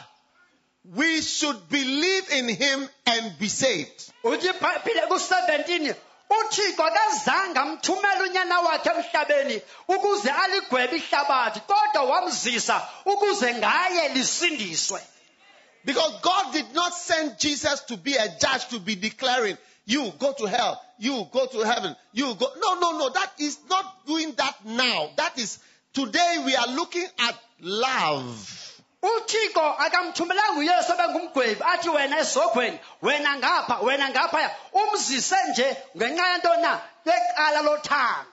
we 0.94 1.20
should 1.20 1.68
believe 1.68 2.30
in 2.32 2.48
him 2.48 2.88
and 3.06 3.38
be 3.38 3.48
saved. 3.48 4.12
ku-17 4.22 5.94
uthixo 6.30 6.82
akazange 6.82 7.58
amthumela 7.58 8.22
unyana 8.22 8.60
wakhe 8.60 8.90
emhlabeni 8.90 9.62
ukuze 9.88 10.30
aligwebe 10.30 10.96
ihlabathi 10.96 11.60
kodwa 11.60 12.02
wamzisa 12.02 12.88
ukuze 13.04 13.54
ngaye 13.54 14.08
lisindiswe 14.08 15.00
Because 15.86 16.20
God 16.20 16.52
did 16.52 16.74
not 16.74 16.92
send 16.92 17.38
Jesus 17.38 17.80
to 17.82 17.96
be 17.96 18.14
a 18.14 18.26
judge 18.40 18.66
to 18.68 18.80
be 18.80 18.96
declaring, 18.96 19.56
you 19.86 20.12
go 20.18 20.32
to 20.32 20.46
hell, 20.46 20.82
you 20.98 21.26
go 21.30 21.46
to 21.46 21.58
heaven, 21.60 21.94
you 22.12 22.34
go. 22.34 22.48
No, 22.60 22.74
no, 22.80 22.98
no. 22.98 23.08
That 23.10 23.30
is 23.38 23.56
not 23.70 24.04
doing 24.04 24.32
that 24.36 24.56
now. 24.64 25.10
That 25.16 25.38
is, 25.38 25.60
today 25.92 26.42
we 26.44 26.56
are 26.56 26.66
looking 26.66 27.06
at 27.20 27.38
love. 27.60 28.62
uthixo 29.02 29.76
akamthumelanga 29.78 30.58
uyesu 30.58 30.92
abengumgwebi 30.92 31.62
athi 31.62 31.88
wena 31.88 32.78
wena 33.02 33.36
ngapha 33.38 33.78
wena 33.82 34.10
ngaphaya 34.10 34.50
umzise 34.72 35.36
nje 35.50 35.76
ngenxa 35.96 36.26
yento 36.32 36.56
na 36.60 36.80
yeqala 37.04 37.62
lothando 37.62 38.32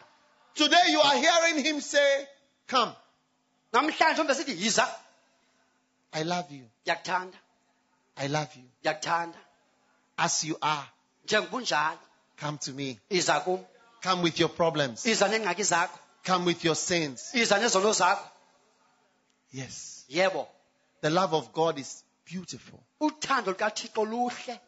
Today 0.56 0.92
you 0.92 1.02
are 1.02 1.18
hearing 1.18 1.64
him 1.64 1.82
say, 1.82 2.28
come, 2.68 2.92
namhlanje 3.74 4.22
umbe 4.22 4.34
sithi 4.34 4.56
yiza 4.56 4.88
I 6.14 6.24
love 6.24 6.52
you. 6.52 6.66
ndiyakuthanda 6.86 7.38
I 8.18 8.28
love 8.28 8.50
you. 8.56 8.64
As 10.18 10.44
you 10.44 10.58
are, 10.62 10.88
come 12.38 12.58
to 12.60 12.72
me. 12.72 13.00
iza 13.10 13.42
kum 13.44 13.60
Come 14.02 14.22
with 14.22 14.40
your 14.40 14.50
problems. 14.50 15.06
iza 15.06 15.28
neengxaki 15.28 15.64
zakho 15.64 15.98
Come 16.24 16.46
with 16.46 16.64
your 16.64 16.76
sins. 16.76 17.32
iza 17.34 17.56
nezono 17.58 17.94
zakho 17.94 18.28
Yes. 19.52 20.06
yebo 20.10 20.48
The 21.02 21.10
love 21.10 21.34
of 21.34 21.52
God 21.54 21.80
is 21.80 22.04
beautiful. 22.26 22.84
uthando 23.02 23.52
lukathixo 23.54 24.06
luhle 24.06 24.60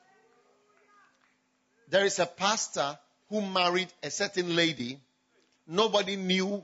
There 1.89 2.05
is 2.05 2.19
a 2.19 2.25
pastor 2.25 2.97
who 3.29 3.41
married 3.41 3.89
a 4.01 4.09
certain 4.09 4.55
lady. 4.55 4.99
Nobody 5.67 6.15
knew 6.15 6.63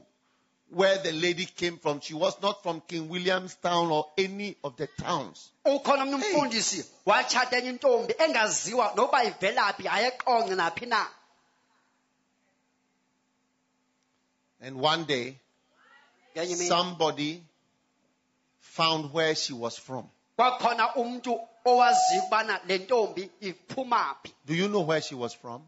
where 0.73 0.97
the 0.99 1.11
lady 1.11 1.45
came 1.45 1.77
from. 1.77 1.99
She 1.99 2.13
was 2.13 2.41
not 2.41 2.63
from 2.63 2.81
King 2.87 3.09
Williamstown 3.09 3.91
or 3.91 4.05
any 4.17 4.55
of 4.63 4.77
the 4.77 4.87
towns. 4.87 5.49
ukhona 5.65 6.03
omnye 6.03 6.15
umfundisi 6.15 6.85
watshata 7.05 7.57
enye 7.57 7.69
intombi 7.69 8.13
engaziwa 8.17 8.93
noba 8.95 9.23
ivelaphi 9.23 9.87
ayeqonce 9.87 10.55
naphi 10.55 10.85
na 10.85 11.07
And 14.63 14.79
one 14.79 15.05
day, 15.05 15.39
somebody 16.67 17.41
found 18.59 19.11
where 19.13 19.35
she 19.35 19.53
was 19.53 19.77
from. 19.77 20.07
kwakhona 20.37 20.95
umntu 20.95 21.39
owaziyo 21.65 22.21
ukubana 22.23 22.59
le 22.67 22.77
ntombi 22.77 23.29
iphuma 23.41 24.15
phi 24.23 24.33
Do 24.45 24.53
you 24.55 24.67
know 24.67 24.81
where 24.81 25.01
she 25.01 25.15
was 25.15 25.33
from? 25.33 25.61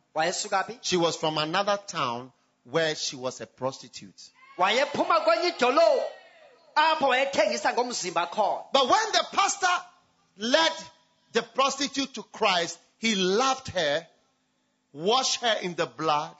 She 0.81 0.97
was 0.97 1.15
from 1.17 1.37
another 1.37 1.77
town 1.87 2.31
where 2.71 2.95
she 2.95 3.15
was 3.15 3.41
a 3.41 3.45
prostitute. 3.45 4.29
Wayephuma 4.57 5.19
kwenye 5.19 5.47
idolophu 5.47 6.03
apho 6.75 7.07
wayethengisa 7.07 7.73
ngomzimba 7.73 8.27
khona 8.27 8.63
But 8.73 8.89
when 8.89 9.11
the 9.11 9.25
pastor 9.31 9.81
led 10.37 10.71
the 11.31 11.41
prostitute 11.41 12.13
to 12.13 12.23
Christ, 12.23 12.77
he 12.99 13.15
loved 13.15 13.67
her, 13.69 14.07
washed 14.93 15.41
her 15.41 15.57
in 15.61 15.75
the 15.75 15.85
blood, 15.85 16.35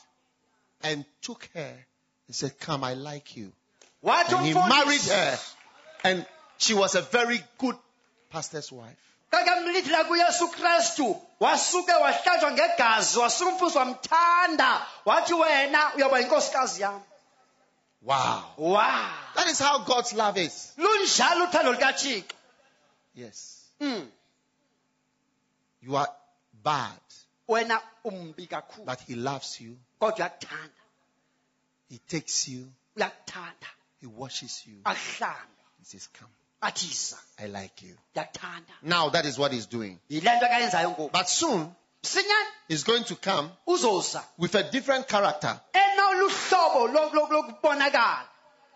and 0.81 1.05
took 1.21 1.49
her 1.53 1.85
and 2.27 2.35
said, 2.35 2.59
Come, 2.59 2.83
I 2.83 2.93
like 2.93 3.35
you. 3.37 3.51
wathi 4.03 4.35
And 4.35 4.45
he 4.45 4.53
married 4.53 5.01
umfundisi 5.01 5.09
her. 5.09 5.39
And 6.03 6.25
she 6.57 6.73
was 6.73 6.95
a 6.95 7.01
very 7.01 7.43
good 7.57 7.75
pastor's 8.29 8.71
wife. 8.71 8.97
kakamlithela 9.31 10.03
kuyesu 10.03 10.47
kristu 10.47 11.21
wasuke 11.39 11.91
wahlatshwa 11.91 12.51
ngegazi 12.51 13.19
wasuka 13.19 13.51
umfundisi 13.51 13.77
wamthanda 13.77 14.85
wathi 15.05 15.33
wena 15.33 15.93
uyawuba 15.95 16.19
yinkosikazi 16.19 16.81
yam 16.81 17.01
Wow. 18.03 18.43
wow 18.57 19.09
That 19.35 19.47
is 19.47 19.59
how 19.59 19.79
God's 19.79 20.13
love 20.13 20.37
is. 20.37 20.71
lunjalo 20.77 21.47
uthando 21.47 21.71
lukathixo 21.73 22.23
Yes. 23.15 23.59
Mm. 23.79 24.07
You 25.81 25.95
are 25.97 26.07
bad, 26.63 26.99
but 28.85 28.99
he 29.01 29.15
loves 29.15 29.61
you. 29.61 29.77
He 31.89 31.97
takes 32.07 32.47
you. 32.47 32.71
He 34.01 34.07
washes 34.07 34.63
you. 34.65 34.75
He 34.85 35.85
says, 35.85 36.07
Come, 36.13 36.29
I 36.61 37.47
like 37.47 37.83
you. 37.83 37.95
Now 38.81 39.09
that 39.09 39.25
is 39.25 39.37
what 39.37 39.51
he's 39.51 39.67
doing. 39.67 39.99
yile 40.09 40.31
nto 40.37 40.45
akayenzayo 40.45 40.89
ngoku 40.91 41.11
But 41.11 41.29
soon 41.29 41.75
he's 42.67 42.83
going 42.83 43.03
to 43.05 43.15
come 43.15 43.51
with 44.37 44.55
a 44.55 44.63
different 44.71 45.07
character. 45.07 45.59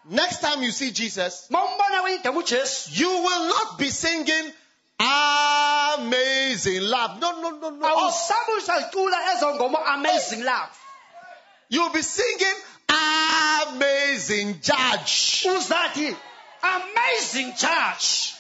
Next 0.09 0.39
time 0.39 0.63
you 0.63 0.71
see 0.71 0.91
Jesus, 0.91 1.47
ma 1.49 1.59
umbona 1.65 2.01
kwenye 2.01 2.15
igama 2.15 2.39
ujesu 2.39 2.89
you 2.93 3.09
will 3.09 3.47
not 3.47 3.77
be 3.77 3.89
singing 3.89 4.53
amazing 4.99 6.81
love. 6.81 7.19
No, 7.19 7.41
no, 7.41 7.49
no, 7.49 7.69
no. 7.69 7.87
awusabe 7.87 8.51
usacula 8.57 9.17
ezo 9.33 9.55
ngoma 9.55 9.85
amazing 9.85 10.43
love 10.43 10.69
You'll 11.69 11.89
be 11.91 12.01
singing 12.01 12.55
amazing 12.89 14.61
judge, 14.61 15.45
uzathi 15.57 16.15
amazing 16.63 17.53
judge 17.57 18.36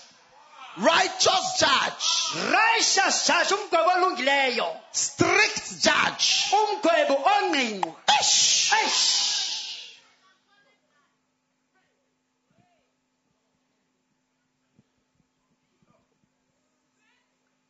righteous 0.77 1.45
judge, 1.59 2.05
righteous 2.51 3.27
judge 3.27 3.51
umgwebo 3.55 3.89
olungileyo 3.95 4.67
strict 4.91 5.65
judge. 5.85 6.27
umgwebo 6.53 7.15
ongqingqwa 7.35 7.95
Eish. 8.19 8.71
Eish. 8.73 9.97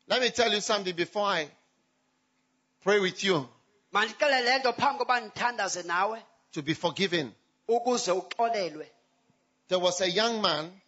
Let 0.07 0.21
me 0.21 0.29
tell 0.29 0.51
you 0.53 0.61
something 0.61 0.95
before 0.95 1.25
I 1.25 1.49
pray 2.83 2.99
with 2.99 3.23
you 3.23 3.47
mandixele 3.93 4.41
le 4.43 4.59
nto 4.59 4.73
phambi 4.73 4.97
koba 4.99 5.19
ndithandaze 5.21 5.83
nawe 5.83 6.21
to 6.51 6.61
be 6.61 6.73
forgiven. 6.73 7.33
ukuze 7.67 8.11
uxolelwe 8.11 8.85
There 9.69 9.79
was 9.79 9.99
a 10.01 10.09
young 10.09 10.41
man, 10.41 10.71
kwakhona 10.71 10.71
omnye 10.71 10.71
umfana 10.71 10.86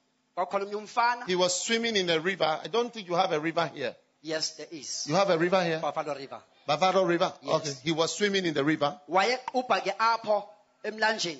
he 1.27 1.35
was 1.35 1.53
swimming 1.63 1.95
in 1.95 2.09
a 2.09 2.19
river. 2.19 2.59
I 2.63 2.67
don't 2.67 2.93
think 2.93 3.07
you 3.07 3.15
have 3.15 3.31
a 3.31 3.39
river 3.39 3.69
here. 3.73 3.95
yes 4.21 4.51
there 4.57 4.67
is 4.71 5.05
You 5.07 5.15
have 5.15 5.29
a 5.29 5.37
river 5.37 5.63
here? 5.63 5.79
buffalo 5.79 6.15
river 6.15 6.41
Buffalo 6.67 7.03
River? 7.03 7.33
Yes. 7.41 7.55
Okay. 7.55 7.73
He 7.83 7.91
was 7.91 8.13
swimming 8.15 8.45
in 8.45 8.53
the 8.53 8.63
river. 8.63 8.99
wayequbha 9.09 9.81
ke 9.81 9.97
apho 9.97 10.43
emlanjeni 10.83 11.39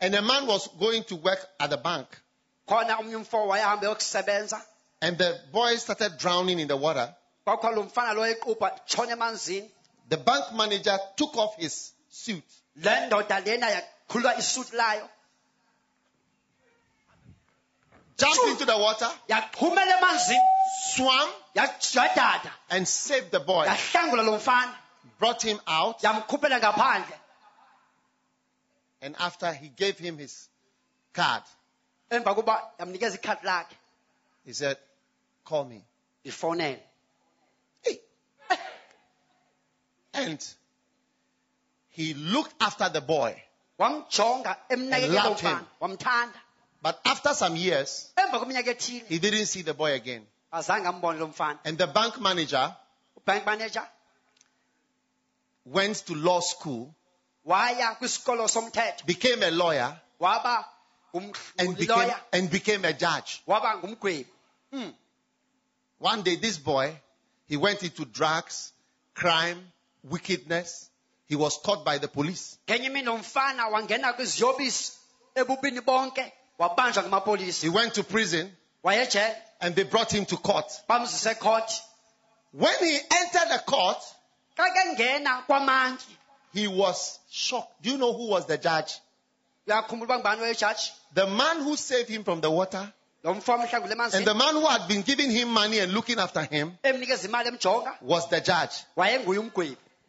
And 0.00 0.14
a 0.14 0.22
man 0.22 0.46
was 0.46 0.68
going 0.78 1.02
to 1.04 1.16
work 1.16 1.40
at 1.58 1.70
the 1.70 1.76
bank. 1.76 2.06
khona 2.68 2.96
omnye 2.98 3.16
umfo 3.16 3.46
wayehamba 3.48 3.82
yokusebenza 3.86 4.60
And 5.02 5.18
the 5.18 5.38
boy 5.52 5.74
started 5.76 6.18
drowning 6.18 6.58
in 6.60 6.68
the 6.68 6.76
water. 6.76 7.14
kwakhona 7.46 7.74
lo 7.76 7.82
mfana 7.84 8.14
lo 8.14 8.22
equbha 8.22 8.70
tshona 8.86 9.12
emanzini 9.16 9.68
The 10.08 10.18
bank 10.18 10.52
manager 10.52 10.96
took 11.16 11.36
off 11.36 11.56
his 11.56 11.92
suit 12.10 12.44
le 18.18 18.54
ndoda 18.54 18.76
lena 18.76 19.12
yakhulula 19.28 19.82
isuti 19.84 19.96
layo 19.96 19.96
jumped 19.96 20.08
into 20.08 20.14
the 20.14 20.16
water, 20.16 20.40
swam, 20.94 21.28
and 22.70 22.88
saved 22.88 23.30
the 23.30 23.40
boy. 23.40 23.66
Brought 25.18 25.42
him 25.42 25.60
out, 25.66 26.04
and 29.02 29.16
after 29.18 29.52
he 29.52 29.68
gave 29.68 29.98
him 29.98 30.18
his 30.18 30.48
card, 31.12 31.42
emva 32.10 32.34
koba 32.34 32.60
yamnikeza 32.78 33.18
ikhadi 33.18 33.44
lakhe 33.44 33.74
he 34.46 34.52
said, 34.52 34.78
Call 35.44 35.64
me. 35.64 35.82
Hey. 37.82 38.00
And 40.14 40.54
he 41.90 42.14
looked 42.14 42.54
after 42.60 42.88
the 42.88 43.00
boy. 43.00 43.42
emnakekela 43.78 45.14
loved 45.14 45.40
him. 45.40 45.58
But 46.86 47.00
after 47.04 47.34
some 47.34 47.56
years, 47.56 48.12
emva 48.16 48.38
kweminyaka 48.38 48.70
ethile 48.70 49.06
he 49.08 49.18
didn't 49.18 49.46
see 49.46 49.62
the 49.62 49.74
boy 49.74 49.94
again. 49.94 50.24
azange 50.52 50.86
ambone 50.86 51.18
lo 51.18 51.26
mfana 51.26 51.58
And 51.64 51.76
the 51.76 51.88
bank 51.88 52.20
manager 52.20 52.76
ubank 53.18 53.44
manager 53.44 53.82
went 55.64 55.96
to 56.06 56.14
law 56.14 56.38
school, 56.38 56.94
waya 57.44 57.96
kwisikolo 58.00 58.46
somthetho 58.46 59.04
became 59.04 59.42
a 59.42 59.50
lawyer, 59.50 60.00
and 61.58 61.76
became, 61.76 62.12
and 62.32 62.50
became 62.50 62.84
a 62.84 62.92
judge. 62.92 63.42
waba 63.48 63.80
hmm. 64.70 64.90
One 65.98 66.22
day, 66.22 66.36
this 66.36 66.56
boy, 66.56 66.94
he 67.48 67.56
went 67.56 67.82
into 67.82 68.04
drugs, 68.04 68.72
crime, 69.12 69.58
wickedness. 70.04 70.88
He 71.26 71.34
was 71.34 71.58
caught 71.64 71.84
by 71.84 71.98
the 71.98 72.06
police. 72.06 72.56
Ngenye 76.56 76.74
imini 76.74 76.88
umfana 76.88 77.02
wangena 77.02 77.20
kwiziyobisi 77.20 77.66
ebubini 77.66 77.66
bonke 77.66 77.66
wabanjwa 77.66 77.66
ngamapolisa 77.66 77.66
He 77.66 77.68
went 77.68 77.94
to 77.94 78.02
prison 78.04 78.56
and 79.60 79.74
they 79.74 79.84
brought 79.84 80.12
him 80.12 80.24
to 80.26 80.36
court. 80.36 80.70
When 82.52 82.74
he 82.80 82.96
entered 82.96 83.48
the 83.50 83.62
court, 83.66 83.98
xa 84.56 84.70
kengena 84.70 85.46
kwamantyi 85.46 86.16
he 86.54 86.66
was 86.68 87.18
shocked. 87.30 87.82
Do 87.82 87.90
you 87.90 87.98
know 87.98 88.12
who 88.12 88.28
was 88.28 88.46
the 88.46 88.58
judge? 88.58 89.00
uyakhumbula 89.66 90.04
uba 90.04 90.18
ngubani 90.18 90.42
wejaji 90.42 90.92
The 91.14 91.26
man 91.26 91.62
who 91.64 91.76
saved 91.76 92.08
him 92.08 92.24
from 92.24 92.40
the 92.40 92.50
water 92.50 92.92
lo 93.24 93.34
mfo 93.34 93.58
mhlangule 93.58 94.14
and 94.14 94.24
the 94.24 94.34
man 94.34 94.54
who 94.54 94.66
had 94.66 94.86
been 94.86 95.02
giving 95.02 95.30
him 95.30 95.48
money 95.48 95.80
and 95.80 95.92
looking 95.92 96.18
after 96.18 96.42
him 96.42 96.72
emnikeza 96.82 97.28
imali 97.28 97.48
emjonga 97.48 97.98
was 98.00 98.28
the 98.28 98.40
judge. 98.40 98.84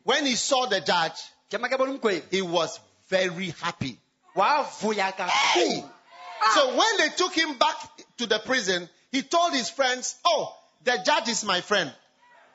When 0.03 0.25
he 0.25 0.35
saw 0.35 0.67
the 0.67 0.79
judge, 0.79 1.19
njema 1.49 1.69
ke 1.69 1.77
bona 1.77 1.91
umgwebi 1.91 2.23
he 2.31 2.41
was 2.41 2.79
very 3.09 3.49
happy. 3.61 3.99
Hey! 4.35 5.83
Kakhulu 6.39 6.53
So 6.53 6.77
when 6.77 6.97
they 6.97 7.09
took 7.15 7.33
him 7.33 7.57
back 7.57 7.75
to 8.17 8.25
the 8.27 8.39
prison, 8.39 8.89
he 9.11 9.21
told 9.21 9.53
his 9.53 9.69
friends, 9.69 10.15
Oh, 10.25 10.55
the 10.83 10.97
judge 11.05 11.29
is 11.29 11.43
my 11.43 11.61
friend. 11.61 11.91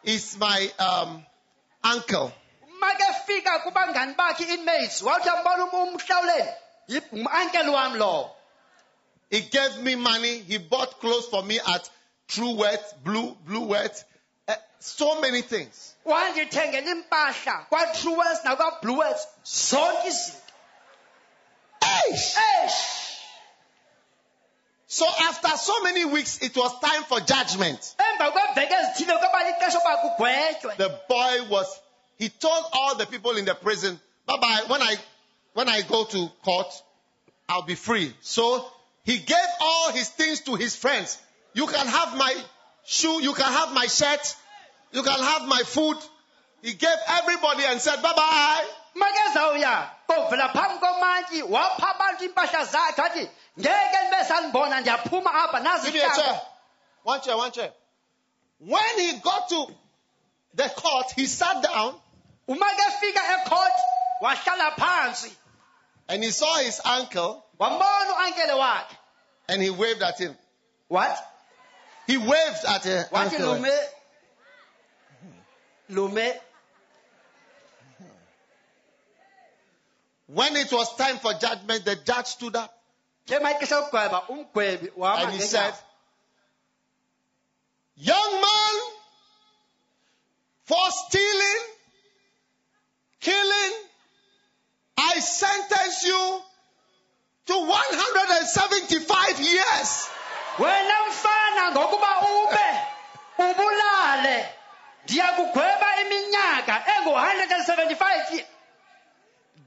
He's 0.02 0.36
my 0.38 0.70
um, 0.78 1.24
uncle. 1.84 2.32
uma 2.66 2.94
ke 2.94 3.26
fika 3.26 3.60
kubangani 3.64 4.16
bakhe 4.16 4.42
inmates 4.48 5.02
wathi 5.02 5.28
umhlawuleli 5.28 6.52
umankeli 7.12 7.72
wam 7.72 8.30
He 9.30 9.40
gave 9.40 9.80
me 9.82 9.94
money. 9.94 10.38
He 10.40 10.58
bought 10.58 11.00
clothes 11.00 11.26
for 11.26 11.42
me 11.42 11.58
at 11.58 11.88
True 12.28 12.54
Wet, 12.56 12.82
Blue, 13.02 13.34
Blue 13.46 13.64
Wet, 13.66 14.04
eh, 14.48 14.54
so 14.78 15.20
many 15.20 15.42
things. 15.42 15.94
wandithengela 16.04 16.90
impahla 16.90 17.66
kwatruwes 17.70 18.44
nakwabluwes 18.44 19.26
zonke 19.44 20.08
izinto 20.08 20.38
Eish! 21.80 22.36
Eish! 22.36 23.11
So 24.92 25.06
after 25.08 25.48
so 25.56 25.82
many 25.84 26.04
weeks, 26.04 26.38
it 26.42 26.54
was 26.54 26.78
time 26.80 27.04
for 27.04 27.18
judgment. 27.20 27.94
emva 27.98 28.30
kweveki 28.30 28.74
ezithile 28.74 29.18
kwaba 29.18 29.44
lixesha 29.44 29.78
uba 29.78 29.96
kugwetywe 29.96 30.76
The 30.76 31.00
boy 31.08 31.48
was, 31.48 31.80
he 32.18 32.28
told 32.28 32.64
all 32.72 32.94
the 32.96 33.06
people 33.06 33.38
in 33.38 33.46
the 33.46 33.54
prison, 33.54 33.98
bye 34.26 34.36
bye, 34.36 34.60
when 34.68 34.82
I, 34.82 34.96
when 35.54 35.68
I 35.70 35.80
go 35.80 36.04
to 36.04 36.28
court, 36.44 36.66
I'll 37.48 37.62
be 37.62 37.74
free. 37.74 38.12
So 38.20 38.70
he 39.04 39.16
gave 39.16 39.48
all 39.60 39.92
his 39.92 40.10
things 40.10 40.40
to 40.40 40.56
his 40.56 40.76
friends. 40.76 41.18
You 41.54 41.66
can 41.68 41.86
have 41.86 42.14
my 42.18 42.34
shoe, 42.84 43.22
you 43.22 43.32
can 43.32 43.50
have 43.50 43.72
my 43.72 43.86
shirt, 43.86 44.36
you 44.92 45.02
can 45.02 45.18
have 45.18 45.48
my 45.48 45.62
food. 45.64 45.96
He 46.60 46.74
gave 46.74 46.98
everybody 47.08 47.64
and 47.64 47.80
said, 47.80 48.02
bye 48.02 48.12
bye. 48.14 48.68
Makezawuya 48.94 49.90
oh, 50.08 50.14
kovela 50.14 50.48
phambi 50.48 50.78
komantyi 50.78 51.42
wapha 51.42 51.88
abantu 51.94 52.24
iimpahla 52.24 52.64
zakhe 52.64 53.00
wathi 53.02 53.30
ngeke 53.60 54.24
sandibona 54.28 54.80
ndiyaphuma 54.80 55.34
apha 55.34 55.60
nazi 55.60 55.90
Give 55.90 55.94
me 55.94 56.00
a 56.00 56.06
ihlangu." 56.08 56.22
chair. 56.22 56.40
One 57.04 57.20
chair, 57.20 57.36
one 57.36 57.50
chair. 57.52 57.72
When 58.58 58.98
he 58.98 59.12
got 59.18 59.48
to 59.48 59.66
the 60.54 60.68
court, 60.68 61.06
he 61.16 61.26
sat 61.26 61.62
down 61.62 61.94
uma 62.48 62.66
ke 62.66 63.00
fika 63.00 63.20
ecourt 63.20 63.72
wahlala 64.22 64.70
phansi 64.76 65.32
and 66.08 66.22
he 66.22 66.30
saw 66.30 66.54
his 66.58 66.80
uncle 66.84 67.44
wambona 67.58 68.12
uankele 68.14 68.52
wakhe 68.58 68.96
and 69.48 69.62
he 69.62 69.70
waved 69.70 70.02
at 70.02 70.18
him. 70.18 70.36
what 70.88 71.28
He 72.06 72.16
waved 72.18 72.64
at 72.68 72.86
uncle. 73.12 73.38
lume 73.56 73.70
lume 75.90 76.40
When 80.34 80.56
it 80.56 80.72
was 80.72 80.96
time 80.96 81.18
for 81.18 81.34
judgment, 81.34 81.84
the 81.84 81.96
judge 81.96 82.26
stood 82.26 82.56
up. 82.56 82.70
Njema 83.26 83.50
ixesha 83.52 83.76
lokugweba 83.76 84.22
umgwebi 84.28 84.92
wahamba 84.96 85.22
and 85.24 85.32
he 85.32 85.40
said, 85.40 85.74
Young 87.96 88.32
man, 88.40 88.80
for 90.64 90.90
stealing, 90.90 91.60
killing, 93.20 93.72
I 94.96 95.20
sentence 95.20 96.04
you 96.04 96.40
to 97.46 97.54
175 97.66 99.40
years. 99.40 100.08
wena 100.58 100.94
mfana 101.08 101.70
ngokuba 101.72 102.20
ube 102.20 102.80
ubulale. 103.38 104.48
Ndiyakugweba 105.04 106.00
iminyaka 106.00 106.84
engu-175 106.96 108.34
ye- 108.34 108.46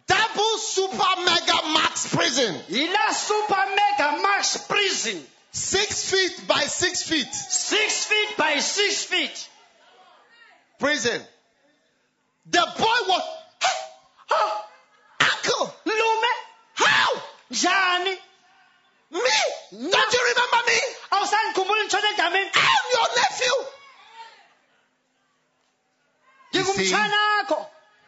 Double 0.07 0.57
super 0.57 1.21
mega 1.25 1.59
max 1.73 2.13
prison. 2.13 2.55
yila 2.69 3.11
super 3.13 3.65
mega 3.75 4.21
max 4.21 4.57
prison 4.67 5.21
Six 5.51 6.11
feet 6.11 6.47
by 6.47 6.59
six 6.61 7.03
feet. 7.03 7.33
six 7.33 8.05
feet 8.05 8.37
by 8.37 8.59
six 8.59 9.05
feet 9.05 9.49
Prison. 10.79 11.21
The 12.51 12.59
boy 12.77 12.99
was, 13.07 13.23
oh, 14.31 14.61
Uncle, 15.21 15.73
lume 15.85 16.31
how? 16.73 17.21
Johnny. 17.51 18.15
Me? 19.11 19.19
Don't 19.71 20.13
you 20.13 20.21
remember 20.29 20.61
me? 20.67 20.79
awusandikhumbula 21.11 21.83
nditshona 21.83 22.09
edameni 22.13 22.49
I'm 22.53 22.85
your 22.93 23.09
nephew. 23.15 23.55
You 26.51 26.63
see? 26.63 26.91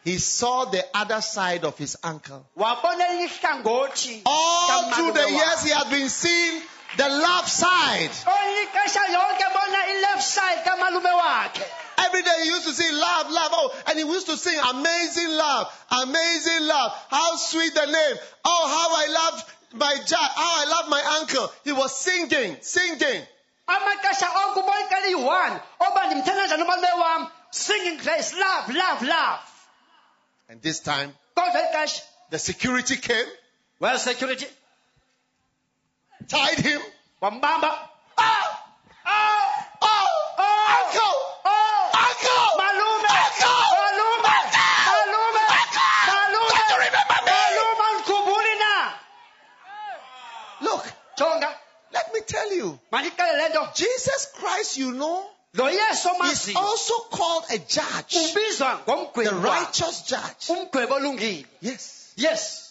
He 0.08 0.20
saw 0.20 0.64
the 0.64 0.86
other 0.94 1.20
side 1.20 1.66
of 1.66 1.78
his 1.78 1.98
uncle. 2.02 2.46
wabona 2.56 3.08
elinye 3.08 3.28
ihlangothi 3.28 4.22
All 4.26 4.92
through 4.94 5.12
the 5.12 5.30
years, 5.30 5.64
he 5.64 5.70
had 5.72 5.90
been 5.90 6.08
seeing 6.08 6.62
the 6.96 7.10
love 7.10 7.50
side. 7.50 8.12
oli 8.26 8.66
xesha 8.72 9.04
lonke 9.16 9.48
bona 9.56 9.80
i-left 9.94 10.24
side 10.24 10.64
Every 11.98 12.22
day 12.22 12.38
he 12.44 12.48
used 12.48 12.68
to 12.68 12.74
sing 12.74 12.94
love, 12.94 13.30
love. 13.32 13.52
Oh, 13.52 13.76
and 13.88 14.00
he 14.00 14.06
used 14.06 14.28
to 14.28 14.38
sing 14.38 14.58
amazing 14.70 15.32
love, 15.32 15.68
amazing 15.92 16.66
love. 16.68 16.92
How 17.10 17.36
sweet 17.36 17.76
the 17.76 17.86
name. 17.86 18.16
Oh, 18.46 18.64
how 18.76 18.88
I 19.04 19.08
love 19.20 19.56
my 19.74 19.94
dad. 20.08 20.30
How 20.36 20.64
I 20.64 20.66
love 20.70 20.90
my 20.90 21.04
uncle. 21.20 21.52
He 21.66 21.74
was 21.74 21.94
singing, 21.94 22.56
singing. 22.62 23.24
amaxesha 23.68 24.28
onke 24.40 24.60
ubonikela 24.60 25.08
iyi-one 25.08 25.60
oba 25.80 26.06
ndimthanda 26.06 26.46
njani 26.48 26.64
umalume 26.64 26.92
wam 27.02 27.28
singing 27.52 27.98
grace 27.98 28.34
love 28.36 28.74
love 28.74 29.02
love 29.06 29.40
And 30.50 30.62
this 30.62 30.80
time, 30.80 31.14
the 32.30 32.40
security 32.40 32.96
came, 32.96 33.26
well 33.80 33.98
security. 33.98 34.48
tied 36.28 36.60
him. 36.60 36.82
wambamba 37.22 37.70
Oh, 37.70 37.84
ah! 38.18 38.58
oh, 39.02 39.06
ah! 39.06 39.68
oh, 39.82 40.08
ah! 40.38 40.44
oh, 40.44 40.78
uncle, 40.78 41.18
oh. 41.46 42.04
uncle, 42.04 42.48
malume! 42.60 43.12
Uncle, 43.28 43.62
malume! 43.78 44.34
Malume! 44.88 45.46
Malume! 46.08 46.56
Don't 46.58 46.72
you 46.72 46.78
remember 46.86 47.20
me? 47.26 47.32
malume 47.32 47.84
andikhumbuli 47.90 48.54
na. 48.64 48.74
Look, 50.62 50.86
jonga 51.18 51.50
let 51.92 52.14
me 52.14 52.20
tell 52.26 52.54
you, 52.56 52.80
mandixele 52.92 53.34
le 53.38 53.50
nto 53.50 53.74
Jesus 53.76 54.32
Christ, 54.36 54.78
you 54.78 54.92
know, 54.94 55.30
is 55.54 56.56
also 56.56 56.94
called 57.12 57.44
a 57.52 57.58
judge, 57.58 58.14
the 58.14 59.40
righteous 59.42 60.02
judge. 60.04 60.50
Yes. 61.62 62.14
yes 62.16 62.64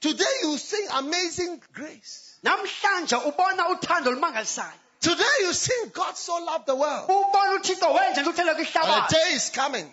Today 0.00 0.24
you 0.42 0.56
sing 0.58 0.86
amazing 0.94 1.60
grace. 1.72 2.36
namhlanje 2.44 3.16
ubona 3.26 3.68
uthando 3.68 4.10
olumangalisayo 4.10 4.72
Today 5.00 5.24
you 5.40 5.52
sing 5.52 5.90
God 5.92 6.16
so 6.16 6.38
loved 6.44 6.66
the 6.66 6.74
world. 6.76 7.08
ubona 7.10 7.52
uthixo 7.60 7.92
wenje 7.92 8.20
nto 8.22 8.30
uthele 8.30 8.50
And 8.50 8.60
a 8.90 9.06
day 9.10 9.34
is 9.34 9.50
coming 9.50 9.90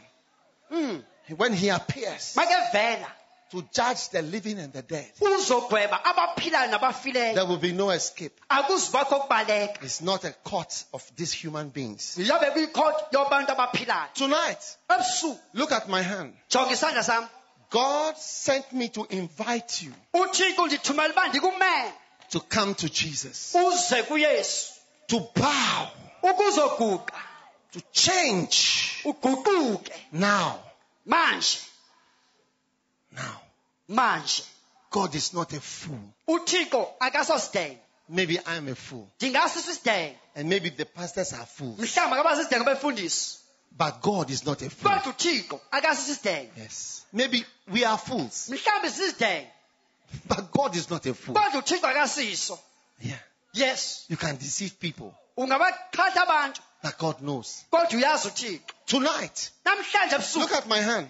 Mm. 0.71 1.03
when 1.37 1.53
he 1.53 1.69
appears 1.69 2.35
to 3.55 3.67
judge 3.71 4.09
the 4.09 4.21
living 4.21 4.59
and 4.59 4.73
the 4.73 4.81
dead. 4.81 5.11
uzogweba 5.21 6.03
abaphilayo 6.03 6.71
nabafileyo 6.71 7.33
There 7.35 7.45
will 7.45 7.57
be 7.57 7.71
no 7.71 7.89
escape. 7.91 8.33
It's 9.81 10.01
not 10.01 10.25
a 10.25 10.31
court 10.43 10.83
of 10.93 11.11
these 11.15 11.31
human 11.33 11.69
beings. 11.69 12.17
iyobe 12.17 12.51
kuyikhoti 12.51 13.15
yabantu 13.15 13.51
abaphilayo. 13.51 14.13
Tonight, 14.13 14.77
look 15.53 15.71
at 15.71 15.87
my 15.87 16.01
hand. 16.01 16.33
jonga 16.49 16.71
isandla 16.73 17.03
sam 17.03 17.27
God 17.69 18.17
sent 18.17 18.71
me 18.73 18.89
to 18.89 19.05
invite 19.09 19.81
you 19.81 19.93
uthixo 20.13 20.67
ndithumela 20.67 21.13
uba 21.13 21.27
ndikumele. 21.27 21.91
to 22.29 22.39
come 22.39 22.75
to 22.75 22.89
Jesus, 22.89 23.55
to 25.07 25.19
bow, 25.35 25.87
to 27.71 27.81
change. 27.93 29.03
Now. 30.11 30.59
Now, 33.15 33.41
manje 33.89 34.43
God 34.91 35.15
is 35.15 35.33
not 35.33 35.53
a 35.53 35.59
fool. 35.59 35.99
uthixo 36.27 36.87
akasosidenge 36.99 37.77
Maybe 38.09 38.37
I'm 38.45 38.67
a 38.69 38.75
fool. 38.75 39.07
ndingasiso 39.19 39.71
And 40.35 40.49
maybe 40.49 40.69
the 40.69 40.85
pastors 40.85 41.33
are 41.33 41.45
fools. 41.45 41.79
mhlawumbi 41.79 42.15
akaba 42.19 42.35
sisidenge 42.35 42.65
befundisi 42.65 43.37
But 43.77 44.01
God 44.01 44.29
is 44.29 44.45
not 44.45 44.61
a 44.61 44.69
fool. 44.69 44.91
kodwa 44.91 45.11
uthixo 45.13 45.59
akasiso 45.71 46.11
isidenge 46.11 46.51
Yes. 46.57 47.01
Maybe 47.13 47.45
we 47.67 47.83
are 47.85 47.97
fools. 47.97 48.49
But 50.27 50.51
God 50.51 50.75
is 50.75 50.89
not 50.89 51.05
a 51.05 51.13
fool. 51.13 51.35
kodwa 51.35 51.59
uthixo 51.61 51.87
akasiso 51.87 52.59
Yeah. 53.01 53.19
yes 53.53 54.05
You 54.09 54.17
can 54.17 54.37
deceive 54.37 54.79
people. 54.79 55.13
But 55.35 56.97
God 56.99 57.17
knows. 57.21 57.65
kodwa 57.71 57.97
uyazi 57.97 58.27
uthixo 58.27 58.61
Tonight, 58.85 59.51
look 60.35 60.51
at 60.53 60.67
my 60.67 60.79
hand. 60.81 61.09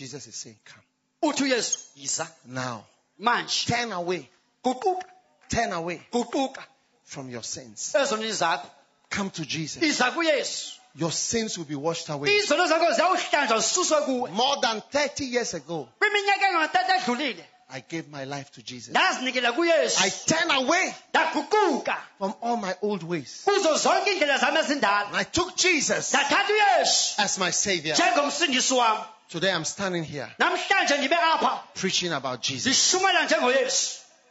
Jonga 0.00 0.16
isandla 0.16 0.20
sam 0.20 0.20
Jesus 0.22 0.26
is 0.26 0.34
saying, 0.36 0.58
Come. 0.64 0.82
uthi 1.22 1.42
uyesu 1.44 1.78
yiza 1.96 2.26
Now, 2.46 2.84
manje 3.18 3.66
turn 3.66 3.92
away. 3.92 4.28
guquka 4.64 5.04
Turn 5.48 5.72
away 5.72 6.00
guquka 6.12 6.62
from 7.04 7.28
your 7.30 7.42
sins. 7.44 7.92
ezonweni 7.94 8.32
zakho 8.32 8.66
Come 9.10 9.30
to 9.30 9.44
Jesus. 9.44 9.82
iza 9.82 10.10
kuyesu 10.12 10.76
Your 10.96 11.12
sins 11.12 11.56
will 11.58 11.66
be 11.66 11.76
washed 11.76 12.08
away. 12.10 12.30
izono 12.38 12.66
zakho 12.66 12.92
ziyawuhlanjwa 12.92 13.58
zisuswe 13.60 14.00
kuwe 14.02 14.30
More 14.30 14.60
than 14.60 14.80
30 14.92 15.24
years 15.32 15.54
ago, 15.54 15.88
kwiminyaka 15.98 16.48
engatata 16.48 16.96
edlulile 16.96 17.44
I 17.72 17.80
gave 17.88 18.08
my 18.10 18.24
life 18.24 18.50
to 18.52 18.62
Jesus. 18.62 18.88
ndazinikela 18.90 19.52
kuyesu 19.52 20.00
I 20.04 20.10
turn 20.10 20.50
away 20.50 20.94
ndaguquka 21.12 21.96
from 22.18 22.34
all 22.42 22.56
my 22.56 22.74
old 22.82 23.02
ways. 23.02 23.42
kuzo 23.44 23.76
zonke 23.76 24.10
iindlela 24.10 24.38
zami 24.38 24.58
ezindala 24.58 25.06
And 25.06 25.16
I 25.16 25.24
took 25.24 25.56
Jesus 25.56 26.10
ndathatha 26.14 26.52
uyesu 26.52 27.14
as 27.22 27.38
my 27.38 27.50
Savior. 27.52 27.94
njengomsindisi 27.96 28.74
wam 28.74 28.98
Today 29.30 29.52
I'm 29.52 29.64
standing 29.64 30.02
here 30.02 30.28
namhlanje 30.38 30.96
ndibe 30.98 31.16
apha 31.16 31.62
preaching 31.74 32.12
about 32.12 32.42
Jesus. 32.42 32.94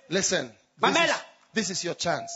Listen, 0.10 0.52
this 0.82 1.00
is, 1.00 1.12
this 1.54 1.70
is 1.70 1.84
your 1.86 1.96
chance. 1.96 2.32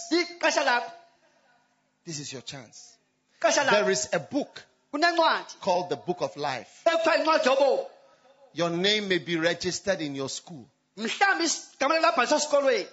This 2.05 2.19
is 2.19 2.31
your 2.31 2.41
chance. 2.41 2.97
There 3.41 3.89
is 3.91 4.07
a 4.13 4.19
book 4.19 4.63
called 5.59 5.89
the 5.89 5.97
Book 5.97 6.21
of 6.21 6.37
Life. 6.37 6.69
ekuthiwa 6.85 7.17
incwadi 7.17 7.45
yobomi 7.49 7.85
Your 8.53 8.69
name 8.69 9.07
may 9.09 9.17
be 9.17 9.35
registered 9.35 10.01
in 10.01 10.15
your 10.15 10.29
school, 10.29 10.65
mhlawumbi 10.97 11.49
igama 11.75 11.99
lakho 11.99 12.01
labhaliswa 12.01 12.37
esikolweni 12.37 12.87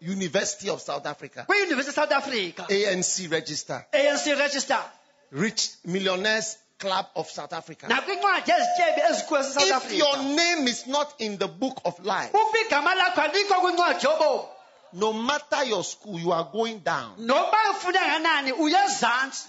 University 0.00 0.70
of 0.70 0.82
South 0.82 1.06
Africa, 1.06 1.44
kwidyunivesithi 1.46 1.94
south 1.94 2.12
africa. 2.12 2.66
ANC 2.68 3.30
register, 3.30 3.86
anc 3.92 4.26
register. 4.38 4.82
Rich 5.30 5.70
Millionaires 5.84 6.58
Club 6.82 7.06
of 7.14 7.30
South 7.30 7.52
Africa. 7.52 7.86
nakwincwadi 7.88 8.50
ezityebi 8.50 9.00
ezikhulu 9.10 9.42
zasesouth 9.42 9.84
If 9.84 9.98
your 9.98 10.16
name 10.18 10.68
is 10.68 10.86
not 10.86 11.14
in 11.18 11.38
the 11.38 11.48
book 11.48 11.80
of 11.84 11.98
life, 12.04 12.30
ukuba 12.34 12.58
igama 12.66 12.94
lakho 12.94 13.20
alikho 13.20 13.54
kwincwadi 13.54 14.06
yobomi 14.06 14.48
no 14.94 15.12
matter 15.12 15.64
your 15.64 15.84
school, 15.84 16.18
you 16.20 16.32
are 16.32 16.44
going 16.52 16.78
down. 16.84 17.14
nokuba 17.18 17.70
ufune 17.70 17.98
nganani 18.00 18.52
uyezantsi 18.52 19.48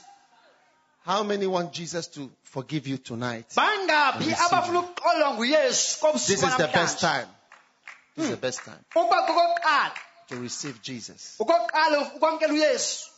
How 1.05 1.23
many 1.23 1.45
want 1.47 1.73
Jesus 1.73 2.07
to 2.07 2.31
forgive 2.43 2.87
you 2.87 2.97
tonight? 2.97 3.45
bangaphi 3.55 4.19
Receive 4.19 4.45
abafuna 4.45 4.79
ukuxolwa 4.79 5.33
nguyesu 5.33 6.07
This 6.13 6.29
is 6.29 6.57
the 6.57 6.67
best 6.73 6.99
time. 6.99 7.27
This 8.15 8.25
is 8.25 8.31
the 8.31 8.37
best 8.37 8.59
time 8.63 8.79
to 10.29 10.35
receive 10.35 10.81
Jesus. 10.81 11.35
ukokuqala 11.39 11.99
ukwamkela 12.15 12.53
uyesu 12.53 13.09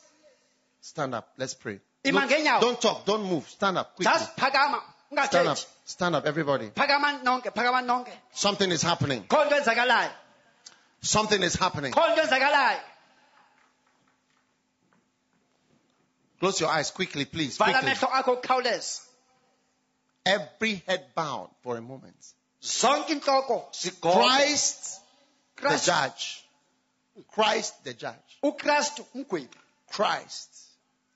Stand 0.82 1.16
up. 1.16 1.26
Let's 1.38 1.54
pray. 1.56 1.80
Ima 2.06 2.22
ngeenyawo. 2.28 2.62
don't 2.62 2.82
talk. 2.82 3.06
Don't 3.06 3.24
move. 3.24 3.48
Stand 3.50 3.78
up 3.78 3.96
quickly. 3.96 4.12
just 4.14 4.36
phakama 4.38 4.82
Stand 5.28 5.48
up. 5.48 5.58
Stand 5.86 6.16
up, 6.16 6.26
everybody. 6.26 6.68
phakama 6.70 7.22
nonke 7.24 7.54
phakama 7.54 7.82
nonke 7.86 8.12
Something 8.34 8.72
is 8.72 8.82
happening. 8.82 9.24
kho 9.24 9.46
nto 9.46 9.56
enzakalayo 9.62 10.12
Something 11.02 11.44
is 11.44 11.56
happening. 11.56 11.92
kho 11.94 12.02
nto 12.14 12.22
enzakalayo 12.24 12.80
Close 16.40 16.60
your 16.60 16.70
eyes 16.70 16.92
quickly, 16.92 17.26
please. 17.26 17.58
Quickly. 17.58 17.74
amehlo 17.74 18.10
akho 18.12 18.34
ukukhawuleza 18.42 19.02
Every 20.26 20.84
head 20.88 21.06
bowed 21.16 21.50
for 21.62 21.78
a 21.78 21.82
moment. 21.82 22.16
Christ 24.02 25.00
the 25.62 25.82
judge. 25.86 26.44
Christ 27.32 27.84
the 27.84 27.94
judge. 27.94 28.40
Christ 29.92 30.55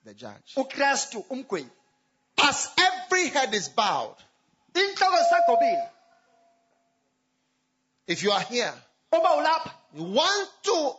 the 0.05 0.13
judge. 0.13 0.55
umgwebi 0.55 1.69
As 2.38 2.69
every 2.77 3.27
head 3.30 3.53
is 3.53 3.69
bowed, 3.69 4.15
if 8.07 8.23
you 8.23 8.31
are 8.31 8.41
here, 8.41 8.73
you 9.93 10.03
want 10.03 10.49
to 10.63 10.91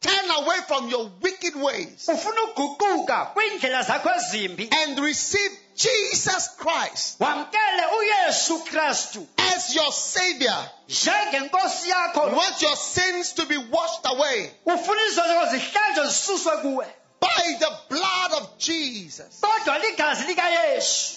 turn 0.00 0.30
away 0.30 0.56
from 0.68 0.88
your 0.88 1.10
wicked 1.20 1.54
ways 1.56 2.08
ufuna 2.08 2.42
uguquka 2.54 3.26
kwiindlela 3.34 3.82
zakho 3.82 4.10
ezimbi. 4.10 4.68
and 4.72 4.98
receive 5.00 5.50
Jesus 5.74 6.48
Christ 6.56 7.18
wamkele 7.20 7.86
uyesu 7.98 8.58
kristu. 8.64 9.26
as 9.38 9.74
your 9.74 9.92
Savior. 9.92 10.70
You 10.88 12.36
want 12.36 12.62
your 12.62 12.76
sins 12.76 13.32
to 13.34 13.46
be 13.46 13.56
washed 13.56 14.04
away 14.04 14.50
ufuna 14.66 15.02
izo 15.06 15.22
zakho 15.22 15.46
zihlanjwe 15.46 16.06
zisuswe 16.06 16.56
kuwe. 16.56 16.86
by 17.20 17.56
the 17.58 17.70
blood 17.88 18.25
of 18.56 18.62
Jesus. 18.62 19.40
kodwa 19.40 19.78
ligazi 19.78 20.26
likayesu 20.26 21.16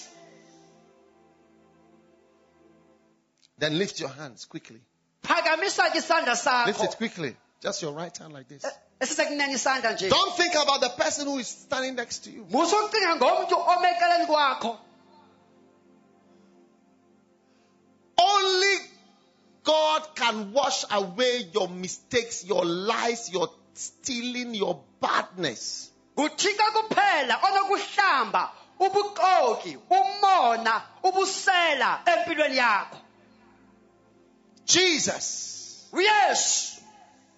Then 3.58 3.78
lift 3.78 4.00
your 4.00 4.10
hands 4.10 4.46
quickly. 4.46 4.80
phakamisa 5.22 5.90
ke 5.90 5.98
isandla 5.98 6.66
Lift 6.66 6.82
it 6.84 6.96
quickly. 6.96 7.36
Just 7.60 7.82
your 7.82 7.92
right 7.92 8.16
hand 8.16 8.32
like 8.32 8.48
this. 8.48 8.64
Eh, 8.64 8.70
nje 9.00 10.08
Don't 10.08 10.36
think 10.36 10.54
about 10.54 10.80
the 10.80 10.88
person 10.90 11.26
who 11.26 11.38
is 11.38 11.48
standing 11.48 11.94
next 11.94 12.24
to 12.24 12.30
you. 12.30 12.46
musucinga 12.50 13.16
ngomntu 13.16 13.56
omeceleni 13.56 14.26
kwakho 14.26 14.78
Only 18.18 18.76
God 19.62 20.14
can 20.14 20.52
wash 20.52 20.84
away 20.90 21.48
your 21.52 21.68
mistakes, 21.68 22.44
your 22.44 22.64
lies, 22.64 23.30
your 23.32 23.48
stealing, 23.74 24.54
your 24.54 24.82
badness. 25.00 25.89
Nguthixo 26.20 26.62
kuphela 26.72 27.38
onokuhlamba 27.42 28.50
ubuxoki 28.80 29.78
umona 29.90 30.82
ubusela 31.02 32.00
empilweni 32.06 32.56
yakho 32.56 32.96
Jesus. 34.66 35.86
yes 35.92 36.76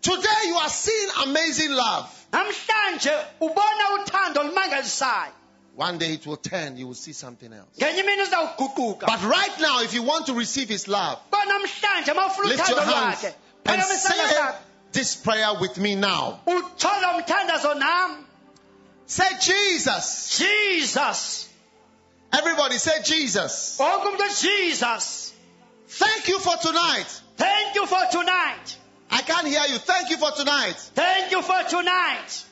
Today 0.03 0.49
you 0.49 0.57
are 0.57 0.69
seeing 0.69 1.09
amazing 1.23 1.71
love. 1.71 2.09
namhlanje 2.33 3.13
ubona 3.41 3.91
uthando 3.95 4.41
olumangalisayo 4.41 5.33
One 5.75 5.97
day 5.99 6.13
it 6.15 6.27
will 6.27 6.37
turn, 6.37 6.77
you 6.77 6.87
will 6.87 6.95
see 6.95 7.13
something 7.15 7.53
else. 7.53 7.79
ngenye 7.79 8.01
imini 8.01 8.23
uzawuguquka 8.23 9.07
But 9.07 9.23
right 9.23 9.61
now, 9.61 9.81
if 9.83 9.95
you 9.95 10.03
want 10.03 10.27
to 10.27 10.35
receive 10.35 10.69
His 10.69 10.87
love, 10.89 11.19
lift 12.45 12.69
your 12.69 12.83
hands 12.83 13.25
and 13.65 13.83
say 13.83 14.53
this 14.93 15.17
prayer 15.17 15.55
with 15.61 15.79
me 15.79 15.95
now. 15.95 16.41
Utshola 19.13 19.29
umthandazo 19.29 19.87
nam 19.87 20.01
Say 20.03 20.33
Jesus. 20.33 20.39
jesus 20.39 21.49
Everybody 22.35 22.79
say 22.79 23.03
Jesus. 23.05 23.77
Welcome 23.79 24.17
to 24.17 24.29
jesus 24.41 25.35
Thank 25.89 26.29
you 26.29 26.39
for 26.39 26.57
tonight. 26.57 27.21
thank 27.37 27.75
you 27.75 27.87
for 27.87 28.01
tonight 28.11 28.79
I 29.11 29.21
can't 29.21 29.47
hear 29.47 29.61
you. 29.69 29.77
Thank 29.79 30.09
you 30.11 30.17
for 30.17 30.31
tonight. 30.33 30.77
thank 30.95 31.31
you 31.31 31.43
for 31.43 31.63
tonight 31.69 32.45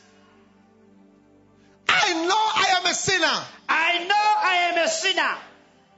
I 1.89 2.13
know 2.27 2.37
I 2.37 2.67
am 2.79 2.87
a 2.87 2.95
sinner. 2.95 3.45
i 3.69 4.05
know 4.05 4.35
i 4.43 4.57
am 4.73 4.79
a 4.85 4.89
sinner 4.89 5.37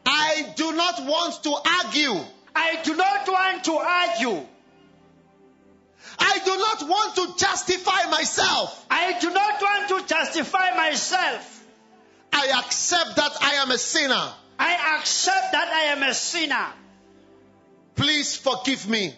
I 0.06 0.52
do 0.56 0.72
not 0.72 1.04
want 1.06 1.42
to 1.44 1.50
argue. 1.84 2.20
i 2.54 2.80
do 2.82 2.94
not 2.96 3.28
want 3.28 3.64
to 3.64 3.72
argue 3.76 4.46
I 6.18 6.38
do 6.44 6.56
not 6.56 6.88
want 6.88 7.16
to 7.16 7.44
justify 7.44 8.10
myself. 8.10 8.86
I 8.90 9.18
do 9.18 9.30
not 9.30 9.60
want 9.60 9.88
to 9.88 10.06
justify 10.06 10.76
myself. 10.76 11.64
I 12.32 12.62
accept 12.64 13.16
that 13.16 13.32
I 13.40 13.54
am 13.62 13.70
a 13.70 13.78
sinner. 13.78 14.32
I 14.58 14.98
accept 14.98 15.52
that 15.52 15.68
I 15.68 15.92
am 15.92 16.02
a 16.02 16.14
sinner. 16.14 16.66
Please 17.96 18.36
forgive 18.36 18.88
me. 18.88 19.14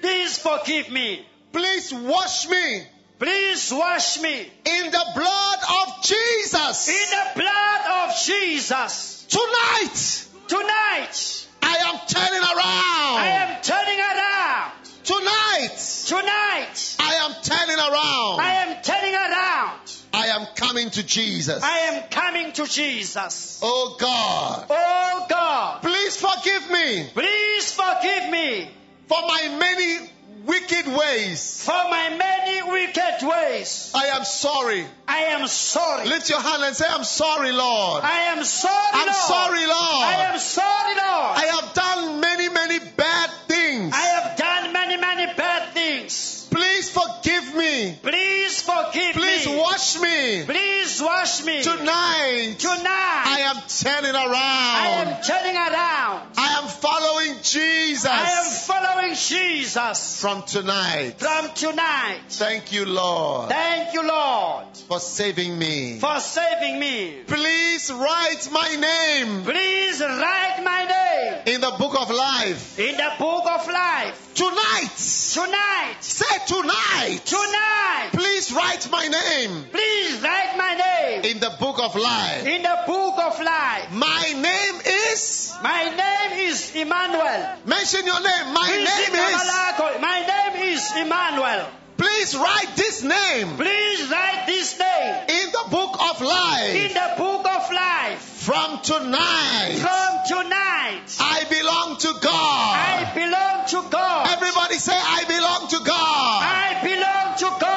Please 0.00 0.38
forgive 0.38 0.90
me. 0.90 1.26
Please 1.52 1.92
wash 1.92 2.48
me 2.48 2.86
Please 3.18 3.72
wash 3.72 4.20
me 4.20 4.40
in 4.42 4.90
the 4.92 5.04
blood 5.14 5.58
of 5.82 6.04
Jesus. 6.04 6.88
in 6.88 7.10
the 7.10 7.40
blood 7.42 8.08
of 8.08 8.16
Jesus. 8.16 9.26
Tonight, 9.28 10.24
Tonight, 10.46 11.46
I 11.60 11.76
am 11.88 11.98
turning 12.06 12.40
around. 12.40 13.18
I 13.18 13.26
am 13.26 13.62
turning 13.62 13.98
around. 13.98 14.77
Tonight, 15.08 16.04
Tonight, 16.04 16.96
I 17.00 17.14
am 17.24 17.32
turning 17.42 17.78
around. 17.78 18.40
I 18.40 18.64
am 18.66 18.82
turning 18.82 19.14
around. 19.14 19.80
I 20.12 20.26
am 20.36 20.46
coming 20.54 20.90
to 20.90 21.02
Jesus. 21.02 21.62
I 21.62 21.78
am 21.78 22.10
coming 22.10 22.52
to 22.52 22.66
Jesus. 22.66 23.58
Oh 23.62 23.96
God, 23.98 24.66
Oh 24.68 25.26
God, 25.30 25.80
please 25.80 26.14
forgive 26.14 26.70
me 26.70 27.08
please 27.14 27.72
forgive 27.72 28.28
me 28.30 28.68
for 29.06 29.22
my 29.22 29.56
many 29.58 30.10
wicked 30.44 30.86
ways. 30.86 31.64
for 31.64 31.72
my 31.72 32.14
many 32.18 32.70
wicked 32.70 33.26
ways. 33.26 33.90
I 33.94 34.08
am 34.08 34.24
sorry. 34.24 34.84
I 35.06 35.18
am 35.34 35.46
sorry. 35.46 36.06
Lift 36.06 36.28
your 36.28 36.40
hand 36.42 36.64
and 36.64 36.76
say, 36.76 36.84
I'm 36.86 37.04
sorry, 37.04 37.52
Lord. 37.52 38.04
I 38.04 38.34
am 38.36 38.44
sorry, 38.44 38.90
I'm 38.92 39.06
Lord. 39.06 39.16
sorry, 39.16 39.66
Lord. 39.66 40.04
I 40.04 40.30
am 40.32 40.38
sorry, 40.38 40.94
Lord. 40.96 41.38
I 41.38 41.46
have 41.60 41.74
done 41.74 42.20
many, 42.20 42.48
many 42.50 42.78
bad 42.96 43.30
things. 43.46 43.94
I 43.94 44.00
have 44.00 44.36
done 44.38 44.72
many, 44.72 44.96
many 44.96 45.26
bad 45.34 45.72
things. 45.74 46.48
Please 46.50 46.90
forgive 46.90 47.54
me. 47.54 47.98
Please 48.02 48.62
forgive 48.62 49.14
Please 49.14 49.46
me. 49.46 49.58
Wash 49.78 50.00
me. 50.00 50.44
Please 50.44 51.00
wash 51.02 51.44
me. 51.44 51.62
Tonight, 51.62 52.56
Tonight, 52.58 53.24
I 53.26 53.40
am 53.46 53.56
turning 53.68 54.14
around. 54.14 54.34
I 54.34 54.88
am 55.04 55.22
turning 55.22 55.56
around. 55.56 56.28
I 56.36 56.58
am 56.62 56.68
following 56.68 57.36
Jesus 57.42 58.06
I 58.06 58.30
am 58.40 58.50
following 58.50 59.14
Jesus 59.14 60.20
from 60.20 60.42
tonight. 60.42 61.14
from 61.18 61.50
tonight. 61.54 62.20
Thank 62.28 62.72
you, 62.72 62.86
Lord, 62.86 63.50
Thank 63.50 63.94
you, 63.94 64.02
Lord, 64.06 64.64
for 64.88 64.98
saving 64.98 65.56
me. 65.58 65.98
for 66.00 66.18
saving 66.18 66.80
me. 66.80 67.22
Please 67.26 67.92
write 67.92 68.48
my 68.50 68.74
name 68.74 69.44
Please 69.44 70.00
write 70.00 70.60
my 70.64 70.84
name 70.86 71.54
in 71.54 71.60
the 71.60 71.70
book 71.78 71.94
of 72.00 72.10
life. 72.10 72.78
in 72.80 72.96
the 72.96 73.10
book 73.18 73.44
of 73.46 73.66
life. 73.68 74.24
Tonight, 74.34 74.90
Tonight, 75.32 75.96
say 76.00 76.36
tonight. 76.46 77.20
tonight, 77.24 78.08
Please 78.12 78.52
write 78.52 78.88
my 78.90 79.06
name 79.08 79.64
please 79.70 80.20
write 80.22 80.54
my 80.56 80.74
name 80.74 81.24
in 81.24 81.40
the 81.40 81.50
book 81.58 81.78
of 81.80 81.94
life. 81.96 82.46
in 82.46 82.62
the 82.62 82.78
book 82.86 83.18
of 83.18 83.38
life. 83.40 83.92
My 83.92 84.32
name 84.34 84.80
is. 85.12 85.54
My 85.62 85.84
name 85.84 86.48
is 86.48 86.74
Emmanuel. 86.74 87.56
Mention 87.66 88.06
your 88.06 88.20
name. 88.20 88.54
My 88.54 88.66
Please 88.68 88.88
name 88.88 89.14
is. 89.14 90.00
My 90.00 90.18
name 90.26 90.72
is 90.74 90.92
Emmanuel. 90.96 91.66
Please 91.98 92.36
write 92.36 92.76
this 92.76 93.02
name 93.02 93.56
Please 93.56 94.08
write 94.08 94.44
this 94.46 94.78
name 94.78 95.14
in 95.28 95.50
the 95.50 95.64
book 95.68 95.96
of 96.00 96.20
life. 96.22 96.74
in 96.74 96.94
the 96.94 97.14
book 97.18 97.44
of 97.44 97.72
life. 97.72 98.20
From 98.48 98.80
tonight, 98.82 99.76
From 99.82 100.10
tonight, 100.38 101.02
I 101.20 101.44
belong 101.50 101.98
to 101.98 102.14
God. 102.22 102.76
I 102.78 103.10
belong 103.14 103.66
to 103.66 103.90
God. 103.90 104.28
Everybody 104.30 104.76
say, 104.76 104.94
I 104.96 105.24
belong 105.26 105.68
to 105.70 105.78
God. 105.84 106.42
I 106.42 106.78
belong 106.86 107.36
to 107.38 107.60
God. 107.60 107.67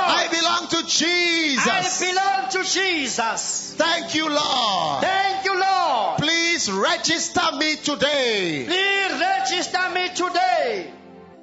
Belong 0.41 0.67
to 0.69 0.83
Jesus. 0.87 2.01
I 2.01 2.11
belong 2.11 2.49
to 2.51 2.63
Jesus. 2.63 3.75
Thank 3.77 4.15
you, 4.15 4.29
Lord. 4.29 5.01
Thank 5.01 5.45
you, 5.45 5.59
Lord. 5.59 6.17
Please 6.17 6.71
register 6.71 7.51
me 7.57 7.75
today 7.77 8.65
Please 8.65 9.19
register 9.19 9.89
me 9.93 10.09
today 10.09 10.91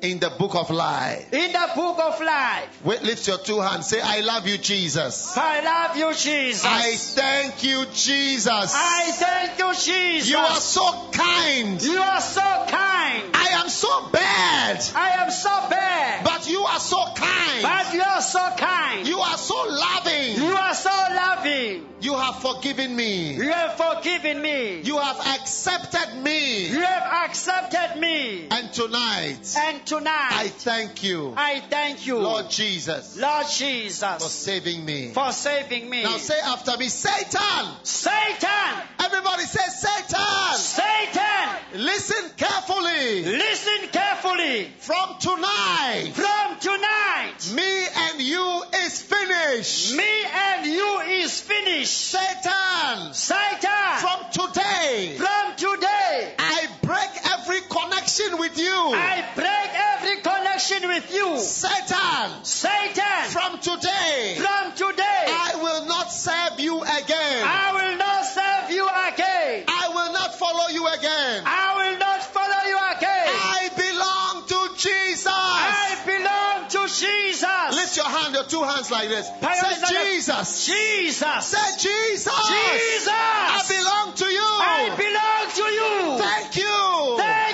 in 0.00 0.18
the 0.20 0.30
book 0.30 0.54
of 0.54 0.70
life. 0.70 1.32
in 1.32 1.52
the 1.52 1.70
book 1.74 1.98
of 1.98 2.20
life. 2.20 2.84
Wait, 2.84 3.02
lift 3.02 3.26
your 3.26 3.38
two 3.38 3.60
hands. 3.60 3.88
Say, 3.88 4.00
I 4.00 4.20
love 4.20 4.46
you, 4.46 4.56
Jesus. 4.58 5.36
I 5.36 5.60
love 5.60 5.96
you, 5.96 6.14
Jesus. 6.14 6.64
I 6.64 6.94
thank 6.94 7.64
you, 7.64 7.84
Jesus. 7.92 8.72
I 8.76 9.10
thank 9.12 9.58
you, 9.58 9.72
Jesus. 9.74 10.30
You 10.30 10.36
are 10.38 10.54
so 10.60 11.10
kind. 11.12 11.82
You 11.82 11.98
are 12.00 12.20
so 12.20 12.40
kind. 12.40 13.24
I 13.34 13.48
am 13.60 13.68
so 13.68 14.08
bad, 14.10 14.84
I 14.94 15.10
am 15.24 15.30
so 15.30 15.50
bad. 15.68 16.24
but 16.24 16.48
you 16.48 16.60
are 16.60 16.78
so 16.80 17.04
kind. 17.14 17.62
But 17.62 17.92
you 17.94 18.02
are 18.02 18.20
so 18.22 18.50
kind. 18.56 19.06
You 19.06 19.18
are 19.18 19.36
so 19.36 19.54
loving. 19.68 20.36
You 20.36 20.54
are 20.54 20.74
so 20.74 20.90
loving. 20.90 21.86
You 22.00 22.14
have 22.14 22.40
forgiven 22.40 22.94
me. 22.94 23.32
You 23.34 23.50
have 23.50 23.74
forgiven 23.74 24.40
me. 24.40 24.80
You 24.82 24.98
have 24.98 25.18
accepted 25.40 26.22
me. 26.22 26.68
You 26.68 26.80
have 26.80 27.24
accepted 27.28 28.00
me. 28.00 28.46
And 28.50 28.72
tonight, 28.72 29.56
And 29.58 29.84
tonight, 29.88 30.28
I 30.32 30.48
thank 30.48 31.02
you, 31.02 31.32
I 31.36 31.60
thank 31.60 32.06
you, 32.06 32.18
Lord 32.18 32.50
Jesus, 32.50 33.16
Lord 33.16 33.46
Jesus. 33.48 34.22
for 34.22 34.28
saving 34.28 34.84
me. 34.84 35.12
for 35.12 35.32
saving 35.32 35.88
me. 35.88 36.02
Now 36.04 36.18
say 36.18 36.38
after 36.44 36.76
me, 36.76 36.88
Satan. 36.88 37.66
Satan, 37.82 38.82
Everybody 39.00 39.42
say, 39.44 39.66
Satan. 39.68 40.56
Satan, 40.56 41.48
Listen 41.74 42.30
carefully. 42.36 43.24
listen 43.24 43.88
carefully. 43.90 44.68
From 44.78 45.16
tonight, 45.20 46.12
From 46.14 46.58
tonight, 46.60 47.52
me 47.54 47.86
and 47.96 48.20
you 48.20 48.62
is 48.84 49.02
finished. 49.02 49.94
me 49.96 50.24
and 50.24 50.66
you 50.66 51.00
is 51.22 51.40
finished. 51.40 51.94
Satan, 51.94 53.12
Satan, 53.14 53.98
from 53.98 54.20
today, 54.32 55.16
from 55.16 55.56
today, 55.56 56.34
I 56.38 56.66
break 56.82 57.10
every 57.38 57.60
connection 57.68 58.38
with 58.38 58.58
you. 58.58 58.72
I 58.94 59.24
break 59.34 59.70
every 59.78 60.16
connection 60.22 60.88
with 60.88 61.12
you. 61.12 61.38
Satan, 61.38 62.44
Satan, 62.44 63.30
from 63.30 63.58
today, 63.60 64.36
from 64.36 64.72
today, 64.74 65.24
I 65.28 65.52
will 65.56 65.86
not 65.86 66.10
serve 66.12 66.58
you 66.60 66.82
again. 66.82 67.42
I 67.46 67.72
will 67.72 67.96
not 67.96 68.24
serve 68.26 68.70
you 68.70 68.86
again. 68.86 69.64
I 69.68 69.88
will 69.94 70.12
not 70.12 70.34
follow 70.34 70.68
you 70.68 70.86
again. 70.86 71.42
I 71.46 71.68
will 71.78 71.98
not 71.98 72.22
follow 72.24 72.62
you 72.66 72.78
again. 72.96 73.28
I 73.28 73.70
belong 73.76 74.46
to 74.52 74.60
Jesus. 74.76 75.26
I 75.26 75.98
belong 76.06 76.68
to 76.74 76.80
Jesus. 76.92 77.68
Lift 77.74 77.96
your 77.96 78.06
hand, 78.08 78.34
your 78.34 78.44
two 78.44 78.62
hands 78.62 78.90
like 78.90 79.08
this. 79.08 79.26
Say 79.28 79.74
Jesus. 79.94 80.66
Jesus. 80.66 81.46
Say 81.46 81.68
Jesus. 81.78 82.48
Jesus. 82.48 83.08
I 83.08 83.62
belong 83.68 84.14
to 84.16 84.26
you. 84.26 84.50
I 84.60 84.94
belong 84.96 85.44
to 85.54 85.66
you. 85.78 86.18
Thank 86.18 86.56
you. 86.56 87.16
Thank 87.18 87.47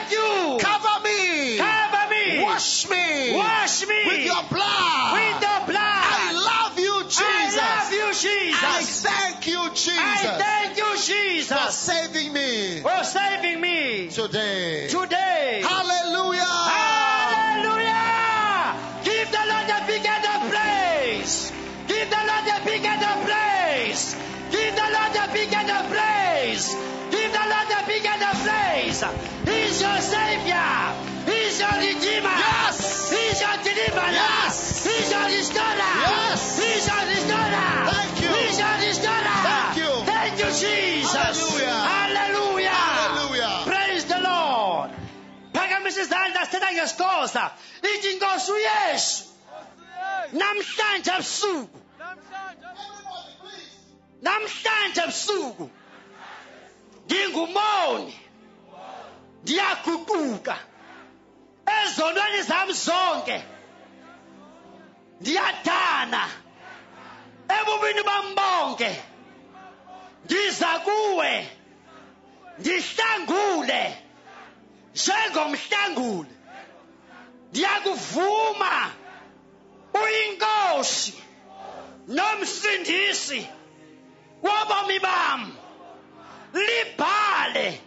Wash 2.54 2.88
me. 2.88 3.34
Wash 3.34 3.84
me. 3.84 4.06
with 4.06 4.24
your 4.26 4.44
blood. 4.48 5.12
With 5.14 5.40
the 5.40 5.72
blood. 5.72 6.06
I 6.06 6.30
love 6.38 6.78
you, 6.78 7.02
Jesus. 7.02 7.18
I 7.26 7.82
love 7.82 7.92
you, 7.92 8.14
Jesus. 8.14 8.62
I 8.62 9.10
thank 9.10 9.46
you, 9.48 9.70
Jesus, 9.70 9.98
I 9.98 10.38
thank 10.38 10.76
you, 10.78 10.96
Jesus. 11.02 11.50
for 11.50 11.72
saving 11.72 12.32
me 12.32 12.80
for 12.80 13.02
saving 13.02 13.60
me 13.60 14.08
today. 14.08 14.86
today. 14.86 15.62
Hallelujah. 15.66 16.46
Hallelujah! 17.34 18.78
Give 19.02 19.28
the 19.34 19.44
Lord 19.50 19.70
a 19.74 19.86
bigger 19.90 20.14
praise. 20.54 21.50
Give 21.88 22.08
the 22.08 22.22
Lord 22.22 22.46
a 22.54 22.64
bigger 22.64 22.96
praise. 23.26 24.14
Give 24.52 24.74
the 24.76 24.88
Lord 24.94 25.16
a 25.18 25.32
bigger 25.34 25.58
praise. 25.90 26.70
Give 28.14 28.20
the 28.20 28.26
Lord 28.26 28.36
a 28.36 28.36
big 28.36 28.36
hand 28.36 28.36
of 28.36 28.42
praise. 28.44 29.02
He's 29.44 29.82
your 29.82 30.00
Savior. 30.00 30.94
He's 31.26 31.58
your 31.60 31.74
Redeemer. 31.78 32.36
Yes. 32.38 33.10
He's 33.10 33.40
your 33.40 33.56
Deliverer. 33.64 34.12
Yes. 34.12 34.84
He's 34.84 35.10
your 35.10 35.24
Restorer. 35.24 35.94
Yes. 36.04 36.58
He's 36.58 36.86
your 36.86 37.04
Restorer. 37.06 37.90
Thank 37.90 38.22
you. 38.22 38.28
He's 38.28 38.58
your 38.58 38.76
Restorer. 38.78 39.38
Thank 39.42 39.76
you. 39.78 39.92
Thank 40.06 40.38
you, 40.38 40.46
Jesus. 40.46 41.58
Hallelujah. 41.58 41.74
Hallelujah. 41.74 42.70
Hallelujah. 42.70 43.62
Praise 43.66 44.04
the 44.04 44.20
Lord. 44.20 44.90
phakamisa 45.54 46.00
izandla 46.00 46.46
sithetha 46.46 46.72
ngesixhosa 46.72 47.50
ithi 47.82 48.08
inkosi 48.12 48.52
uyesu 48.52 49.24
namhlanje 50.32 51.10
ebusuku 51.10 51.78
namhlanje 54.22 55.00
ebusuku 55.00 55.70
ngingumoni. 57.06 58.14
Ndiyaguquka 59.42 60.56
ezonweni 61.78 62.42
zam 62.42 62.68
zonke 62.72 63.38
ndiyadana 65.20 66.22
ebubini 67.56 68.02
bam 68.08 68.26
bonke 68.38 68.90
ndiza 70.24 70.70
kuwe 70.86 71.32
ndihlangule 72.58 73.82
njengomhlanguli 74.94 76.34
ndiyakuvuma 77.50 78.92
uyinkosi 80.02 81.14
nomsindisi 82.16 83.40
wobomi 84.42 84.98
bam 84.98 85.40
libhale. 86.54 87.80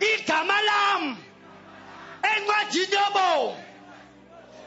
Igama 0.00 0.58
lam 0.68 1.16
encwadini 2.22 2.96
yobomi 2.96 3.64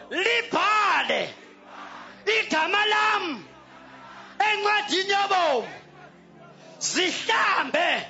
libhale. 0.09 1.21
Igama 2.25 2.85
lam 2.85 3.43
encwadini 4.39 5.11
yobomi 5.11 5.67
zihlambe 6.79 8.07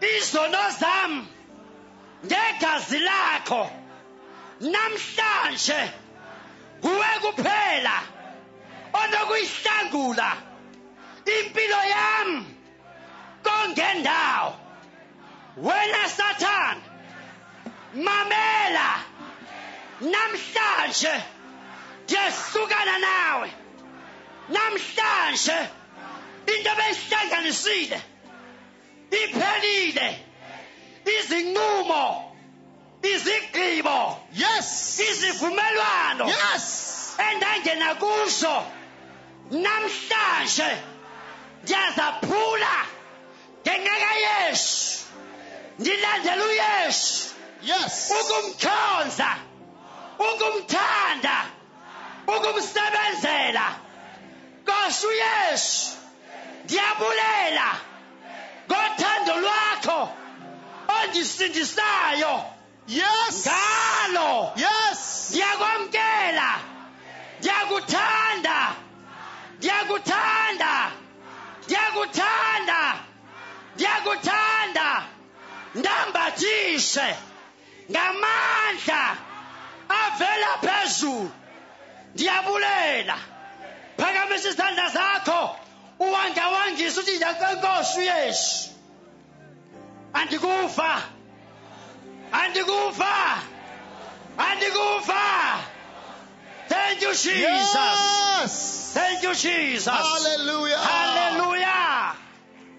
izono 0.00 0.70
zam 0.80 1.26
ngegazi 2.26 2.98
lakho. 2.98 3.70
Namhlanje 4.60 5.90
kuwe 6.80 7.06
kuphela 7.22 7.96
onokuyihlangula. 8.92 10.30
Impilo 11.26 11.80
yam 13.46 13.74
kongendawo 13.74 14.54
wena 15.56 16.08
sathane 16.08 16.80
mamela 17.94 18.88
namhlanje 20.00 21.14
ndiyahlukana 22.04 22.98
nawe 22.98 23.50
namhlanje 24.48 25.58
into 26.54 26.70
beyihlanganisile 26.78 28.00
iphelile 29.10 30.08
izinqumo 31.18 32.32
izigqibo 33.02 34.18
Yes. 34.32 35.00
izivumelwano 35.10 36.26
Yes. 36.28 37.16
endangena 37.30 37.94
kuso 37.94 38.66
namhlanje 39.50 40.70
ndiyazaphula 41.62 42.74
ngenxa 43.66 43.96
kayesu 44.04 45.04
ndilandela 45.78 46.44
uyesu 46.44 47.26
Yes. 47.62 48.12
ukumkhonza 48.20 49.30
ukumthanda 50.18 51.36
ukumsebenzela 52.34 53.66
nkosi 54.62 55.06
uyesu 55.06 55.92
ndiyabulela. 56.64 57.68
Ngothando 58.68 59.34
lwakho 59.44 60.00
ondisindisayo. 60.98 62.34
Yes. 62.88 63.46
ngalo. 63.46 64.52
Yes. 64.56 65.00
ndiyakwamkela. 65.30 66.50
Ndiyakuthanda. 67.38 68.58
Ndiyakuthanda. 69.58 70.72
Ndiyakuthanda. 71.64 72.80
Ndiyakuthanda 73.76 75.02
ndambathise 75.74 77.16
ngamandla 77.90 79.16
avela 79.88 80.52
phezulu. 80.64 81.30
Ndiyabulela. 82.14 83.18
Phakamisa 83.98 84.48
izandla 84.48 84.88
zakho 84.88 85.56
uwangawangisa 85.98 87.00
uthi 87.00 87.16
nkosi 87.56 87.98
uyesu. 87.98 88.70
Andikufa. 90.12 91.02
Andikufa. 92.32 93.42
Andikufa. 94.38 95.24
Thank 96.68 97.02
you 97.02 97.12
jesus. 97.12 97.98
Yes. 98.40 98.92
thank 98.94 99.22
you 99.22 99.34
jesus. 99.34 99.86
Hallelujah. 99.86 100.78
hallelujah. 100.78 102.16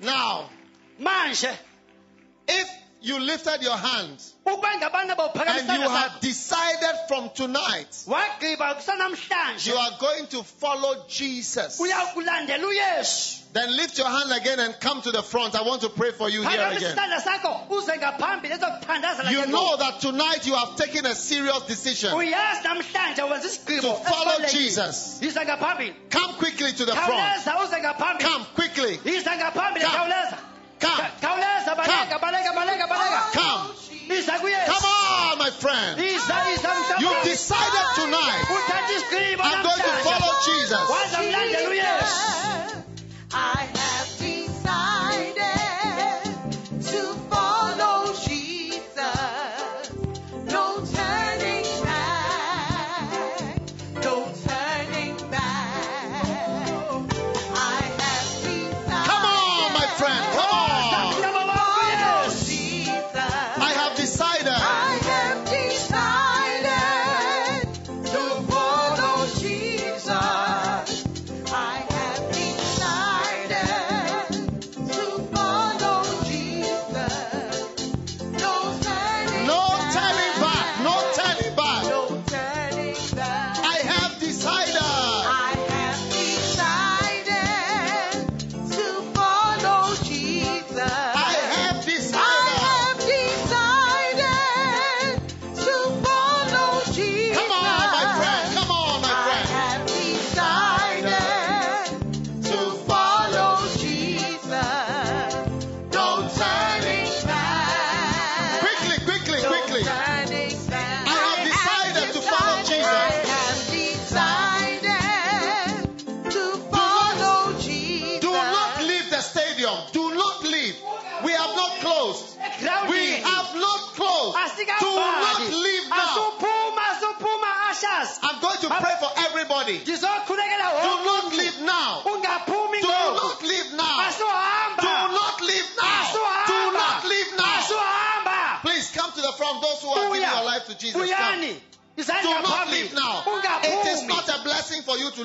Now, 0.01 0.49
manje 0.99 1.55
if 2.47 2.69
you 3.01 3.19
lifted 3.19 3.61
your 3.61 3.77
hands 3.77 4.33
and 4.45 5.81
you 5.81 5.89
have 5.89 6.19
decided 6.21 6.95
from 7.07 7.29
tonight 7.35 8.05
you 8.07 9.75
are 9.75 9.91
going 9.99 10.27
to 10.27 10.43
follow 10.43 11.05
Jesus, 11.07 11.79
then 13.53 13.75
lift 13.75 13.97
your 13.97 14.07
hand 14.07 14.31
again 14.31 14.59
and 14.59 14.79
come 14.79 15.01
to 15.01 15.11
the 15.11 15.23
front. 15.23 15.55
I 15.55 15.63
want 15.63 15.81
to 15.81 15.89
pray 15.89 16.11
for 16.11 16.29
you 16.29 16.41
here 16.43 16.67
again. 16.71 16.95
isandla 16.95 17.21
sakho 17.21 17.67
uze 17.69 17.97
ngaphambili 17.97 18.53
ezokuthandazela 18.53 19.31
You 19.31 19.45
know 19.47 19.77
that 19.77 19.99
tonight 19.99 20.45
you 20.45 20.55
have 20.55 20.75
taken 20.75 21.05
a 21.05 21.15
serious 21.15 21.63
decision 21.67 22.13
uyazi 22.13 22.63
namhlanje 22.63 23.21
wenza 23.21 23.47
isigqibo 23.47 23.81
to 23.81 23.95
follow. 23.95 24.47
Jesus. 24.47 25.19
Come 26.09 26.33
quickly 26.33 26.71
to 26.73 26.85
the 26.85 26.95
front. 26.95 27.43
khawuleza 27.45 27.63
uze 27.63 27.79
ngaphambili 27.79 28.29
Come 28.29 28.45
quickly. 28.55 28.97
Come. 28.97 30.46
Khawuleza 30.79 30.95
Come. 30.97 31.09
khawuleza 31.21 31.75
baleka 31.75 32.19
baleka 32.19 32.51
baleka 32.53 32.87
baleka 32.87 33.21
Come. 33.33 33.73
Come 34.07 34.85
on, 34.85 35.37
my 35.37 35.49
friend. 35.51 35.99
iza 35.99 36.35
iza 36.53 36.71
You 36.99 37.07
mhlawumbe. 37.07 37.23
decided 37.23 37.85
tonight 37.95 38.45
I'm 39.41 39.63
going 39.63 39.81
to 39.83 39.93
follow 40.07 40.33
Jesus. 40.45 40.83
waza 40.89 41.19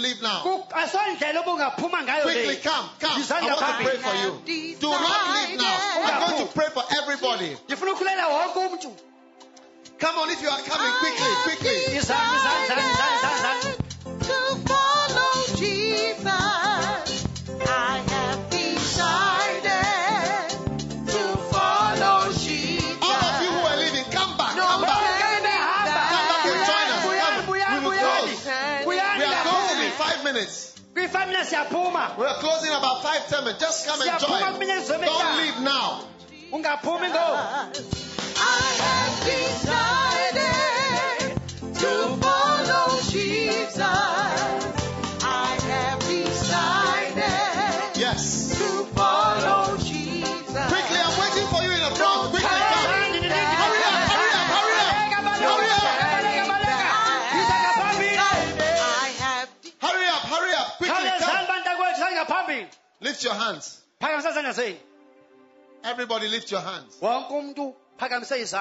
leave 0.03 0.20
now. 0.23 0.43
Ku- 0.43 0.65
asondlela 0.74 1.41
obungaphuma 1.41 2.03
ngayo 2.03 2.23
Quickly 2.23 2.57
come, 2.57 2.89
come. 3.01 3.23
I 3.23 3.41
want 3.47 3.59
to 3.61 3.85
pray 3.85 3.97
for 3.97 4.15
you. 4.23 4.31
Do 4.81 4.91
not 4.91 5.20
leave 5.35 5.59
now. 5.59 5.79
I'm 6.05 6.31
going 6.31 6.47
to 6.47 6.53
pray 6.53 6.69
for 6.74 6.85
everybody. 7.01 7.57
ndifuna 7.69 7.93
ukhulela 7.93 8.29
wonke 8.29 8.59
umntu 8.59 8.91
Come 10.03 10.19
on, 10.19 10.31
if 10.31 10.43
you 10.43 10.49
are 10.51 10.62
coming 10.62 10.93
quickly, 10.99 11.31
quickly. 11.45 11.95
Kwifamila 31.65 32.09
siyaphuma 32.09 32.15
We 32.19 32.27
are 32.27 32.35
closing 32.41 32.69
in 32.71 32.77
about 32.77 33.03
five, 33.03 33.29
ten 33.29 33.45
minutes. 33.45 33.61
Just 33.61 33.87
come 33.87 34.01
and 34.03 34.21
join. 34.21 34.41
Don't 34.41 35.37
leave 35.37 35.61
now. 35.61 36.05
ungaphumi 36.53 37.09
ngoku 37.09 37.93
Lift 63.23 63.35
your 63.39 63.44
hands. 63.44 63.81
phakamisa 64.01 64.32
sandla 64.32 64.53
senu 64.55 64.77
Everybody 65.85 66.28
lift 66.28 66.51
your 66.51 66.61
hands. 66.61 66.97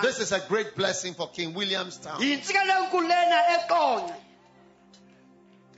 This 0.02 0.20
is 0.20 0.32
a 0.32 0.40
great 0.48 0.76
blessing 0.76 1.14
for 1.16 1.30
King 1.30 1.54
Williamstown. 1.56 2.20
yintsikelelo 2.22 2.86
enkulu 2.90 3.08
lena 3.08 3.42
eqonce 3.58 4.14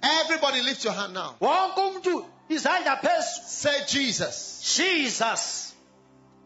Everybody 0.03 0.61
lift 0.63 0.83
your 0.83 0.93
hand 0.93 1.13
now. 1.13 1.35
wonke 1.39 1.77
umuntu 1.81 2.25
izandla 2.49 2.97
phezulu 3.01 3.47
Say 3.47 3.85
Jesus. 3.87 4.75
jesus 4.75 5.73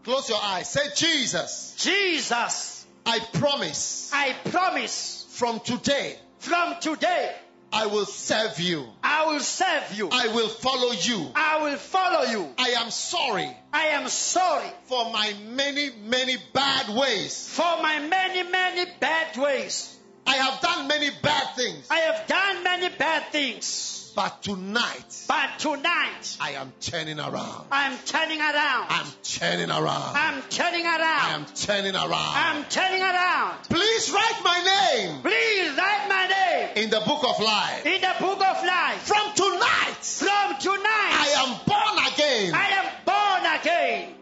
Close 0.03 0.29
your 0.29 0.39
eyes. 0.43 0.69
Say 0.69 0.89
Jesus. 0.95 1.73
jesus 1.77 2.85
I 3.05 3.19
promise 3.19 4.11
i 4.13 4.33
promise 4.51 5.25
from 5.31 5.59
today 5.61 6.19
from 6.39 6.75
today 6.81 7.35
I 7.71 7.87
will 7.87 8.05
serve 8.05 8.59
you. 8.59 8.85
i 9.03 9.25
will 9.25 9.39
serve 9.39 9.93
you 9.93 10.09
I 10.11 10.27
will 10.29 10.47
follow 10.49 10.91
you. 10.93 11.31
i 11.35 11.63
will 11.63 11.77
follow 11.77 12.23
you 12.23 12.47
I 12.57 12.69
am 12.81 12.89
sorry 12.91 13.49
i 13.73 13.87
am 13.87 14.07
sorry 14.07 14.69
for 14.85 15.11
my 15.11 15.33
many, 15.49 15.89
many 16.05 16.37
bad 16.53 16.95
ways. 16.95 17.49
for 17.49 17.81
my 17.81 17.99
many 17.99 18.43
many 18.49 18.89
bad 18.99 19.37
ways 19.37 19.93
I 20.25 20.35
have 20.37 20.61
done 20.61 20.87
many 20.87 21.09
bad 21.21 21.55
things. 21.55 21.87
i 21.89 21.99
have 21.99 22.27
done 22.27 22.63
many 22.63 22.89
bad 22.89 23.31
things 23.31 23.96
But 24.17 24.41
tonight, 24.41 25.25
but 25.27 25.59
tonight 25.59 26.37
I 26.41 26.53
am 26.53 26.73
turning 26.81 27.19
around. 27.19 27.65
i'm 27.71 27.95
turning 28.03 28.39
around 28.41 28.87
I'm 28.89 29.05
turning 29.21 29.69
around. 29.69 30.15
i'm 30.17 30.41
turning 30.49 30.85
around. 30.87 31.01
I'm 31.03 31.45
turning 31.53 31.93
around. 31.95 32.11
i'm 32.13 32.63
turning 32.65 33.03
around 33.03 33.57
Please 33.69 34.09
write 34.09 34.39
my 34.43 34.57
name 34.97 35.21
please 35.21 35.77
write 35.77 36.07
my 36.09 36.25
name 36.33 36.83
in 36.83 36.89
the 36.89 36.99
book 37.05 37.23
of 37.29 37.39
life. 37.39 37.85
in 37.85 38.01
the 38.01 38.15
book 38.19 38.41
of 38.41 38.57
life 38.65 39.01
From 39.05 39.35
tonight, 39.35 40.01
from 40.01 40.57
tonight 40.65 41.13
I 41.13 41.27
am 41.37 41.51
born 41.69 41.95
again. 42.11 42.53
I 42.55 42.69
am 42.73 42.85
born 43.05 43.61
again. 43.61 44.16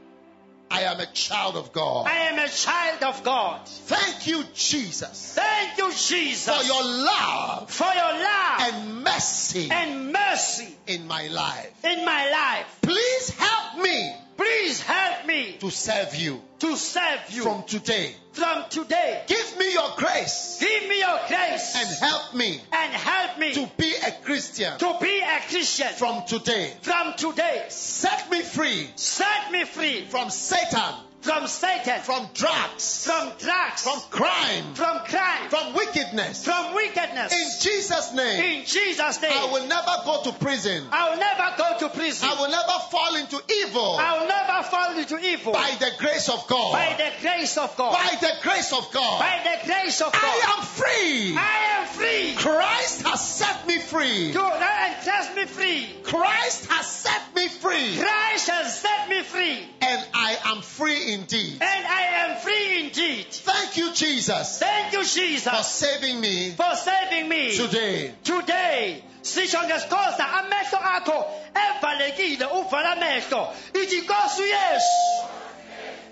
I 0.75 0.81
am 0.91 0.99
a 0.99 1.05
child 1.05 1.55
of 1.55 1.71
God. 1.71 2.07
I 2.07 2.17
am 2.29 2.39
a 2.39 2.49
child 2.49 3.03
of 3.03 3.23
God. 3.23 3.65
Thank 3.67 4.27
you, 4.27 4.43
Jesus, 4.53 5.33
Thank 5.35 5.77
you, 5.77 5.91
Jesus, 5.93 6.45
for 6.45 6.63
your 6.65 6.83
love 6.83 7.71
for 7.71 7.85
your 7.85 8.13
love 8.13 8.59
and 8.61 9.03
mercy 9.03 9.69
and 9.71 10.11
mercy 10.11 10.75
in 10.87 11.07
my 11.07 11.27
life. 11.27 11.71
in 11.85 12.05
my 12.05 12.29
life. 12.29 12.79
Please 12.81 13.29
help 13.31 13.81
me 13.81 14.15
Please 14.37 14.81
help 14.81 15.25
me 15.27 15.57
to 15.59 15.71
serve 15.71 16.13
you 16.15 16.41
to 16.59 16.75
serve 16.77 17.19
you. 17.29 17.43
From 17.43 17.63
today. 17.63 18.15
from 18.33 18.65
today. 18.69 19.23
Give 19.27 19.57
me 19.57 19.73
your 19.73 19.89
grace. 19.97 20.57
Give 20.59 20.89
me 20.89 20.99
your 20.99 21.19
grace. 21.27 21.75
And 21.75 21.89
help 21.99 22.33
me. 22.35 22.61
And 22.71 22.93
help 22.93 23.39
me. 23.39 23.53
To 23.53 23.69
be 23.77 23.93
a 23.95 24.11
Christian. 24.23 24.77
To 24.77 24.97
be 25.01 25.19
a 25.19 25.39
Christian. 25.49 25.87
From 25.93 26.25
today. 26.25 26.73
from 26.81 27.13
today. 27.13 27.65
Set 27.69 28.29
me 28.29 28.41
free. 28.41 28.89
Set 28.95 29.51
me 29.51 29.63
free. 29.63 30.05
From 30.05 30.29
Satan, 30.29 30.93
from 31.25 31.47
Satan, 31.47 32.01
from 32.01 32.29
drugs, 32.35 33.03
from 33.03 33.31
drugs, 33.39 33.81
from 33.81 33.99
crime, 34.11 34.75
from 34.75 34.99
crime, 35.05 35.49
from 35.49 35.73
wickedness. 35.73 36.45
from 36.45 36.75
wickedness. 36.75 37.33
In 37.33 37.49
Jesus' 37.61 38.13
name, 38.13 38.59
In 38.59 38.65
Jesus' 38.65 39.19
name, 39.23 39.31
I 39.33 39.51
will 39.51 39.65
never 39.65 39.95
go 40.05 40.21
to 40.23 40.31
prison. 40.37 40.83
I 40.91 41.09
will 41.09 41.17
never 41.17 41.57
go 41.57 41.79
to 41.79 41.89
prison. 41.97 42.29
I 42.29 42.39
will 42.39 42.51
never 42.51 42.77
fall 42.91 43.15
into 43.15 43.41
evil 43.61 43.97
I 43.97 44.19
will 44.19 44.27
never 44.27 44.63
fall 44.69 44.97
into 44.99 45.17
evil. 45.25 45.53
by 45.53 45.75
the 45.79 45.91
grace 45.97 46.29
of 46.29 46.45
God. 46.47 46.73
By 46.73 46.95
the 46.95 47.11
grace 47.21 47.57
of 47.57 47.75
God. 47.75 47.93
By 47.93 48.17
the 48.21 48.33
grace 48.43 48.71
of 48.71 48.91
God. 48.93 49.19
By 49.19 49.41
the 49.43 49.65
grace 49.65 50.01
of 50.01 50.13
God. 50.13 50.21
I 50.21 50.57
am 50.57 50.63
free. 50.63 51.35
I 51.35 51.79
am 51.79 51.87
free. 51.87 52.35
Christ 52.35 53.01
has 53.01 53.27
set 53.27 53.65
me 53.65 53.79
free. 53.79 54.31
To 54.33 54.41
and 54.41 55.03
set 55.03 55.35
me 55.35 55.45
free. 55.45 55.89
Christ 56.03 56.67
has 56.69 56.85
set 56.85 57.35
me 57.35 57.47
free. 57.47 57.97
Christ 57.97 58.49
has 58.49 58.79
set 58.79 59.09
me 59.09 59.21
free. 59.23 59.59
And 59.81 60.07
I 60.13 60.37
am 60.45 60.61
free 60.61 61.13
indeed. 61.15 61.61
And 61.61 61.85
I 61.87 62.01
am 62.23 62.37
free 62.37 62.85
indeed. 62.85 63.27
Thank 63.31 63.77
you, 63.77 63.93
Jesus, 63.93 64.59
Thank 64.59 64.93
you, 64.93 65.03
Jesus. 65.03 65.51
for 65.57 65.63
saving 65.63 66.19
me 66.19 66.51
for 66.51 66.75
saving 66.75 67.27
me 67.29 67.57
today. 67.57 68.13
today. 68.23 69.03
sisho 69.21 69.59
ngesikhoza 69.63 70.25
amehlo 70.39 70.79
akho 70.95 71.25
evalekile 71.65 72.45
uvala 72.45 72.91
amehlo 72.91 73.53
ithi 73.73 74.01
nkosi 74.01 74.41
uyesu 74.41 75.01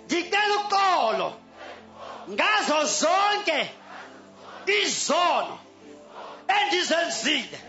ndicela 0.06 0.56
uxolo 0.66 1.34
ngazo 2.30 2.86
zonke 2.86 3.70
izono 4.82 5.60
endizenzile 6.58 7.60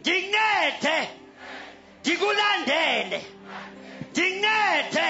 ndincede 0.00 1.08
ndikulandele 2.00 3.24
ndincede 4.10 5.08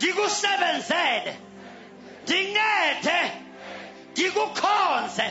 ndikusebenzele 0.00 1.36
ndincede 2.22 3.20
ndikukhonze 4.10 5.28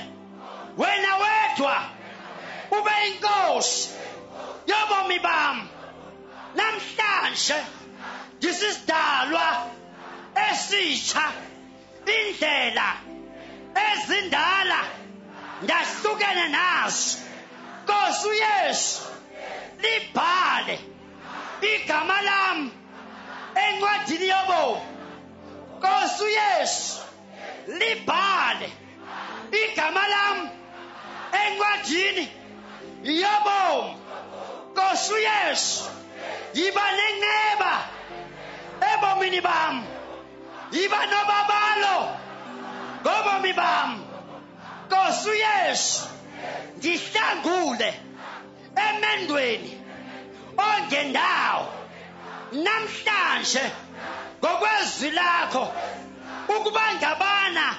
wena 0.78 1.12
wedwa 1.18 1.90
ube 2.72 2.91
inkosi. 3.08 3.90
Yobomi 4.70 5.20
bam 5.20 5.70
namhlanje 6.54 7.60
ndisisidalwa 8.38 9.48
esitsha 10.50 11.26
indlela 12.18 12.90
ezindala 13.88 14.80
ndahlukene 15.62 16.48
nazo. 16.48 17.18
Nkosi 17.84 18.28
uyesu 18.28 19.02
libhale 19.82 20.80
igama 21.62 22.22
lam 22.22 22.72
encwadini 23.65 24.27
yobomi 24.34 24.81
nkosi 25.77 26.23
uyesu 26.23 27.02
libhale 27.80 28.69
igama 29.61 30.07
lam 30.07 30.49
encwadini 31.41 32.26
yobomi 33.03 33.95
nkosi 34.72 35.14
uyesu 35.14 35.84
yiba 36.53 36.86
nenceba 36.98 37.73
ebomini 38.91 39.41
bam 39.41 39.76
yiba 40.72 41.06
nobabalo 41.06 41.98
ngobomi 43.02 43.53
bam 43.53 43.90
nkosi 44.86 45.30
uyesu 45.30 46.10
ndihlangule. 46.77 47.94
Emendweni. 48.76 49.72
Ongendawo 50.57 51.78
namhlanje 52.52 53.72
ngokwezwi 54.40 55.12
lakho 55.12 55.74
ukuba 56.58 56.94
ngabana 56.96 57.76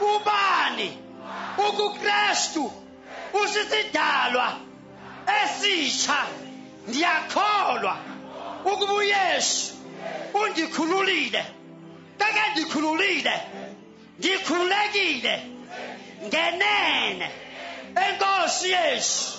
ubani 0.00 0.98
ukukrestu 1.68 2.72
usisidalwa 3.42 4.56
esitsha 5.42 6.26
ndiyakholwa 6.88 7.96
ukuba 8.64 8.92
uyesu 8.92 9.74
undikhululile. 10.34 11.44
Kake 12.18 12.40
ndikhululile 12.52 13.40
ndikhululekile 14.18 15.42
ngenene. 16.24 17.30
Enkosi 18.08 18.70
yesu 18.70 19.38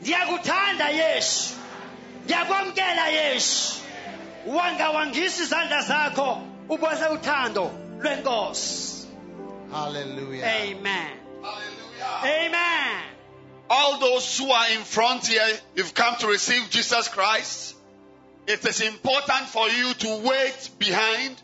ndiyakuthanda 0.00 0.88
yesu 0.88 1.54
ndiyakwamkela 2.24 3.08
yesu. 3.08 3.74
Wanga 4.46 4.90
wangisa 4.90 5.42
izandla 5.42 5.82
zakho 5.82 6.42
ubonise 6.68 7.04
uthando 7.06 7.70
lwenkosi 8.00 9.06
Hallelujah. 9.72 10.44
amen 10.46 11.10
Hallelujah. 11.42 12.46
amen 12.46 13.02
All 13.68 13.98
those 13.98 14.38
who 14.38 14.48
are 14.48 14.70
in 14.70 14.82
front 14.84 15.26
here, 15.26 15.42
you've 15.74 15.92
come 15.92 16.14
to 16.20 16.28
receive 16.28 16.70
Jesus 16.70 17.08
Christ. 17.08 17.74
It 18.46 18.64
is 18.64 18.80
important 18.80 19.48
for 19.48 19.68
you 19.68 19.92
to 19.92 20.20
wait 20.22 20.70
behind. 20.78 21.34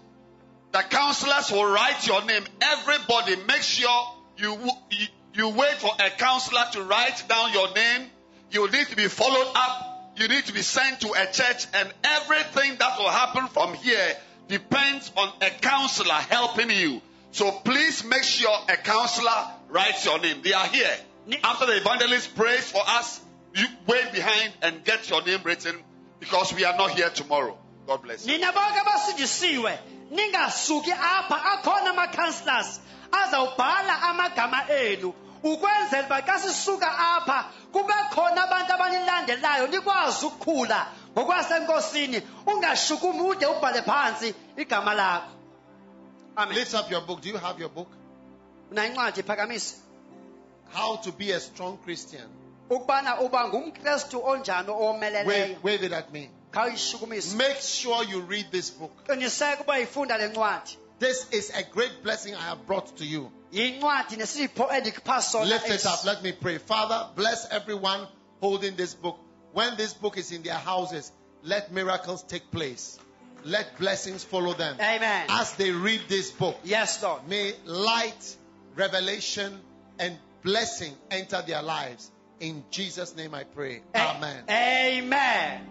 The 0.71 0.83
counselors 0.89 1.51
will 1.51 1.67
write 1.67 2.07
your 2.07 2.25
name. 2.25 2.45
Everybody, 2.61 3.35
make 3.49 3.63
sure 3.63 4.07
you, 4.37 4.55
you, 4.91 5.07
you 5.35 5.49
wait 5.49 5.75
for 5.79 5.91
a 5.99 6.11
counselor 6.11 6.63
to 6.75 6.83
write 6.85 7.25
down 7.29 7.53
your 7.53 7.75
name. 7.75 8.07
You 8.53 8.71
need 8.71 8.87
to 8.87 8.95
be 8.95 9.09
followed 9.09 9.51
up. 9.57 9.92
You 10.17 10.29
need 10.29 10.45
to 10.47 10.53
be 10.53 10.63
sent 10.63 11.01
to 11.01 11.09
a 11.13 11.27
church 11.33 11.67
and 11.75 11.93
everything 12.05 12.77
that 12.79 12.99
will 12.99 13.09
happen 13.11 13.47
from 13.49 13.75
here 13.75 14.17
depends 14.49 15.11
on 15.17 15.33
a 15.41 15.51
counselor 15.51 16.13
helping 16.15 16.71
you. 16.71 17.01
So 17.31 17.51
please 17.51 18.05
make 18.05 18.23
sure 18.25 18.55
a 18.69 18.77
counselor 18.77 19.47
writes 19.71 20.05
your 20.05 20.19
name. 20.21 20.43
They 20.43 20.53
are 20.53 20.67
here. 20.67 20.95
After 21.43 21.67
the 21.67 21.77
evangelist 21.79 22.35
prays 22.37 22.71
for 22.71 22.83
us, 22.87 23.21
you 23.55 23.67
wait 23.87 24.13
behind 24.13 24.53
and 24.63 24.85
get 24.85 25.09
your 25.09 25.25
name 25.25 25.41
written 25.45 25.77
because 26.21 26.53
we 26.55 26.65
are 26.65 26.77
not 26.77 26.91
here 26.91 27.09
tomorrow. 27.11 27.57
God 27.87 28.03
bless 28.03 28.27
you. 28.27 28.33
nina 28.33 28.53
bonke 28.53 28.79
abasindisiwe 28.81 29.79
ningasuki 30.11 30.93
apha 30.93 31.37
akhona 31.45 31.91
ama-counselors 31.91 32.81
azawubhala 33.13 34.03
amagama 34.03 34.71
enu 34.71 35.15
ukwenzela 35.43 36.07
uba 36.07 36.23
xa 36.23 36.39
sisuka 36.39 36.87
apha 36.99 37.45
kube 37.73 37.95
khona 38.15 38.43
abantu 38.45 38.73
abanilandelayo 38.73 39.67
nikwazi 39.67 40.27
ukukhula 40.27 40.87
ngokwasenkosini 41.13 42.23
ungashukumi 42.47 43.21
ude 43.21 43.47
ubhale 43.47 43.83
igama 44.57 44.95
lakho 44.95 45.27
amen 46.37 46.55
Lift 46.59 46.75
up 46.75 46.91
your 46.91 47.03
book. 47.03 47.21
Do 47.21 47.29
you 47.29 47.37
have 47.39 47.59
your 47.61 47.69
book? 47.71 47.89
unayo 48.71 48.91
phakamise 49.23 49.75
How 50.73 50.97
to 50.97 51.13
be 51.13 51.31
a 51.33 51.41
strong 51.41 51.79
Christian. 51.85 52.29
ukubana 52.71 53.21
uba 53.21 53.49
ngumkrestu 53.49 54.25
onjani 54.25 54.69
owomeleleyo 54.71 55.27
Wave, 55.27 55.59
it 55.85 55.93
at 55.93 56.13
me. 56.13 56.31
khawuyishukumise 56.53 57.37
Make 57.37 57.61
sure 57.61 58.05
you 58.05 58.21
read 58.21 58.47
this 58.51 58.71
book. 58.71 58.91
qiniseka 59.07 59.61
uba 59.63 59.79
ifunda 59.79 60.17
le 60.19 60.29
ncwadi 60.29 60.77
This 60.99 61.27
is 61.33 61.51
a 61.51 61.63
great 61.65 62.03
blessing 62.03 62.35
I 62.35 62.41
have 62.49 62.67
brought 62.67 62.97
to 62.99 63.05
you. 63.05 63.31
Yincwadi 63.53 64.17
nesipho 64.17 64.69
endikupha 64.71 65.23
sona 65.23 65.47
Lift 65.47 65.71
it 65.71 65.87
up. 65.87 66.05
Let 66.05 66.23
me 66.23 66.33
pray. 66.33 66.59
Father, 66.59 67.09
bless 67.15 67.49
everyone 67.51 68.07
holding 68.41 68.77
this 68.77 68.95
book. 68.95 69.19
When 69.53 69.77
this 69.77 69.93
book 69.95 70.17
is 70.17 70.33
in 70.33 70.43
their 70.43 70.55
houses, 70.55 71.13
let 71.43 71.73
miracles 71.73 72.23
take 72.23 72.51
place. 72.51 72.99
Let 73.45 73.79
blessings 73.79 74.25
follow 74.25 74.55
them. 74.55 74.77
amen 74.81 75.27
As 75.29 75.53
they 75.57 75.71
read 75.73 76.03
this 76.09 76.31
book, 76.31 76.57
yes 76.65 77.03
lord 77.03 77.29
may 77.29 77.53
light, 77.65 78.37
revelation, 78.77 79.61
and 79.99 80.17
blessing 80.43 80.95
enter 81.11 81.43
their 81.47 81.63
lives. 81.63 82.11
In 82.41 82.65
Jesus' 82.71 83.17
name 83.17 83.35
I 83.35 83.45
pray. 83.45 83.83
A- 83.95 83.99
Amen. 83.99 84.45
amen 84.49 85.67